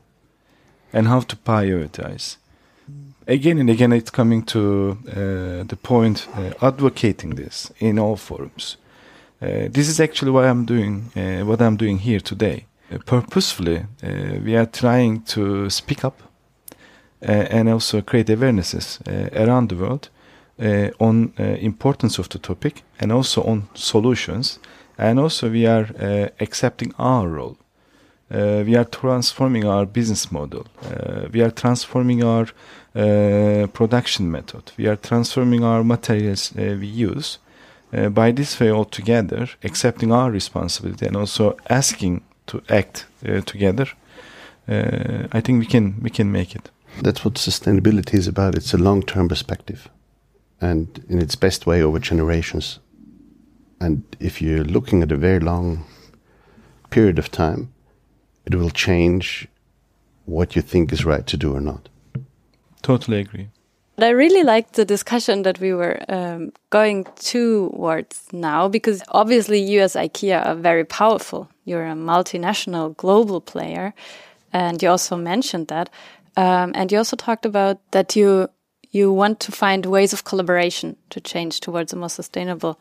and 0.91 1.07
how 1.07 1.19
to 1.19 1.35
prioritize. 1.35 2.37
Again 3.27 3.57
and 3.59 3.69
again, 3.69 3.93
it's 3.93 4.09
coming 4.09 4.43
to 4.43 4.97
uh, 5.07 5.63
the 5.63 5.77
point 5.81 6.27
advocating 6.61 7.35
this 7.35 7.71
in 7.79 7.97
all 7.97 8.17
forums. 8.17 8.77
this 9.39 9.87
is 9.87 9.99
actually 9.99 10.31
why 10.31 10.47
I'm 10.47 10.65
doing 10.65 11.11
what 11.45 11.61
I'm 11.61 11.77
doing 11.77 11.99
here 11.99 12.19
today. 12.19 12.65
purposefully, 13.05 13.85
we 14.45 14.57
are 14.57 14.65
trying 14.65 15.21
to 15.23 15.69
speak 15.69 16.03
up 16.03 16.21
uh, 17.21 17.47
and 17.49 17.69
also 17.69 18.01
create 18.01 18.27
awarenesses 18.27 18.99
uh, 19.07 19.29
around 19.41 19.69
the 19.69 19.75
world 19.77 20.09
uh, 20.59 20.89
on 20.99 21.31
importance 21.37 22.19
of 22.19 22.27
the 22.27 22.39
topic 22.39 22.83
and 22.99 23.11
also 23.11 23.41
on 23.43 23.69
solutions. 23.73 24.59
And 24.97 25.17
also 25.19 25.49
we 25.49 25.65
are 25.65 25.87
accepting 26.41 26.93
our 26.99 27.29
role. 27.29 27.57
Uh, 28.33 28.63
we 28.65 28.75
are 28.75 28.85
transforming 28.85 29.63
our 29.63 29.85
business 29.85 30.31
model. 30.31 30.65
Uh, 30.83 31.27
we 31.31 31.41
are 31.41 31.51
transforming 31.51 32.23
our 32.23 32.47
uh, 32.95 33.67
production 33.67 34.31
method. 34.31 34.71
We 34.75 34.87
are 34.87 34.95
transforming 34.95 35.63
our 35.63 35.83
materials 35.83 36.51
we 36.55 36.87
use. 36.87 37.37
by 38.09 38.31
this 38.31 38.59
way 38.59 38.71
all 38.71 38.85
together, 38.85 39.47
accepting 39.63 40.11
our 40.11 40.31
responsibility 40.31 41.05
and 41.05 41.15
also 41.15 41.55
asking 41.69 42.21
to 42.47 42.61
act 42.69 43.05
together, 43.45 43.85
I 44.67 45.41
think 45.41 45.59
we 45.59 45.65
can 45.65 46.01
we 46.01 46.09
can 46.09 46.31
make 46.31 46.55
it. 46.55 46.71
That's 47.03 47.23
what 47.23 47.35
sustainability 47.35 48.15
is 48.15 48.27
about. 48.27 48.55
It's 48.55 48.73
a 48.73 48.83
long 48.83 49.03
term 49.03 49.27
perspective 49.27 49.89
and 50.59 50.87
in 51.07 51.21
its 51.21 51.35
best 51.35 51.65
way 51.65 51.83
over 51.83 51.99
generations. 51.99 52.79
And 53.79 54.01
if 54.19 54.41
you're 54.41 54.65
looking 54.65 55.03
at 55.03 55.11
a 55.11 55.17
very 55.17 55.39
long 55.39 55.85
period 56.89 57.19
of 57.19 57.29
time, 57.29 57.67
it 58.45 58.55
will 58.55 58.69
change 58.69 59.47
what 60.25 60.55
you 60.55 60.61
think 60.61 60.91
is 60.91 61.05
right 61.05 61.25
to 61.27 61.37
do 61.37 61.55
or 61.55 61.61
not. 61.61 61.89
Totally 62.81 63.19
agree. 63.19 63.49
I 63.97 64.09
really 64.09 64.43
liked 64.43 64.73
the 64.73 64.85
discussion 64.85 65.43
that 65.43 65.59
we 65.59 65.73
were 65.73 65.99
um, 66.09 66.51
going 66.71 67.05
towards 67.15 68.27
now 68.33 68.67
because 68.67 69.03
obviously 69.09 69.61
you 69.61 69.81
as 69.81 69.93
IKEA 69.93 70.45
are 70.45 70.55
very 70.55 70.83
powerful. 70.83 71.49
You're 71.63 71.85
a 71.85 71.93
multinational 71.93 72.97
global 72.97 73.39
player. 73.39 73.93
And 74.51 74.81
you 74.81 74.89
also 74.89 75.15
mentioned 75.15 75.67
that. 75.67 75.89
Um, 76.35 76.71
and 76.73 76.91
you 76.91 76.97
also 76.97 77.15
talked 77.15 77.45
about 77.45 77.79
that 77.91 78.15
you 78.15 78.49
you 78.93 79.11
want 79.11 79.39
to 79.41 79.51
find 79.51 79.85
ways 79.85 80.13
of 80.13 80.23
collaboration 80.23 80.95
to 81.09 81.19
change 81.19 81.59
towards 81.59 81.91
a 81.91 81.95
more 81.95 82.09
sustainable 82.09 82.79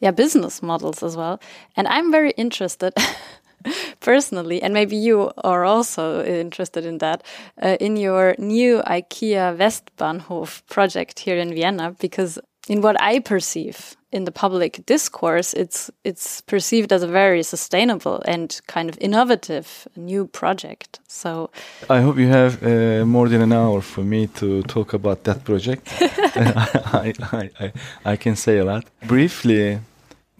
yeah 0.00 0.10
business 0.10 0.62
models 0.62 1.02
as 1.02 1.16
well 1.16 1.38
and 1.76 1.86
i'm 1.86 2.10
very 2.10 2.30
interested 2.32 2.92
personally 4.00 4.62
and 4.62 4.74
maybe 4.74 4.96
you 4.96 5.30
are 5.44 5.64
also 5.64 6.24
interested 6.24 6.84
in 6.84 6.98
that 6.98 7.22
uh, 7.62 7.76
in 7.80 7.96
your 7.96 8.34
new 8.38 8.82
ikea 8.86 9.56
westbahnhof 9.56 10.62
project 10.66 11.20
here 11.20 11.36
in 11.36 11.54
vienna 11.54 11.94
because 12.00 12.38
in 12.68 12.80
what 12.80 12.96
i 13.00 13.18
perceive 13.18 13.96
in 14.12 14.24
the 14.24 14.32
public 14.32 14.84
discourse, 14.86 15.54
it's 15.54 15.90
it's 16.04 16.40
perceived 16.42 16.92
as 16.92 17.02
a 17.02 17.06
very 17.06 17.42
sustainable 17.42 18.22
and 18.26 18.60
kind 18.66 18.88
of 18.88 18.98
innovative 19.00 19.86
new 19.96 20.26
project. 20.26 21.00
So 21.08 21.50
I 21.88 22.00
hope 22.00 22.18
you 22.18 22.28
have 22.28 22.62
uh, 22.62 23.06
more 23.06 23.28
than 23.28 23.40
an 23.40 23.52
hour 23.52 23.80
for 23.80 24.02
me 24.02 24.26
to 24.26 24.62
talk 24.62 24.92
about 24.94 25.24
that 25.24 25.44
project. 25.44 25.88
I, 26.00 27.12
I, 27.32 27.50
I, 27.60 27.72
I, 28.04 28.16
can 28.16 28.36
say 28.36 28.58
a 28.58 28.64
lot 28.64 28.84
briefly. 29.06 29.78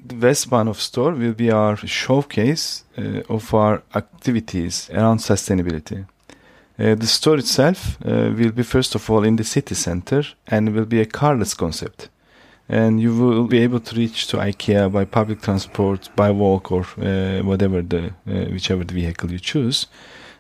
The 0.03 0.15
Westbahnhof 0.15 0.77
store 0.77 1.13
will 1.13 1.35
be 1.35 1.51
our 1.51 1.77
showcase 1.77 2.85
uh, 2.97 3.23
of 3.29 3.53
our 3.53 3.83
activities 3.95 4.89
around 4.91 5.19
sustainability. 5.19 6.07
Uh, 6.79 6.95
the 6.95 7.07
store 7.07 7.37
itself 7.37 7.99
uh, 8.07 8.33
will 8.35 8.53
be 8.53 8.63
first 8.63 8.95
of 8.95 9.11
all 9.11 9.25
in 9.25 9.37
the 9.37 9.45
city 9.45 9.75
center 9.75 10.23
and 10.47 10.75
will 10.75 10.87
be 10.87 11.01
a 11.01 11.07
carless 11.07 11.53
concept 11.53 12.09
and 12.71 13.01
you 13.01 13.15
will 13.15 13.47
be 13.47 13.59
able 13.59 13.81
to 13.81 13.97
reach 13.97 14.29
to 14.29 14.37
IKEA 14.37 14.91
by 14.91 15.05
public 15.05 15.43
transport, 15.43 16.09
by 16.15 16.31
walk, 16.31 16.71
or 16.71 16.87
uh, 17.03 17.43
whatever 17.43 17.83
the 17.83 18.07
uh, 18.29 18.45
whichever 18.53 18.85
the 18.85 18.95
vehicle 18.95 19.31
you 19.31 19.41
choose. 19.41 19.87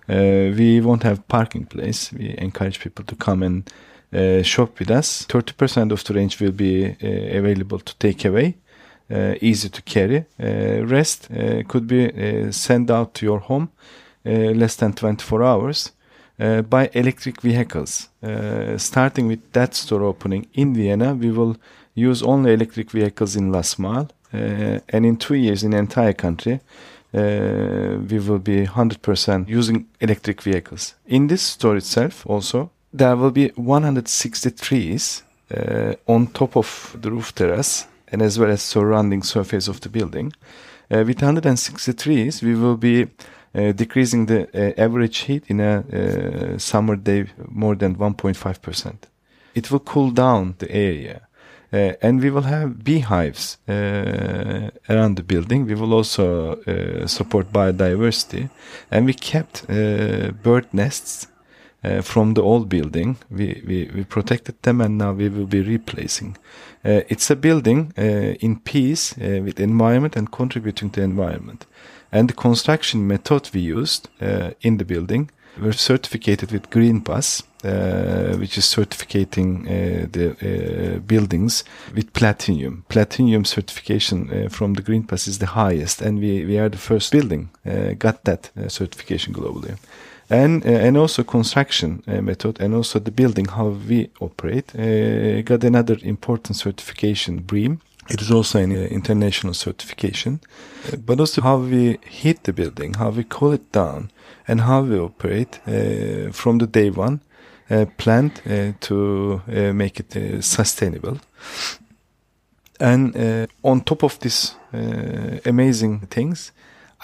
Uh, 0.08 0.54
we 0.56 0.80
won't 0.80 1.02
have 1.02 1.26
parking 1.26 1.66
place. 1.66 2.12
We 2.12 2.36
encourage 2.38 2.78
people 2.78 3.04
to 3.04 3.16
come 3.16 3.42
and 3.42 4.46
shop 4.46 4.78
with 4.78 4.90
us. 4.90 5.24
Thirty 5.24 5.52
percent 5.54 5.90
of 5.92 6.04
the 6.04 6.14
range 6.14 6.40
will 6.40 6.52
be 6.52 6.96
available 7.00 7.80
to 7.80 7.94
take 7.98 8.24
away. 8.24 8.56
Uh, 9.10 9.34
easy 9.40 9.68
to 9.68 9.82
carry. 9.82 10.24
rest 10.38 11.28
could 11.68 11.86
be 11.86 12.52
sent 12.52 12.90
out 12.90 13.14
to 13.14 13.26
your 13.26 13.40
home 13.40 13.70
less 14.24 14.76
than 14.76 14.92
24 14.92 15.42
hours. 15.42 15.92
Uh, 16.40 16.62
by 16.62 16.88
electric 16.94 17.42
vehicles. 17.42 18.08
Uh, 18.22 18.78
starting 18.78 19.26
with 19.26 19.52
that 19.52 19.74
store 19.74 20.02
opening 20.02 20.46
in 20.54 20.74
Vienna, 20.74 21.14
we 21.14 21.30
will 21.30 21.54
use 21.94 22.22
only 22.22 22.54
electric 22.54 22.90
vehicles 22.90 23.36
in 23.36 23.52
last 23.52 23.78
uh, 24.32 24.78
and 24.88 25.04
in 25.04 25.16
two 25.16 25.34
years 25.34 25.62
in 25.62 25.72
the 25.72 25.76
entire 25.76 26.14
country, 26.14 26.60
uh, 27.12 27.98
we 28.08 28.18
will 28.18 28.38
be 28.38 28.66
100% 28.66 29.48
using 29.48 29.86
electric 30.00 30.40
vehicles. 30.40 30.94
In 31.06 31.26
this 31.26 31.42
store 31.42 31.76
itself, 31.76 32.26
also, 32.26 32.70
there 32.90 33.16
will 33.16 33.32
be 33.32 33.48
160 33.56 34.50
trees 34.52 35.22
uh, 35.54 35.92
on 36.06 36.28
top 36.28 36.56
of 36.56 36.96
the 36.98 37.10
roof 37.10 37.34
terrace 37.34 37.86
and 38.12 38.22
as 38.22 38.38
well 38.38 38.50
as 38.50 38.62
surrounding 38.62 39.22
surface 39.22 39.68
of 39.68 39.80
the 39.80 39.88
building. 39.88 40.32
Uh, 40.90 41.04
with 41.06 41.22
160 41.22 41.92
trees, 41.94 42.42
we 42.42 42.54
will 42.54 42.76
be 42.76 43.06
uh, 43.52 43.72
decreasing 43.72 44.26
the 44.26 44.48
uh, 44.54 44.80
average 44.80 45.18
heat 45.18 45.44
in 45.48 45.60
a 45.60 45.84
uh, 45.92 46.58
summer 46.58 46.96
day 46.96 47.26
more 47.48 47.74
than 47.74 47.96
1.5%. 47.96 48.94
It 49.54 49.70
will 49.70 49.80
cool 49.80 50.10
down 50.10 50.54
the 50.58 50.70
area. 50.70 51.22
Uh, 51.72 51.92
and 52.02 52.20
we 52.20 52.30
will 52.30 52.42
have 52.42 52.82
beehives 52.82 53.58
uh, 53.68 54.70
around 54.88 55.16
the 55.16 55.22
building. 55.22 55.66
We 55.66 55.74
will 55.74 55.94
also 55.94 56.56
support 57.06 57.52
biodiversity, 57.52 58.50
and 58.90 59.06
we 59.06 59.14
kept 59.14 59.68
bird 59.68 60.66
nests 60.72 61.28
uh, 61.82 62.02
from 62.02 62.34
the 62.34 62.42
old 62.42 62.68
building. 62.68 63.16
We, 63.30 63.62
we, 63.66 63.90
we 63.94 64.04
protected 64.04 64.62
them 64.62 64.82
and 64.82 64.98
now 64.98 65.12
we 65.12 65.30
will 65.30 65.46
be 65.46 65.62
replacing. 65.62 66.36
Uh, 66.84 67.00
it's 67.08 67.30
a 67.30 67.36
building 67.36 67.94
uh, 67.96 68.02
in 68.40 68.60
peace 68.60 69.14
with 69.16 69.58
environment 69.60 70.16
and 70.16 70.30
contributing 70.30 70.90
to 70.90 71.02
environment. 71.02 71.66
And 72.12 72.28
the 72.28 72.34
construction 72.34 73.06
method 73.06 73.50
we 73.54 73.60
used 73.60 74.08
in 74.60 74.76
the 74.76 74.84
building 74.84 75.30
were 75.60 75.72
certificated 75.72 76.52
with 76.52 76.70
Green 76.70 77.00
Pass, 77.00 77.42
which 77.62 78.58
is 78.58 78.64
certifying 78.64 79.62
the 80.10 81.00
buildings 81.06 81.64
with 81.94 82.12
platinum. 82.12 82.84
Platinum 82.88 83.44
certification 83.44 84.48
from 84.48 84.74
the 84.74 84.82
Green 84.82 85.04
Pass 85.04 85.28
is 85.28 85.38
the 85.38 85.46
highest, 85.46 86.02
and 86.02 86.18
we, 86.18 86.44
we 86.44 86.58
are 86.58 86.68
the 86.68 86.78
first 86.78 87.12
building 87.12 87.50
got 87.98 88.24
that 88.24 88.50
certification 88.68 89.32
globally. 89.32 89.78
And 90.30 90.64
and 90.64 90.96
also 90.96 91.24
construction 91.24 92.02
method, 92.06 92.60
and 92.60 92.74
also 92.74 93.00
the 93.00 93.10
building 93.10 93.46
how 93.46 93.68
we 93.88 94.10
operate. 94.20 94.72
Got 95.44 95.64
another 95.64 95.98
important 96.02 96.56
certification, 96.56 97.40
BREEAM, 97.40 97.80
it 98.10 98.20
is 98.20 98.30
also 98.30 98.58
an 98.58 98.72
international 98.72 99.54
certification, 99.54 100.40
but 101.06 101.20
also 101.20 101.42
how 101.42 101.58
we 101.58 101.98
heat 102.08 102.42
the 102.42 102.52
building, 102.52 102.94
how 102.94 103.10
we 103.10 103.24
cool 103.24 103.52
it 103.52 103.70
down, 103.72 104.10
and 104.48 104.62
how 104.62 104.82
we 104.82 104.98
operate 104.98 105.60
uh, 105.66 106.32
from 106.32 106.58
the 106.58 106.66
day 106.66 106.90
one 106.90 107.20
uh, 107.70 107.86
planned 107.98 108.40
uh, 108.46 108.72
to 108.80 109.42
uh, 109.48 109.72
make 109.72 110.00
it 110.00 110.16
uh, 110.16 110.40
sustainable. 110.40 111.18
And 112.80 113.16
uh, 113.16 113.46
on 113.62 113.82
top 113.82 114.02
of 114.02 114.18
these 114.20 114.54
amazing 115.44 116.00
things, 116.10 116.52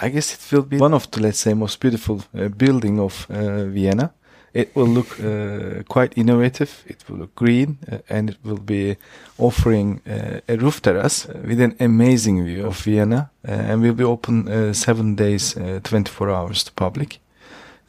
I 0.00 0.08
guess 0.10 0.34
it 0.34 0.52
will 0.52 0.62
be 0.62 0.78
one 0.78 0.94
of 0.94 1.10
the 1.10 1.20
let's 1.20 1.38
say 1.38 1.54
most 1.54 1.80
beautiful 1.80 2.22
building 2.56 3.00
of 3.00 3.26
Vienna. 3.28 4.12
It 4.56 4.74
will 4.74 4.88
look 4.88 5.20
uh, 5.20 5.82
quite 5.86 6.16
innovative. 6.16 6.82
It 6.86 7.04
will 7.06 7.18
look 7.18 7.34
green, 7.34 7.76
uh, 7.92 7.98
and 8.08 8.30
it 8.30 8.38
will 8.42 8.58
be 8.58 8.96
offering 9.36 10.00
uh, 10.06 10.40
a 10.48 10.56
roof 10.56 10.80
terrace 10.80 11.26
with 11.26 11.60
an 11.60 11.74
amazing 11.78 12.42
view 12.42 12.66
of 12.66 12.78
Vienna, 12.84 13.30
uh, 13.46 13.50
and 13.52 13.82
will 13.82 13.92
be 13.92 14.04
open 14.04 14.48
uh, 14.48 14.72
seven 14.72 15.14
days, 15.14 15.56
uh, 15.58 15.80
24 15.84 16.30
hours 16.30 16.64
to 16.64 16.72
public. 16.72 17.18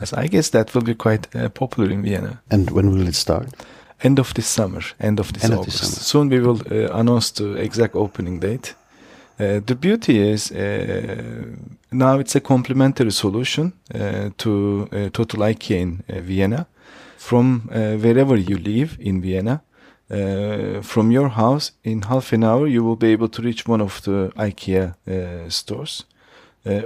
As 0.02 0.12
I 0.12 0.28
guess 0.28 0.50
that 0.50 0.74
will 0.76 0.82
be 0.84 0.94
quite 0.94 1.34
uh, 1.34 1.48
popular 1.50 1.90
in 1.90 2.02
Vienna. 2.04 2.42
And 2.52 2.70
when 2.72 2.92
will 2.92 3.08
it 3.08 3.16
start? 3.16 3.48
End 4.04 4.20
of 4.20 4.34
this 4.34 4.48
summer, 4.48 4.82
end 5.00 5.20
of 5.20 5.32
this 5.32 5.46
End 5.46 5.54
of 5.54 5.66
this 5.66 5.76
August. 5.78 5.94
summer. 5.94 6.04
Soon 6.04 6.30
we 6.30 6.40
will 6.42 6.62
uh, 6.70 7.00
announce 7.00 7.32
the 7.32 7.54
exact 7.54 7.96
opening 7.96 8.42
date. 8.42 8.76
Uh, 9.40 9.60
the 9.66 9.76
beauty 9.76 10.20
is 10.20 10.52
uh, 10.52 11.46
now 11.92 12.18
it's 12.20 12.36
a 12.36 12.40
complementary 12.40 13.12
solution 13.12 13.72
uh, 13.94 14.32
to 14.38 14.90
uh, 14.92 15.10
Total 15.14 15.42
IKEA 15.42 15.80
in 15.80 16.04
uh, 16.10 16.20
Vienna. 16.22 16.66
From 17.18 17.70
wherever 17.72 18.36
you 18.36 18.58
live 18.58 18.98
in 19.00 19.22
Vienna, 19.22 19.62
from 20.82 21.12
your 21.12 21.30
house 21.30 21.72
in 21.84 22.04
half 22.04 22.32
an 22.32 22.44
hour 22.44 22.68
you 22.68 22.84
will 22.84 22.96
be 22.96 23.12
able 23.12 23.28
to 23.28 23.42
reach 23.42 23.68
one 23.68 23.82
of 23.82 24.02
the 24.04 24.32
IKEA 24.38 24.94
stores, 25.52 26.06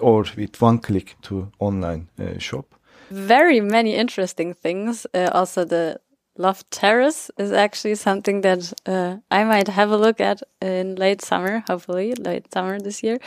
or 0.02 0.26
with 0.36 0.60
one 0.62 0.80
click 0.80 1.16
to 1.22 1.52
online 1.60 2.08
shop. 2.40 2.66
Very 3.12 3.60
many 3.62 3.94
interesting 3.94 4.54
things. 4.56 5.06
Also, 5.14 5.64
the 5.66 6.00
Loft 6.38 6.72
Terrace 6.72 7.30
is 7.38 7.52
actually 7.52 7.96
something 7.96 8.42
that 8.42 8.74
uh, 8.86 9.18
I 9.30 9.44
might 9.44 9.68
have 9.68 9.92
a 9.92 9.98
look 9.98 10.22
at 10.22 10.42
in 10.62 10.96
late 10.96 11.22
summer, 11.22 11.64
hopefully 11.68 12.14
late 12.14 12.52
summer 12.54 12.80
this 12.80 13.04
year. 13.04 13.18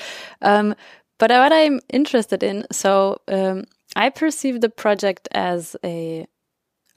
Um, 0.41 0.75
but 1.19 1.31
what 1.31 1.53
I'm 1.53 1.81
interested 1.93 2.43
in, 2.43 2.67
so 2.73 3.21
um, 3.29 3.65
I 3.95 4.11
perceive 4.11 4.61
the 4.61 4.69
project 4.71 5.29
as 5.33 5.77
a 5.85 6.27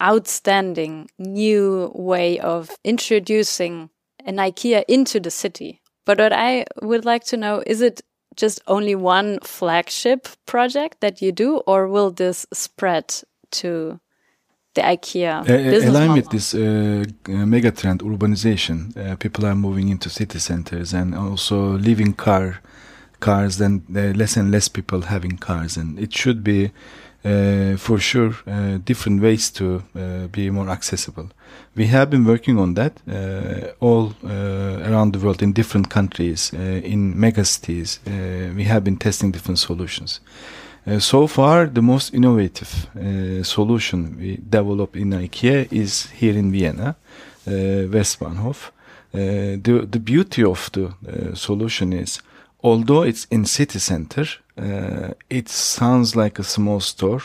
outstanding 0.01 1.10
new 1.18 1.91
way 1.93 2.39
of 2.39 2.72
introducing 2.84 3.89
an 4.26 4.38
IKEA 4.38 4.84
into 4.88 5.20
the 5.20 5.32
city. 5.32 5.82
But 6.05 6.20
what 6.20 6.34
I 6.34 6.66
would 6.82 7.05
like 7.05 7.26
to 7.26 7.38
know 7.38 7.64
is 7.66 7.82
it 7.82 8.01
just 8.36 8.62
only 8.68 8.95
one 8.95 9.39
flagship 9.43 10.28
project 10.45 11.01
that 11.01 11.22
you 11.22 11.32
do, 11.32 11.58
or 11.68 11.88
will 11.88 12.12
this 12.12 12.45
spread 12.53 13.14
to 13.51 13.99
the 14.78 14.84
IKEA 14.96 15.34
Uh, 15.42 15.46
business 15.74 15.96
align 15.96 16.12
with 16.20 16.30
this 16.36 16.48
uh, 16.54 16.62
uh, 16.62 17.46
mega 17.54 17.72
trend 17.72 18.00
urbanization. 18.12 18.78
Uh, 18.96 19.16
people 19.24 19.44
are 19.50 19.56
moving 19.56 19.88
into 19.90 20.10
city 20.10 20.40
centers 20.40 20.94
and 20.94 21.16
also 21.16 21.58
leaving 21.88 22.14
car 22.16 22.48
cars 23.20 23.58
then 23.58 23.74
uh, 23.96 24.00
less 24.22 24.38
and 24.38 24.52
less 24.52 24.68
people 24.78 25.02
having 25.02 25.38
cars. 25.38 25.78
And 25.78 26.00
it 26.00 26.12
should 26.20 26.44
be 26.44 26.60
uh, 27.26 27.76
for 27.78 27.98
sure 28.00 28.32
uh, 28.48 28.78
different 28.86 29.22
ways 29.22 29.52
to 29.52 29.66
uh, 29.96 30.28
be 30.32 30.50
more 30.50 30.70
accessible. 30.70 31.28
We 31.76 31.88
have 31.88 32.08
been 32.10 32.26
working 32.26 32.60
on 32.60 32.76
that 32.76 32.94
uh, 33.08 33.74
all 33.80 34.14
uh, 34.24 34.90
around 34.90 35.14
the 35.14 35.20
world 35.20 35.42
in 35.42 35.54
different 35.54 35.90
countries 35.90 36.52
uh, 36.54 36.60
in 36.94 37.16
megacities 37.16 38.00
uh, 38.08 38.56
we 38.56 38.64
have 38.66 38.82
been 38.82 38.98
testing 38.98 39.32
different 39.34 39.60
solutions 39.60 40.22
uh, 40.88 41.00
so 41.00 41.28
far, 41.28 41.68
the 41.68 41.82
most 41.82 42.14
innovative 42.14 42.88
uh, 42.96 43.44
solution 43.44 44.18
we 44.18 44.38
developed 44.38 44.96
in 44.96 45.12
IKEA 45.12 45.72
is 45.72 46.08
here 46.08 46.38
in 46.38 46.52
Vienna, 46.52 46.96
uh, 47.46 47.52
Westbahnhof. 47.92 48.72
Uh, 49.14 49.58
the 49.64 49.88
the 49.90 50.00
beauty 50.00 50.44
of 50.44 50.70
the 50.72 50.86
uh, 50.86 51.34
solution 51.34 51.94
is, 51.94 52.22
although 52.62 53.04
it's 53.04 53.26
in 53.32 53.46
city 53.46 53.80
center, 53.80 54.26
uh, 54.58 55.14
it 55.30 55.50
sounds 55.50 56.16
like 56.16 56.40
a 56.40 56.44
small 56.44 56.80
store. 56.80 57.22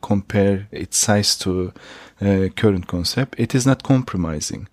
Compare 0.00 0.66
its 0.72 0.98
size 0.98 1.36
to 1.38 1.72
current 2.56 2.86
concept, 2.86 3.38
it 3.38 3.54
is 3.54 3.66
not 3.66 3.82
compromising. 3.82 4.68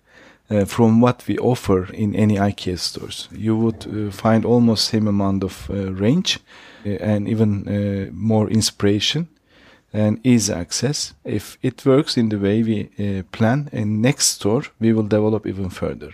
Uh, 0.50 0.64
from 0.64 1.02
what 1.02 1.28
we 1.28 1.36
offer 1.38 1.92
in 1.92 2.14
any 2.14 2.36
IKEA 2.36 2.78
stores, 2.78 3.28
you 3.30 3.54
would 3.54 3.86
uh, 3.86 4.10
find 4.10 4.46
almost 4.46 4.88
same 4.88 5.06
amount 5.06 5.44
of 5.44 5.68
uh, 5.68 5.92
range 5.92 6.38
and 6.84 7.28
even 7.28 7.68
uh, 7.68 8.10
more 8.12 8.48
inspiration 8.48 9.28
and 9.92 10.20
easy 10.24 10.52
access. 10.52 11.14
If 11.24 11.58
it 11.62 11.84
works 11.84 12.16
in 12.16 12.28
the 12.28 12.38
way 12.38 12.62
we 12.62 12.90
uh, 12.98 13.22
plan, 13.32 13.68
in 13.72 14.00
next 14.00 14.26
store 14.28 14.62
we 14.80 14.92
will 14.92 15.08
develop 15.08 15.46
even 15.46 15.70
further. 15.70 16.12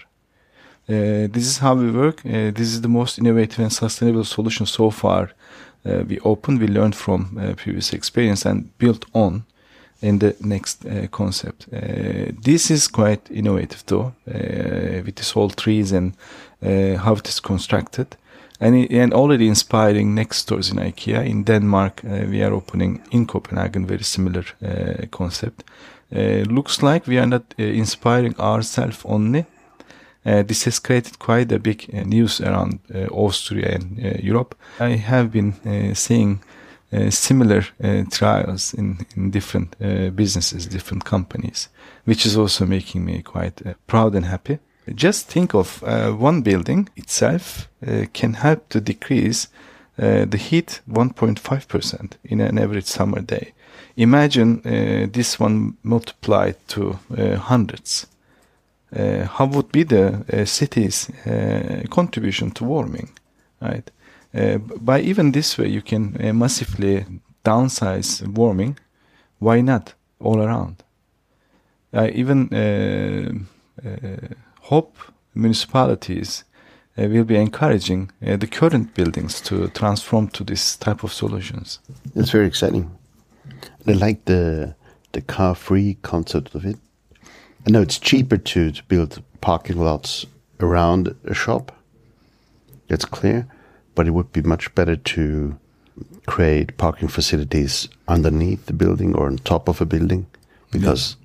Uh, 0.89 1.29
this 1.33 1.47
is 1.47 1.59
how 1.59 1.75
we 1.75 1.91
work. 1.91 2.25
Uh, 2.27 2.51
this 2.51 2.69
is 2.69 2.81
the 2.83 2.89
most 2.89 3.19
innovative 3.19 3.59
and 3.61 3.73
sustainable 3.73 4.25
solution 4.25 4.67
so 4.67 4.91
far. 4.91 5.31
Uh, 5.87 6.05
we 6.09 6.19
opened, 6.21 6.61
we 6.61 6.67
learned 6.67 6.95
from 6.95 7.39
uh, 7.39 7.55
previous 7.55 7.93
experience 7.93 8.45
and 8.45 8.77
built 8.79 9.05
on 9.13 9.45
in 10.03 10.19
the 10.19 10.37
next 10.41 10.85
uh, 10.85 11.07
concept. 11.11 11.67
Uh, 11.73 12.33
this 12.43 12.71
is 12.71 12.89
quite 12.89 13.31
innovative 13.31 13.83
though, 13.87 14.13
uh, 14.29 15.03
with 15.05 15.17
this 15.17 15.31
whole 15.31 15.51
trees 15.51 15.93
and 15.93 16.15
uh, 16.63 16.97
how 16.99 17.15
it 17.15 17.29
is 17.29 17.41
constructed. 17.41 18.17
And, 18.61 18.75
i- 18.77 19.03
and 19.03 19.13
already 19.13 19.47
inspiring 19.47 20.15
next 20.15 20.37
stores 20.39 20.71
in 20.71 20.79
IKEA. 20.79 21.25
In 21.27 21.45
Denmark, 21.45 22.03
uh, 22.05 22.27
we 22.31 22.43
are 22.45 22.55
opening 22.55 23.01
in 23.11 23.27
Copenhagen, 23.27 23.87
very 23.87 24.05
similar 24.05 24.45
uh, 24.63 25.07
concept. 25.11 25.65
Uh, 26.15 26.45
looks 26.49 26.83
like 26.83 27.07
we 27.11 27.19
are 27.19 27.27
not 27.27 27.43
uh, 27.59 27.63
inspiring 27.65 28.35
ourselves 28.39 29.01
only. 29.05 29.45
Uh, 30.27 30.43
this 30.47 30.65
has 30.65 30.79
created 30.79 31.19
quite 31.19 31.53
a 31.55 31.59
big 31.59 31.91
uh, 31.93 32.03
news 32.05 32.41
around 32.41 32.79
Austria 33.11 33.75
and 33.75 33.99
Europe. 34.25 34.55
I 34.81 34.97
have 34.97 35.29
been 35.31 35.55
seeing 35.95 36.39
similar 37.11 37.63
trials 38.11 38.73
in, 38.75 38.99
in 39.17 39.31
different 39.31 39.77
businesses, 40.17 40.67
different 40.67 41.05
companies, 41.05 41.69
which 42.07 42.25
is 42.25 42.37
also 42.37 42.65
making 42.67 43.05
me 43.05 43.21
quite 43.23 43.61
proud 43.87 44.15
and 44.15 44.25
happy. 44.25 44.59
Just 44.93 45.29
think 45.29 45.55
of 45.55 45.83
uh, 45.83 46.13
one 46.13 46.43
building 46.43 46.89
itself 46.97 47.69
uh, 47.87 48.05
can 48.13 48.35
help 48.35 48.69
to 48.69 48.81
decrease 48.81 49.49
uh, 49.97 50.25
the 50.25 50.37
heat 50.37 50.81
1.5% 50.91 52.13
in 52.25 52.41
an 52.41 52.59
average 52.59 52.87
summer 52.87 53.21
day. 53.21 53.53
Imagine 53.97 54.61
uh, 54.65 55.07
this 55.11 55.39
one 55.39 55.77
multiplied 55.83 56.57
to 56.69 56.99
uh, 57.17 57.37
hundreds. 57.37 58.07
Uh, 58.95 59.25
how 59.25 59.47
would 59.47 59.71
be 59.73 59.85
the 59.85 60.47
city's 60.47 61.11
contribution 61.91 62.51
to 62.53 62.65
warming, 62.65 63.11
right? 63.61 63.91
By 64.81 65.01
even 65.01 65.33
this 65.33 65.59
way, 65.59 65.69
you 65.69 65.83
can 65.83 66.17
massively 66.37 67.05
downsize 67.45 68.27
warming. 68.27 68.79
Why 69.39 69.61
not 69.61 69.95
all 70.21 70.41
around? 70.41 70.83
Even 71.93 72.49
uh, 73.85 73.89
hope 74.65 74.97
municipalities 75.35 76.45
uh, 76.97 77.07
will 77.09 77.25
be 77.25 77.37
encouraging 77.37 78.11
uh, 78.27 78.37
the 78.37 78.47
current 78.47 78.95
buildings 78.95 79.41
to 79.43 79.69
transform 79.69 80.29
to 80.29 80.45
this 80.45 80.77
type 80.77 81.05
of 81.05 81.13
solutions. 81.13 81.81
It's 82.15 82.31
very 82.31 82.47
exciting. 82.47 82.97
And 83.87 83.97
I 83.97 84.07
like 84.07 84.25
the 84.25 84.75
the 85.13 85.21
car 85.21 85.55
free 85.55 85.97
concept 86.03 86.55
of 86.55 86.65
it. 86.65 86.77
I 87.67 87.71
know 87.71 87.83
it's 87.83 87.99
cheaper 87.99 88.37
to, 88.37 88.73
to 88.73 88.83
build 88.85 89.23
parking 89.41 89.79
lots 89.79 90.27
around 90.61 91.15
a 91.25 91.35
shop. 91.35 91.73
That's 92.89 93.05
clear. 93.05 93.47
But 93.95 94.09
it 94.09 94.11
would 94.11 94.33
be 94.33 94.43
much 94.43 94.75
better 94.75 94.97
to 94.97 95.59
create 96.27 96.77
parking 96.79 97.09
facilities 97.09 97.89
underneath 98.09 98.67
the 98.67 98.73
building 98.73 99.15
or 99.15 99.27
on 99.27 99.39
top 99.39 99.69
of 99.69 99.81
a 99.81 99.87
building 99.87 100.27
because 100.73 101.17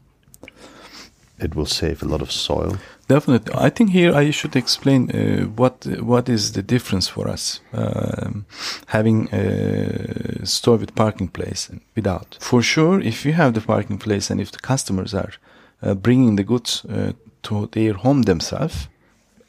it 1.40 1.56
will 1.56 1.66
save 1.66 2.04
a 2.04 2.06
lot 2.06 2.22
of 2.22 2.32
soil. 2.32 2.78
Definitely, 3.10 3.56
I 3.56 3.72
think 3.72 3.90
here 3.90 4.14
I 4.14 4.30
should 4.30 4.56
explain 4.56 5.10
uh, 5.10 5.46
what 5.58 5.88
what 6.00 6.30
is 6.30 6.52
the 6.52 6.62
difference 6.62 7.08
for 7.08 7.28
us 7.28 7.60
um, 7.74 8.46
having 8.86 9.28
a 9.34 10.46
store 10.46 10.78
with 10.78 10.94
parking 10.94 11.28
place 11.28 11.70
and 11.72 11.82
without. 11.96 12.38
For 12.40 12.62
sure, 12.62 13.02
if 13.02 13.26
you 13.26 13.34
have 13.34 13.54
the 13.54 13.62
parking 13.62 13.98
place 13.98 14.30
and 14.30 14.40
if 14.40 14.52
the 14.52 14.60
customers 14.60 15.14
are 15.14 15.34
uh, 15.82 15.96
bringing 15.96 16.36
the 16.36 16.44
goods 16.44 16.86
uh, 16.86 17.14
to 17.42 17.68
their 17.72 17.94
home 17.94 18.22
themselves, 18.26 18.88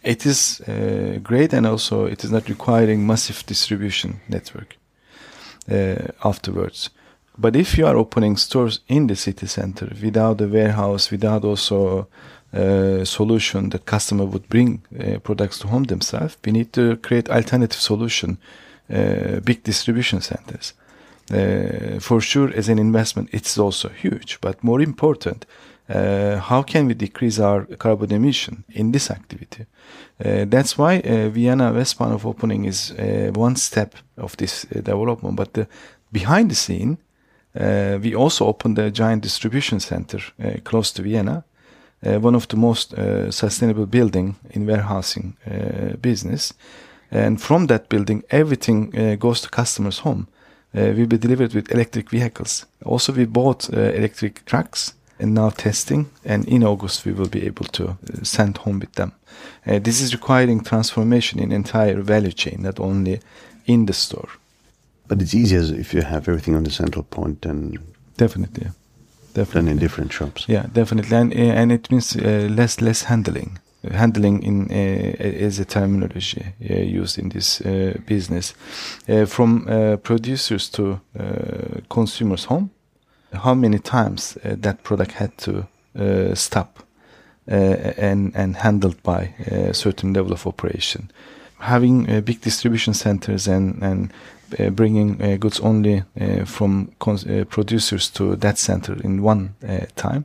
it 0.03 0.25
is 0.25 0.63
uh, 0.63 1.19
great, 1.23 1.53
and 1.53 1.67
also 1.67 2.07
it 2.07 2.25
is 2.25 2.31
not 2.31 2.49
requiring 2.49 3.07
massive 3.07 3.45
distribution 3.47 4.21
network 4.27 4.79
uh, 5.71 6.07
afterwards. 6.25 6.91
But 7.37 7.57
if 7.57 7.79
you 7.79 7.87
are 7.87 7.97
opening 7.97 8.39
stores 8.39 8.81
in 8.87 9.07
the 9.07 9.17
city 9.17 9.47
center 9.47 9.89
without 10.03 10.41
a 10.41 10.47
warehouse, 10.47 11.11
without 11.11 11.45
also 11.45 12.07
solution 13.05 13.71
that 13.71 13.87
customer 13.87 14.25
would 14.25 14.49
bring 14.49 14.83
uh, 14.99 15.19
products 15.21 15.59
to 15.59 15.69
home 15.69 15.85
themselves, 15.85 16.37
we 16.45 16.53
need 16.53 16.73
to 16.73 16.97
create 16.97 17.31
alternative 17.31 17.81
solution, 17.81 18.39
uh, 18.93 19.41
big 19.41 19.63
distribution 19.63 20.21
centers. 20.21 20.75
Uh, 21.33 22.01
for 22.01 22.21
sure, 22.21 22.53
as 22.57 22.69
an 22.69 22.79
investment, 22.79 23.29
it's 23.33 23.57
also 23.57 23.89
huge. 23.89 24.39
But 24.41 24.65
more 24.65 24.81
important, 24.81 25.47
uh, 25.89 26.39
how 26.39 26.63
can 26.63 26.87
we 26.87 26.95
decrease 26.95 27.39
our 27.39 27.67
carbon 27.77 28.13
emission 28.13 28.65
in 28.71 28.91
this 28.91 29.11
activity? 29.11 29.67
Uh, 30.25 30.45
that's 30.49 30.77
why 30.77 31.01
Vienna 31.31 31.73
Westbahnhof 31.73 32.25
opening 32.25 32.65
is 32.65 32.93
one 33.35 33.57
step 33.57 33.95
of 34.17 34.37
this 34.37 34.63
development. 34.63 35.37
But 35.37 35.55
the 35.55 35.69
behind 36.11 36.51
the 36.51 36.57
scene, 36.57 36.99
we 37.55 38.15
also 38.15 38.47
opened 38.47 38.79
a 38.79 38.91
giant 38.91 39.23
distribution 39.23 39.79
center 39.79 40.21
close 40.65 40.91
to 40.93 41.03
Vienna, 41.03 41.45
one 42.03 42.35
of 42.35 42.49
the 42.49 42.57
most 42.57 42.95
uh, 42.95 43.31
sustainable 43.31 43.87
building 43.87 44.37
in 44.51 44.67
warehousing 44.67 45.37
uh, 45.47 45.97
business. 45.97 46.55
And 47.11 47.41
from 47.41 47.67
that 47.67 47.89
building, 47.89 48.23
everything 48.31 48.97
uh, 48.97 49.17
goes 49.17 49.41
to 49.41 49.49
customers' 49.49 49.99
home. 49.99 50.27
Uh, 50.73 50.93
will 50.97 51.07
be 51.07 51.19
delivered 51.19 51.53
with 51.53 51.73
electric 51.73 52.11
vehicles. 52.11 52.65
Also, 52.85 53.13
we 53.13 53.25
bought 53.25 53.69
uh, 53.75 53.81
electric 53.81 54.45
trucks 54.45 54.95
and 55.19 55.35
now 55.35 55.51
testing. 55.51 56.07
And 56.25 56.47
in 56.47 56.63
August, 56.63 57.05
we 57.05 57.13
will 57.13 57.29
be 57.29 57.45
able 57.45 57.65
to 57.65 57.89
uh, 57.89 57.97
send 58.23 58.59
home 58.59 58.79
with 58.79 58.93
them. 58.93 59.13
Uh, 59.67 59.81
this 59.81 60.01
is 60.01 60.15
requiring 60.15 60.63
transformation 60.63 61.41
in 61.41 61.51
entire 61.51 62.01
value 62.03 62.33
chain, 62.33 62.63
not 62.63 62.79
only 62.79 63.21
in 63.67 63.87
the 63.87 63.93
store. 63.93 64.29
But 65.09 65.21
it's 65.21 65.35
easier 65.35 65.63
if 65.81 65.93
you 65.93 66.03
have 66.03 66.29
everything 66.29 66.55
on 66.55 66.63
the 66.63 66.71
central 66.71 67.03
point 67.03 67.43
than, 67.43 67.77
Definitely, 68.17 68.69
yeah. 69.35 69.45
than 69.45 69.45
definitely. 69.45 69.71
in 69.71 69.79
different 69.79 70.13
shops. 70.13 70.45
Yeah, 70.49 70.67
definitely, 70.73 71.17
and 71.17 71.33
uh, 71.33 71.61
and 71.61 71.73
it 71.73 71.91
means 71.91 72.17
uh, 72.17 72.49
less 72.57 72.81
less 72.81 73.03
handling. 73.05 73.59
Handling 73.91 74.43
in 74.43 74.71
uh, 74.71 75.45
is 75.47 75.59
a 75.59 75.65
terminology 75.65 76.45
uh, 76.71 76.75
used 77.01 77.19
in 77.19 77.29
this 77.31 77.61
uh, 77.61 77.95
business, 78.07 78.55
uh, 79.09 79.27
from 79.27 79.67
uh, 79.69 79.97
producers 79.97 80.69
to 80.71 81.01
uh, 81.19 81.81
consumers' 81.89 82.45
home. 82.45 82.71
How 83.33 83.55
many 83.55 83.79
times 83.79 84.37
uh, 84.45 84.57
that 84.63 84.83
product 84.83 85.13
had 85.13 85.31
to 85.39 85.67
uh, 85.99 86.35
stop 86.35 86.85
uh, 87.51 87.55
and 87.99 88.37
and 88.37 88.57
handled 88.57 89.03
by 89.03 89.35
a 89.47 89.75
certain 89.75 90.13
level 90.13 90.33
of 90.33 90.47
operation. 90.47 91.11
Having 91.59 92.09
uh, 92.09 92.21
big 92.21 92.41
distribution 92.41 92.95
centers 92.95 93.49
and 93.49 93.83
and 93.83 94.13
bringing 94.71 95.23
uh, 95.23 95.37
goods 95.37 95.61
only 95.61 96.03
uh, 96.21 96.45
from 96.45 96.93
uh, 97.01 97.45
producers 97.49 98.11
to 98.11 98.37
that 98.37 98.59
center 98.59 98.95
in 99.03 99.23
one 99.23 99.55
uh, 99.67 99.87
time, 99.97 100.25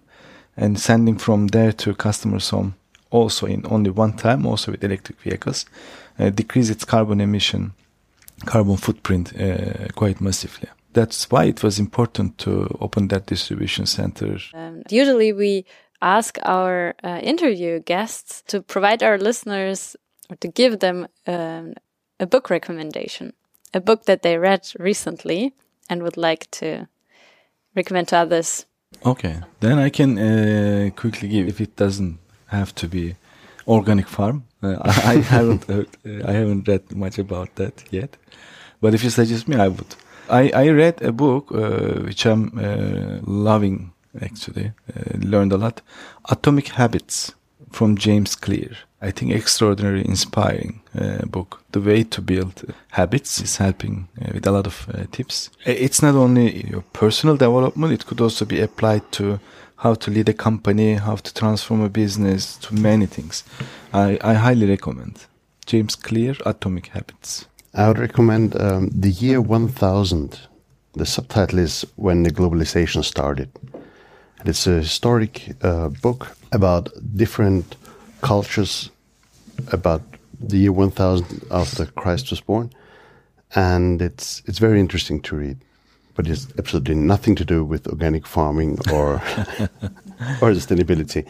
and 0.58 0.80
sending 0.80 1.18
from 1.18 1.48
there 1.48 1.72
to 1.72 1.94
customers' 1.94 2.50
home 2.50 2.76
also 3.12 3.48
in 3.48 3.66
only 3.70 3.90
one 3.90 4.14
time, 4.14 4.46
also 4.46 4.72
with 4.72 4.84
electric 4.84 5.20
vehicles, 5.22 5.66
uh, 6.20 6.30
decrease 6.30 6.70
its 6.70 6.86
carbon 6.86 7.22
emission, 7.22 7.74
carbon 8.46 8.78
footprint 8.78 9.34
uh, 9.40 9.88
quite 9.96 10.22
massively. 10.22 10.70
That's 10.94 11.30
why 11.32 11.46
it 11.46 11.64
was 11.64 11.80
important 11.80 12.38
to 12.40 12.78
open 12.80 13.08
that 13.10 13.26
distribution 13.26 13.86
center. 13.86 14.38
Um, 14.54 14.84
usually, 14.90 15.34
we 15.34 15.66
ask 16.02 16.38
our 16.44 16.94
uh, 17.04 17.20
interview 17.22 17.80
guests 17.80 18.44
to 18.48 18.62
provide 18.62 19.04
our 19.04 19.18
listeners 19.18 19.96
or 20.30 20.36
to 20.38 20.48
give 20.48 20.80
them 20.80 21.08
um, 21.28 21.74
a 22.20 22.26
book 22.26 22.50
recommendation, 22.50 23.34
a 23.76 23.82
book 23.82 24.06
that 24.06 24.22
they 24.22 24.38
read 24.38 24.62
recently 24.80 25.54
and 25.90 26.02
would 26.02 26.18
like 26.18 26.50
to 26.50 26.88
recommend 27.76 28.08
to 28.08 28.18
others. 28.18 28.66
Okay, 29.06 29.42
then 29.60 29.78
I 29.78 29.90
can 29.90 30.18
uh, 30.18 30.90
quickly 30.96 31.28
give 31.28 31.48
if 31.48 31.60
it 31.60 31.76
doesn't 31.76 32.18
have 32.48 32.74
to 32.76 32.88
be 32.88 33.16
organic 33.68 34.08
farm. 34.08 34.46
Uh, 34.64 34.78
I, 34.82 34.90
I 34.90 35.16
haven't 35.22 35.66
heard, 35.66 35.90
uh, 36.06 36.28
I 36.28 36.32
haven't 36.32 36.68
read 36.68 36.96
much 36.96 37.20
about 37.20 37.56
that 37.56 37.84
yet, 37.92 38.18
but 38.82 38.94
if 38.94 39.04
you 39.04 39.10
suggest 39.10 39.48
me, 39.48 39.58
I 39.58 39.68
would. 39.68 39.96
I, 40.30 40.50
I 40.56 40.70
read 40.70 41.02
a 41.02 41.12
book 41.12 41.52
uh, 41.52 42.02
which 42.06 42.26
I'm 42.26 42.58
uh, 42.58 43.20
loving 43.28 43.92
actually. 44.22 44.72
Uh, 44.96 45.18
learned 45.20 45.52
a 45.52 45.58
lot. 45.58 45.82
Atomic 46.30 46.70
Habits 46.70 47.34
from 47.76 47.98
James 47.98 48.36
Clear. 48.36 48.72
I 49.02 49.12
think 49.12 49.32
extraordinary, 49.32 50.04
inspiring 50.06 50.82
uh, 51.00 51.26
book. 51.26 51.62
The 51.72 51.82
way 51.82 52.04
to 52.04 52.22
build 52.22 52.64
habits 52.92 53.42
is 53.42 53.58
helping 53.58 54.08
uh, 54.22 54.32
with 54.34 54.48
a 54.48 54.52
lot 54.52 54.66
of 54.66 54.88
uh, 54.94 55.04
tips. 55.12 55.50
Uh, 55.68 55.72
It's 55.86 56.02
not 56.02 56.16
only 56.16 56.66
your 56.72 56.84
personal 56.94 57.38
development; 57.38 57.94
it 57.94 58.06
could 58.06 58.22
also 58.22 58.46
be 58.46 58.62
applied 58.62 59.02
to 59.12 59.40
how 59.76 59.96
to 59.96 60.12
lead 60.12 60.30
a 60.30 60.34
company, 60.34 60.96
how 60.96 61.16
to 61.18 61.34
transform 61.34 61.82
a 61.82 61.90
business, 61.90 62.58
to 62.58 62.74
many 62.74 63.06
things. 63.08 63.44
I, 63.94 64.18
I 64.24 64.34
highly 64.36 64.66
recommend 64.68 65.26
James 65.66 65.96
Clear, 65.96 66.36
Atomic 66.46 66.88
Habits. 66.88 67.46
I 67.74 67.88
would 67.88 68.00
recommend 68.00 68.56
um, 68.56 68.90
The 69.02 69.10
Year 69.10 69.42
1000. 69.42 70.40
The 70.94 71.06
subtitle 71.06 71.60
is 71.60 71.86
When 71.98 72.24
the 72.24 72.32
Globalization 72.32 73.04
Started. 73.04 73.50
It's 74.46 74.68
a 74.68 74.80
historic 74.80 75.56
uh, 75.62 75.90
book 76.02 76.38
about 76.56 76.90
different 77.16 77.76
cultures, 78.22 78.90
about 79.72 80.02
the 80.40 80.58
year 80.58 80.72
1000 80.72 81.46
after 81.52 81.86
Christ 81.86 82.32
was 82.32 82.42
born. 82.42 82.72
And 83.54 84.02
it's, 84.02 84.42
it's 84.46 84.60
very 84.60 84.80
interesting 84.80 85.22
to 85.24 85.36
read. 85.36 85.58
But 86.16 86.28
it's 86.28 86.48
absolutely 86.58 86.96
nothing 86.96 87.36
to 87.36 87.46
do 87.46 87.64
with 87.64 87.88
organic 87.88 88.26
farming 88.26 88.80
or, 88.92 89.16
or 90.42 90.54
sustainability. 90.54 91.28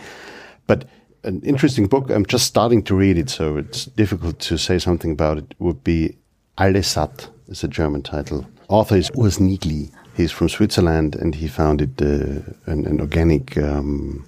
But 0.68 0.88
an 1.24 1.42
interesting 1.42 1.88
book, 1.88 2.12
I'm 2.12 2.26
just 2.26 2.46
starting 2.46 2.84
to 2.84 2.96
read 2.96 3.18
it, 3.18 3.32
so 3.32 3.58
it's 3.58 3.86
difficult 3.86 4.40
to 4.42 4.58
say 4.58 4.78
something 4.78 5.12
about 5.12 5.40
it, 5.40 5.56
would 5.58 5.84
be 5.84 6.16
Alle 6.58 6.84
satt 6.84 7.30
is 7.48 7.64
a 7.64 7.68
German 7.68 8.04
title. 8.04 8.46
Author 8.68 8.96
is 8.96 9.10
Urs 9.12 9.40
Niggli. 9.40 9.92
He's 10.16 10.32
from 10.32 10.50
Switzerland 10.50 11.16
and 11.16 11.36
he 11.36 11.48
founded 11.48 12.02
uh, 12.02 12.72
an, 12.72 12.86
an 12.86 13.02
organic 13.02 13.58
um, 13.58 14.26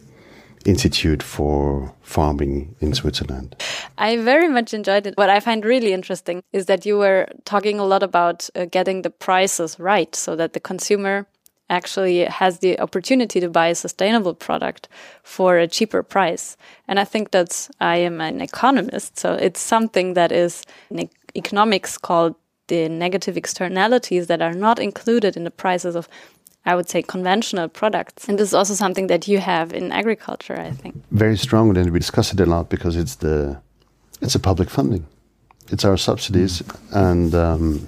institute 0.67 1.23
for 1.23 1.93
farming 2.01 2.75
in 2.81 2.93
Switzerland. 2.93 3.55
I 3.97 4.17
very 4.17 4.49
much 4.49 4.73
enjoyed 4.73 5.07
it. 5.07 5.17
What 5.17 5.29
I 5.29 5.39
find 5.39 5.63
really 5.63 5.93
interesting 5.93 6.43
is 6.51 6.65
that 6.65 6.85
you 6.85 6.97
were 6.97 7.27
talking 7.45 7.79
a 7.79 7.85
lot 7.85 8.03
about 8.03 8.49
uh, 8.53 8.65
getting 8.65 9.01
the 9.01 9.09
prices 9.09 9.79
right 9.79 10.13
so 10.15 10.35
that 10.35 10.53
the 10.53 10.59
consumer 10.59 11.25
actually 11.69 12.23
has 12.25 12.59
the 12.59 12.79
opportunity 12.79 13.39
to 13.39 13.49
buy 13.49 13.67
a 13.67 13.75
sustainable 13.75 14.33
product 14.33 14.87
for 15.23 15.57
a 15.57 15.67
cheaper 15.67 16.03
price. 16.03 16.57
And 16.87 16.99
I 16.99 17.03
think 17.03 17.31
that's, 17.31 17.69
I 17.81 17.97
am 17.97 18.21
an 18.21 18.41
economist, 18.41 19.19
so 19.19 19.33
it's 19.33 19.59
something 19.59 20.13
that 20.13 20.31
is 20.31 20.63
in 20.89 21.09
economics 21.35 21.97
called 21.97 22.35
the 22.67 22.89
negative 22.89 23.37
externalities 23.37 24.27
that 24.27 24.41
are 24.41 24.53
not 24.53 24.79
included 24.79 25.37
in 25.37 25.43
the 25.43 25.51
prices 25.51 25.95
of 25.95 26.07
I 26.67 26.75
would 26.75 26.89
say 26.89 27.01
conventional 27.01 27.69
products. 27.69 28.27
And 28.27 28.37
this 28.37 28.49
is 28.49 28.53
also 28.53 28.75
something 28.75 29.07
that 29.07 29.27
you 29.27 29.39
have 29.39 29.73
in 29.73 29.91
agriculture, 29.91 30.59
I 30.59 30.71
think. 30.71 30.95
Very 31.11 31.37
strong, 31.37 31.77
and 31.77 31.91
we 31.91 31.99
discuss 31.99 32.33
it 32.33 32.39
a 32.39 32.45
lot 32.45 32.69
because 32.69 32.99
it's 32.99 33.15
the 33.15 33.57
it's 34.21 34.35
a 34.35 34.39
public 34.39 34.69
funding, 34.69 35.05
it's 35.71 35.85
our 35.85 35.97
subsidies, 35.97 36.63
and 36.91 37.33
um, 37.33 37.87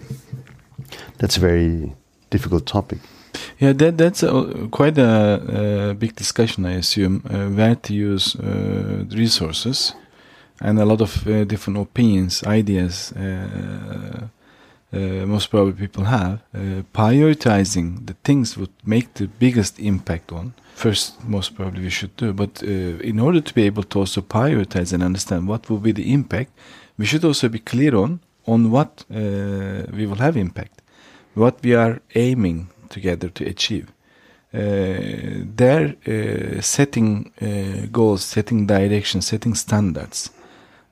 that's 1.18 1.38
a 1.38 1.40
very 1.40 1.92
difficult 2.30 2.66
topic. 2.66 3.00
Yeah, 3.60 3.74
that 3.74 3.98
that's 3.98 4.24
a, 4.24 4.68
quite 4.72 4.98
a, 4.98 5.90
a 5.90 5.94
big 5.94 6.16
discussion, 6.16 6.66
I 6.66 6.78
assume, 6.78 7.22
uh, 7.30 7.50
where 7.50 7.76
to 7.76 7.94
use 7.94 8.36
uh, 8.36 9.06
resources, 9.12 9.94
and 10.62 10.80
a 10.80 10.86
lot 10.86 11.02
of 11.02 11.28
uh, 11.28 11.44
different 11.44 11.80
opinions, 11.80 12.44
ideas. 12.44 13.14
Uh, 14.92 15.24
most 15.28 15.52
probably 15.52 15.74
people 15.74 16.06
have 16.06 16.42
uh, 16.56 16.82
prioritizing 16.94 18.08
the 18.08 18.16
things 18.24 18.58
would 18.58 18.74
make 18.84 19.14
the 19.14 19.28
biggest 19.28 19.80
impact 19.80 20.32
on. 20.32 20.54
First, 20.74 21.24
most 21.28 21.54
probably 21.54 21.84
we 21.84 21.92
should 21.92 22.16
do, 22.18 22.34
but 22.34 22.64
uh, 22.64 22.68
in 22.68 23.20
order 23.20 23.40
to 23.40 23.54
be 23.54 23.64
able 23.64 23.84
to 23.84 24.00
also 24.00 24.22
prioritize 24.22 24.92
and 24.92 25.04
understand 25.04 25.48
what 25.48 25.70
will 25.70 25.78
be 25.78 25.92
the 25.92 26.12
impact, 26.12 26.52
we 26.98 27.06
should 27.06 27.24
also 27.24 27.50
be 27.50 27.60
clear 27.60 27.96
on 27.96 28.20
on 28.48 28.72
what 28.72 29.06
uh, 29.14 29.86
we 29.94 30.08
will 30.08 30.16
have 30.16 30.36
impact, 30.36 30.82
what 31.36 31.62
we 31.62 31.76
are 31.76 32.02
aiming 32.16 32.70
together 32.90 33.30
to 33.30 33.46
achieve. 33.46 33.92
Uh, 34.52 35.46
there, 35.56 35.96
uh, 36.08 36.60
setting 36.62 37.32
goals, 37.92 38.24
setting 38.24 38.66
direction, 38.66 39.22
setting 39.22 39.54
standards, 39.54 40.32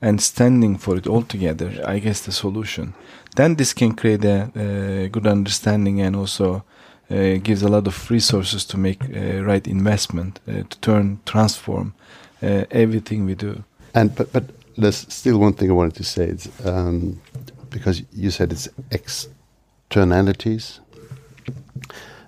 and 0.01 0.21
standing 0.21 0.77
for 0.77 0.95
it 0.95 1.07
all 1.07 1.23
together, 1.23 1.71
I 1.83 1.97
guess 1.97 2.21
the 2.21 2.31
solution. 2.31 2.93
Then 3.37 3.55
this 3.55 3.73
can 3.73 3.93
create 3.93 4.25
a, 4.25 4.49
a 4.55 5.09
good 5.09 5.27
understanding 5.27 6.01
and 6.01 6.15
also 6.15 6.63
uh, 7.11 7.37
gives 7.43 7.61
a 7.61 7.67
lot 7.67 7.87
of 7.87 8.09
resources 8.09 8.65
to 8.65 8.77
make 8.77 9.03
uh, 9.03 9.43
right 9.43 9.67
investment 9.67 10.39
uh, 10.47 10.63
to 10.69 10.79
turn 10.81 11.19
transform 11.25 11.93
uh, 12.41 12.65
everything 12.71 13.25
we 13.25 13.35
do. 13.35 13.63
And 13.93 14.15
but 14.15 14.33
but 14.33 14.43
there's 14.75 15.05
still 15.13 15.37
one 15.37 15.53
thing 15.53 15.69
I 15.69 15.73
wanted 15.73 15.95
to 15.95 16.03
say. 16.03 16.23
It's 16.23 16.49
um, 16.65 17.21
because 17.69 18.01
you 18.11 18.31
said 18.31 18.51
it's 18.51 18.69
externalities. 18.89 20.79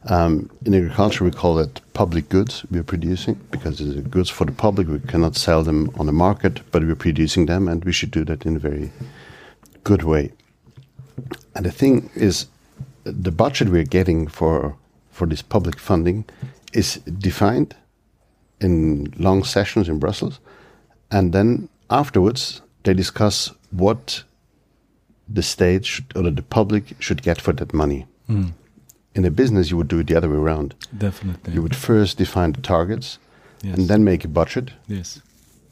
Um, 0.09 0.49
in 0.65 0.75
agriculture, 0.75 1.25
we 1.25 1.31
call 1.31 1.59
it 1.59 1.81
public 1.93 2.29
goods 2.29 2.65
we're 2.71 2.83
producing 2.83 3.35
because 3.49 3.81
it's 3.81 4.07
goods 4.09 4.29
for 4.29 4.45
the 4.45 4.51
public. 4.51 4.87
We 4.87 4.99
cannot 4.99 5.35
sell 5.35 5.63
them 5.63 5.89
on 5.97 6.05
the 6.05 6.13
market, 6.13 6.61
but 6.71 6.83
we're 6.83 6.95
producing 6.95 7.47
them, 7.47 7.67
and 7.67 7.83
we 7.83 7.91
should 7.91 8.11
do 8.11 8.23
that 8.25 8.45
in 8.45 8.55
a 8.55 8.59
very 8.59 8.91
good 9.83 10.03
way. 10.03 10.31
And 11.55 11.65
the 11.65 11.71
thing 11.71 12.09
is, 12.15 12.47
the 13.03 13.31
budget 13.31 13.69
we're 13.69 13.83
getting 13.89 14.27
for 14.29 14.75
for 15.11 15.27
this 15.27 15.41
public 15.41 15.79
funding 15.79 16.23
is 16.73 16.99
defined 17.19 17.75
in 18.61 19.13
long 19.17 19.43
sessions 19.45 19.87
in 19.89 19.99
Brussels, 19.99 20.39
and 21.11 21.33
then 21.33 21.69
afterwards 21.89 22.61
they 22.83 22.93
discuss 22.93 23.51
what 23.71 24.23
the 25.35 25.41
state 25.41 25.85
should, 25.85 26.05
or 26.15 26.31
the 26.31 26.41
public 26.41 26.83
should 26.99 27.21
get 27.23 27.41
for 27.41 27.53
that 27.53 27.73
money. 27.73 28.05
In 28.27 28.53
In 29.15 29.25
a 29.25 29.31
business, 29.31 29.69
you 29.71 29.77
would 29.77 29.87
do 29.89 29.99
it 29.99 30.07
the 30.07 30.15
other 30.17 30.29
way 30.29 30.37
around. 30.37 30.73
Definitely. 30.97 31.53
You 31.53 31.61
would 31.61 31.75
first 31.75 32.17
define 32.17 32.51
the 32.53 32.61
targets 32.61 33.19
yes. 33.63 33.77
and 33.77 33.87
then 33.87 34.03
make 34.03 34.23
a 34.25 34.29
budget. 34.29 34.71
yes. 34.87 35.21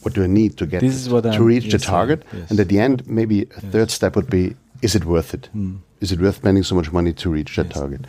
What 0.04 0.16
do 0.16 0.24
I 0.24 0.28
need 0.28 0.58
to 0.58 0.66
get 0.66 0.82
This 0.82 0.96
is 0.96 1.10
what 1.10 1.24
to 1.24 1.30
I'm- 1.30 1.44
reach 1.48 1.72
the 1.72 1.78
target? 1.80 2.24
yes. 2.34 2.50
And 2.52 2.60
at 2.60 2.68
the 2.68 2.80
end, 2.80 3.02
maybe 3.08 3.42
a 3.58 3.62
third 3.72 3.90
step 3.92 4.16
would 4.16 4.30
be: 4.30 4.56
Is 4.82 4.96
it 4.96 5.06
worth 5.06 5.34
it? 5.34 5.50
Mm. 5.56 5.78
Is 6.02 6.12
it 6.12 6.20
worth 6.20 6.36
spending 6.36 6.64
so 6.64 6.76
much 6.76 6.92
money 6.92 7.14
to 7.14 7.30
reach 7.30 7.56
that 7.56 7.68
Yes. 7.68 7.78
target? 7.80 8.02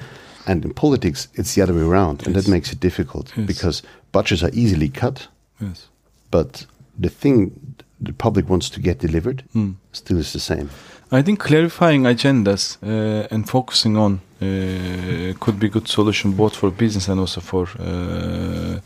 And 0.46 0.64
in 0.64 0.72
politics, 0.74 1.28
it's 1.34 1.54
the 1.54 1.62
other 1.62 1.74
way 1.74 1.82
around, 1.82 2.26
and 2.26 2.34
that 2.34 2.48
makes 2.48 2.72
it 2.72 2.80
difficult 2.80 3.32
Yes. 3.36 3.46
because 3.46 3.82
budgets 4.12 4.42
are 4.42 4.50
easily 4.54 4.88
cut, 4.88 5.28
Yes. 5.60 5.88
but 6.30 6.66
the 7.02 7.10
thing 7.10 7.52
the 8.00 8.12
public 8.12 8.48
wants 8.48 8.70
to 8.70 8.80
get 8.80 9.00
delivered 9.00 9.42
Mm. 9.54 9.74
still 9.92 10.18
is 10.18 10.32
the 10.32 10.38
same. 10.40 10.68
I 11.10 11.22
think 11.22 11.38
clarifying 11.40 12.06
agendas 12.06 12.76
uh, 12.82 13.26
and 13.30 13.48
focusing 13.48 13.96
on 13.96 14.20
uh, 14.40 15.34
could 15.40 15.58
be 15.58 15.66
a 15.66 15.70
good 15.70 15.88
solution 15.88 16.32
both 16.36 16.54
for 16.54 16.70
business 16.70 17.08
and 17.08 17.18
also 17.20 17.40
for 17.40 17.66
uh, 17.80 18.78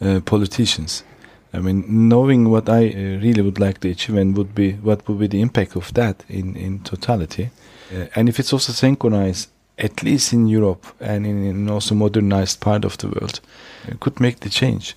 uh, 0.00 0.20
politicians. 0.24 1.04
I 1.52 1.60
mean, 1.60 2.08
knowing 2.08 2.50
what 2.50 2.68
I 2.68 2.88
uh, 2.88 3.20
really 3.22 3.42
would 3.42 3.58
like 3.58 3.80
to 3.80 3.90
achieve 3.90 4.16
and 4.16 4.36
would 4.36 4.54
be 4.54 4.72
what 4.72 5.06
would 5.08 5.18
be 5.18 5.26
the 5.26 5.40
impact 5.40 5.76
of 5.76 5.92
that 5.94 6.24
in 6.28 6.56
in 6.56 6.80
totality, 6.80 7.50
uh, 7.92 8.06
and 8.14 8.28
if 8.28 8.38
it's 8.38 8.52
also 8.52 8.72
synchronized, 8.72 9.48
at 9.78 10.02
least 10.02 10.32
in 10.32 10.46
Europe 10.48 10.86
and 11.00 11.26
in, 11.26 11.44
in 11.44 11.70
also 11.70 11.94
modernized 11.94 12.60
part 12.60 12.84
of 12.84 12.96
the 12.98 13.08
world, 13.08 13.40
uh, 13.88 13.94
could 14.00 14.20
make 14.20 14.40
the 14.40 14.50
change. 14.50 14.94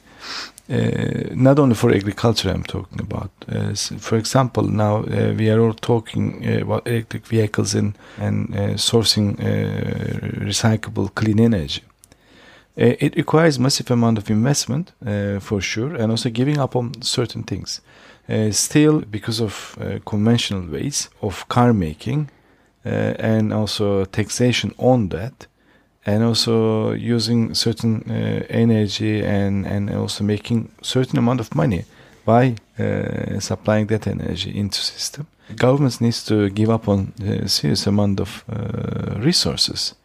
Uh, 0.72 1.34
not 1.34 1.58
only 1.58 1.74
for 1.74 1.92
agriculture 1.92 2.52
I'm 2.52 2.64
talking 2.64 3.00
about. 3.00 3.32
Uh, 3.52 3.74
for 3.74 4.18
example, 4.18 4.64
now 4.64 4.98
uh, 4.98 5.34
we 5.36 5.50
are 5.50 5.60
all 5.60 5.74
talking 5.74 6.48
uh, 6.48 6.62
about 6.62 6.88
electric 6.88 7.26
vehicles 7.26 7.74
and, 7.74 7.98
and 8.20 8.50
sourcing 8.78 9.36
recyclable 10.46 11.10
clean 11.16 11.40
energy. 11.40 11.82
Uh, 12.80 12.96
it 13.00 13.16
requires 13.16 13.60
massive 13.60 13.92
amount 13.92 14.18
of 14.18 14.30
investment 14.30 14.94
uh, 15.06 15.40
for 15.40 15.60
sure, 15.62 15.96
and 15.96 16.12
also 16.12 16.30
giving 16.30 16.58
up 16.58 16.76
on 16.76 17.02
certain 17.02 17.44
things. 17.44 17.82
Uh, 18.30 18.52
still, 18.52 19.02
because 19.02 19.42
of 19.42 19.78
conventional 20.06 20.62
ways 20.72 21.10
of 21.22 21.48
car 21.50 21.74
making 21.74 22.30
and 22.84 23.52
also 23.52 24.06
taxation 24.06 24.72
on 24.78 25.10
that, 25.10 25.48
and 26.06 26.24
also 26.24 26.92
using 26.94 27.56
certain 27.56 28.04
energy 28.50 29.24
and 29.26 29.66
and 29.66 29.90
also 29.90 30.24
making 30.24 30.70
certain 30.82 31.20
amount 31.20 31.40
of 31.40 31.56
money 31.56 31.86
by 32.26 32.56
uh, 32.78 33.40
supplying 33.40 33.88
that 33.88 34.08
energy 34.08 34.52
into 34.56 34.80
system. 34.80 35.26
Governments 35.56 36.00
needs 36.00 36.24
to 36.26 36.50
give 36.50 36.70
up 36.70 36.88
on 36.88 37.14
a 37.26 37.48
serious 37.48 37.88
amount 37.88 38.20
of 38.20 38.44
uh, 38.48 39.20
resources, 39.20 39.96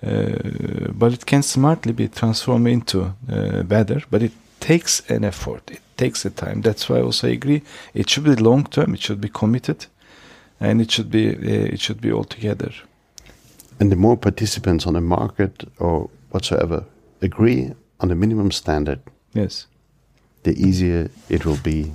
but 0.00 1.12
it 1.12 1.26
can 1.26 1.42
smartly 1.42 1.92
be 1.92 2.08
transformed 2.08 2.68
into 2.68 3.14
uh, 3.30 3.62
better. 3.62 4.02
But 4.10 4.22
it 4.22 4.32
takes 4.60 5.02
an 5.10 5.24
effort. 5.24 5.70
It 5.70 5.80
takes 5.96 6.24
a 6.24 6.30
time. 6.30 6.62
That's 6.62 6.88
why 6.88 6.98
I 6.98 7.02
also 7.02 7.28
agree. 7.28 7.62
It 7.94 8.08
should 8.10 8.24
be 8.24 8.34
long 8.36 8.64
term. 8.66 8.94
It 8.94 9.00
should 9.00 9.20
be 9.20 9.28
committed, 9.28 9.86
and 10.60 10.80
it 10.80 10.90
should 10.90 11.10
be 11.10 11.28
uh, 11.30 11.74
it 11.74 11.80
should 11.80 12.00
be 12.00 12.12
all 12.12 12.24
together. 12.24 12.72
And 13.80 13.90
the 13.92 13.96
more 13.96 14.16
participants 14.16 14.86
on 14.86 14.96
a 14.96 15.00
market 15.00 15.64
or 15.78 16.10
whatsoever 16.30 16.84
agree 17.22 17.72
on 18.00 18.10
a 18.10 18.14
minimum 18.14 18.50
standard, 18.50 18.98
Yes. 19.34 19.66
the 20.42 20.52
easier 20.52 21.10
it 21.28 21.44
will 21.44 21.58
be 21.62 21.92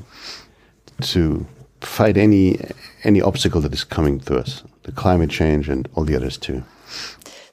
to 1.01 1.45
fight 1.81 2.17
any 2.17 2.57
any 3.03 3.21
obstacle 3.21 3.61
that 3.61 3.73
is 3.73 3.83
coming 3.85 4.19
to 4.21 4.37
us, 4.39 4.63
the 4.83 4.91
climate 4.91 5.29
change 5.29 5.69
and 5.69 5.87
all 5.93 6.05
the 6.05 6.15
others 6.15 6.37
too. 6.37 6.63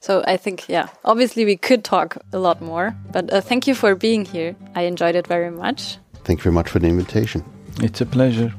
So 0.00 0.24
I 0.26 0.38
think, 0.38 0.66
yeah, 0.66 0.88
obviously 1.04 1.44
we 1.44 1.56
could 1.56 1.84
talk 1.84 2.16
a 2.32 2.38
lot 2.38 2.62
more, 2.62 2.96
but 3.12 3.30
uh, 3.30 3.42
thank 3.42 3.66
you 3.66 3.74
for 3.74 3.94
being 3.94 4.24
here. 4.24 4.56
I 4.74 4.82
enjoyed 4.82 5.14
it 5.14 5.26
very 5.26 5.50
much. 5.50 5.98
Thank 6.24 6.40
you 6.40 6.44
very 6.44 6.54
much 6.54 6.70
for 6.70 6.78
the 6.78 6.88
invitation. 6.88 7.44
It's 7.82 8.00
a 8.00 8.06
pleasure. 8.06 8.52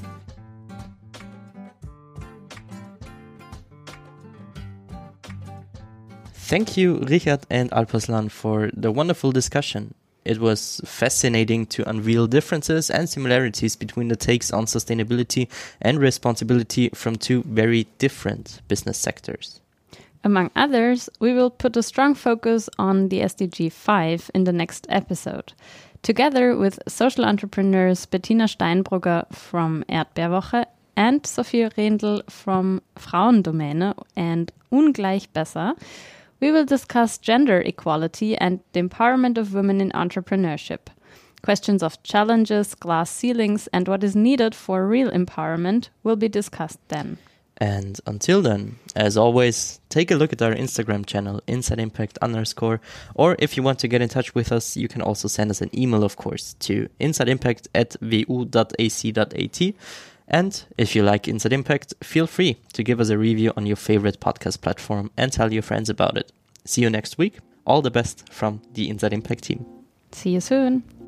Thank 6.33 6.77
you, 6.77 6.97
Richard 6.97 7.39
and 7.49 7.73
Alpaslan, 7.73 8.29
for 8.29 8.69
the 8.73 8.91
wonderful 8.91 9.31
discussion. 9.31 9.95
It 10.25 10.39
was 10.39 10.81
fascinating 10.85 11.65
to 11.67 11.89
unveil 11.89 12.27
differences 12.27 12.91
and 12.91 13.09
similarities 13.09 13.75
between 13.75 14.09
the 14.09 14.15
takes 14.15 14.51
on 14.51 14.65
sustainability 14.65 15.47
and 15.81 15.97
responsibility 15.97 16.89
from 16.89 17.15
two 17.15 17.41
very 17.47 17.87
different 17.97 18.61
business 18.67 18.99
sectors. 18.99 19.60
Among 20.23 20.51
others, 20.55 21.09
we 21.19 21.33
will 21.33 21.49
put 21.49 21.75
a 21.77 21.83
strong 21.83 22.13
focus 22.13 22.69
on 22.77 23.09
the 23.09 23.21
SDG 23.21 23.71
5 23.71 24.31
in 24.35 24.43
the 24.43 24.53
next 24.53 24.85
episode. 24.89 25.53
Together 26.03 26.55
with 26.55 26.79
social 26.87 27.25
entrepreneurs 27.25 28.05
Bettina 28.05 28.45
Steinbrugger 28.45 29.33
from 29.33 29.83
Erdbeerwoche 29.89 30.65
and 30.95 31.25
Sophie 31.25 31.69
Rendl 31.69 32.21
from 32.29 32.81
Frauendomäne 32.95 33.95
and 34.15 34.51
Ungleich 34.71 35.27
Besser, 35.33 35.73
we 36.39 36.51
will 36.51 36.65
discuss 36.65 37.17
gender 37.17 37.61
equality 37.61 38.37
and 38.37 38.59
the 38.73 38.81
empowerment 38.81 39.37
of 39.37 39.53
women 39.53 39.81
in 39.81 39.91
entrepreneurship. 39.91 40.87
Questions 41.43 41.81
of 41.81 42.01
challenges, 42.03 42.75
glass 42.75 43.09
ceilings, 43.09 43.67
and 43.73 43.87
what 43.87 44.03
is 44.03 44.15
needed 44.15 44.53
for 44.53 44.87
real 44.87 45.09
empowerment 45.09 45.89
will 46.03 46.15
be 46.15 46.29
discussed 46.29 46.79
then. 46.89 47.17
And 47.61 48.01
until 48.07 48.41
then, 48.41 48.79
as 48.95 49.15
always, 49.15 49.79
take 49.87 50.09
a 50.09 50.15
look 50.15 50.33
at 50.33 50.41
our 50.41 50.51
Instagram 50.51 51.05
channel, 51.05 51.41
Inside 51.45 51.79
Impact 51.79 52.17
underscore, 52.19 52.81
or 53.13 53.35
if 53.37 53.55
you 53.55 53.61
want 53.61 53.77
to 53.79 53.87
get 53.87 54.01
in 54.01 54.09
touch 54.09 54.33
with 54.33 54.51
us, 54.51 54.75
you 54.75 54.87
can 54.87 55.03
also 55.03 55.27
send 55.27 55.51
us 55.51 55.61
an 55.61 55.69
email, 55.77 56.03
of 56.03 56.15
course, 56.15 56.55
to 56.61 56.89
insideimpact 56.99 57.67
at 57.75 57.95
wu.ac.at. 58.01 59.75
And 60.27 60.63
if 60.75 60.95
you 60.95 61.03
like 61.03 61.27
Inside 61.27 61.53
Impact, 61.53 61.93
feel 62.01 62.25
free 62.25 62.57
to 62.73 62.83
give 62.83 62.99
us 62.99 63.09
a 63.09 63.17
review 63.19 63.53
on 63.55 63.67
your 63.67 63.75
favorite 63.75 64.19
podcast 64.19 64.61
platform 64.61 65.11
and 65.15 65.31
tell 65.31 65.53
your 65.53 65.61
friends 65.61 65.87
about 65.87 66.17
it. 66.17 66.31
See 66.65 66.81
you 66.81 66.89
next 66.89 67.19
week. 67.19 67.37
All 67.67 67.83
the 67.83 67.91
best 67.91 68.27
from 68.33 68.63
the 68.73 68.89
Inside 68.89 69.13
Impact 69.13 69.43
team. 69.43 69.67
See 70.11 70.31
you 70.31 70.41
soon. 70.41 71.00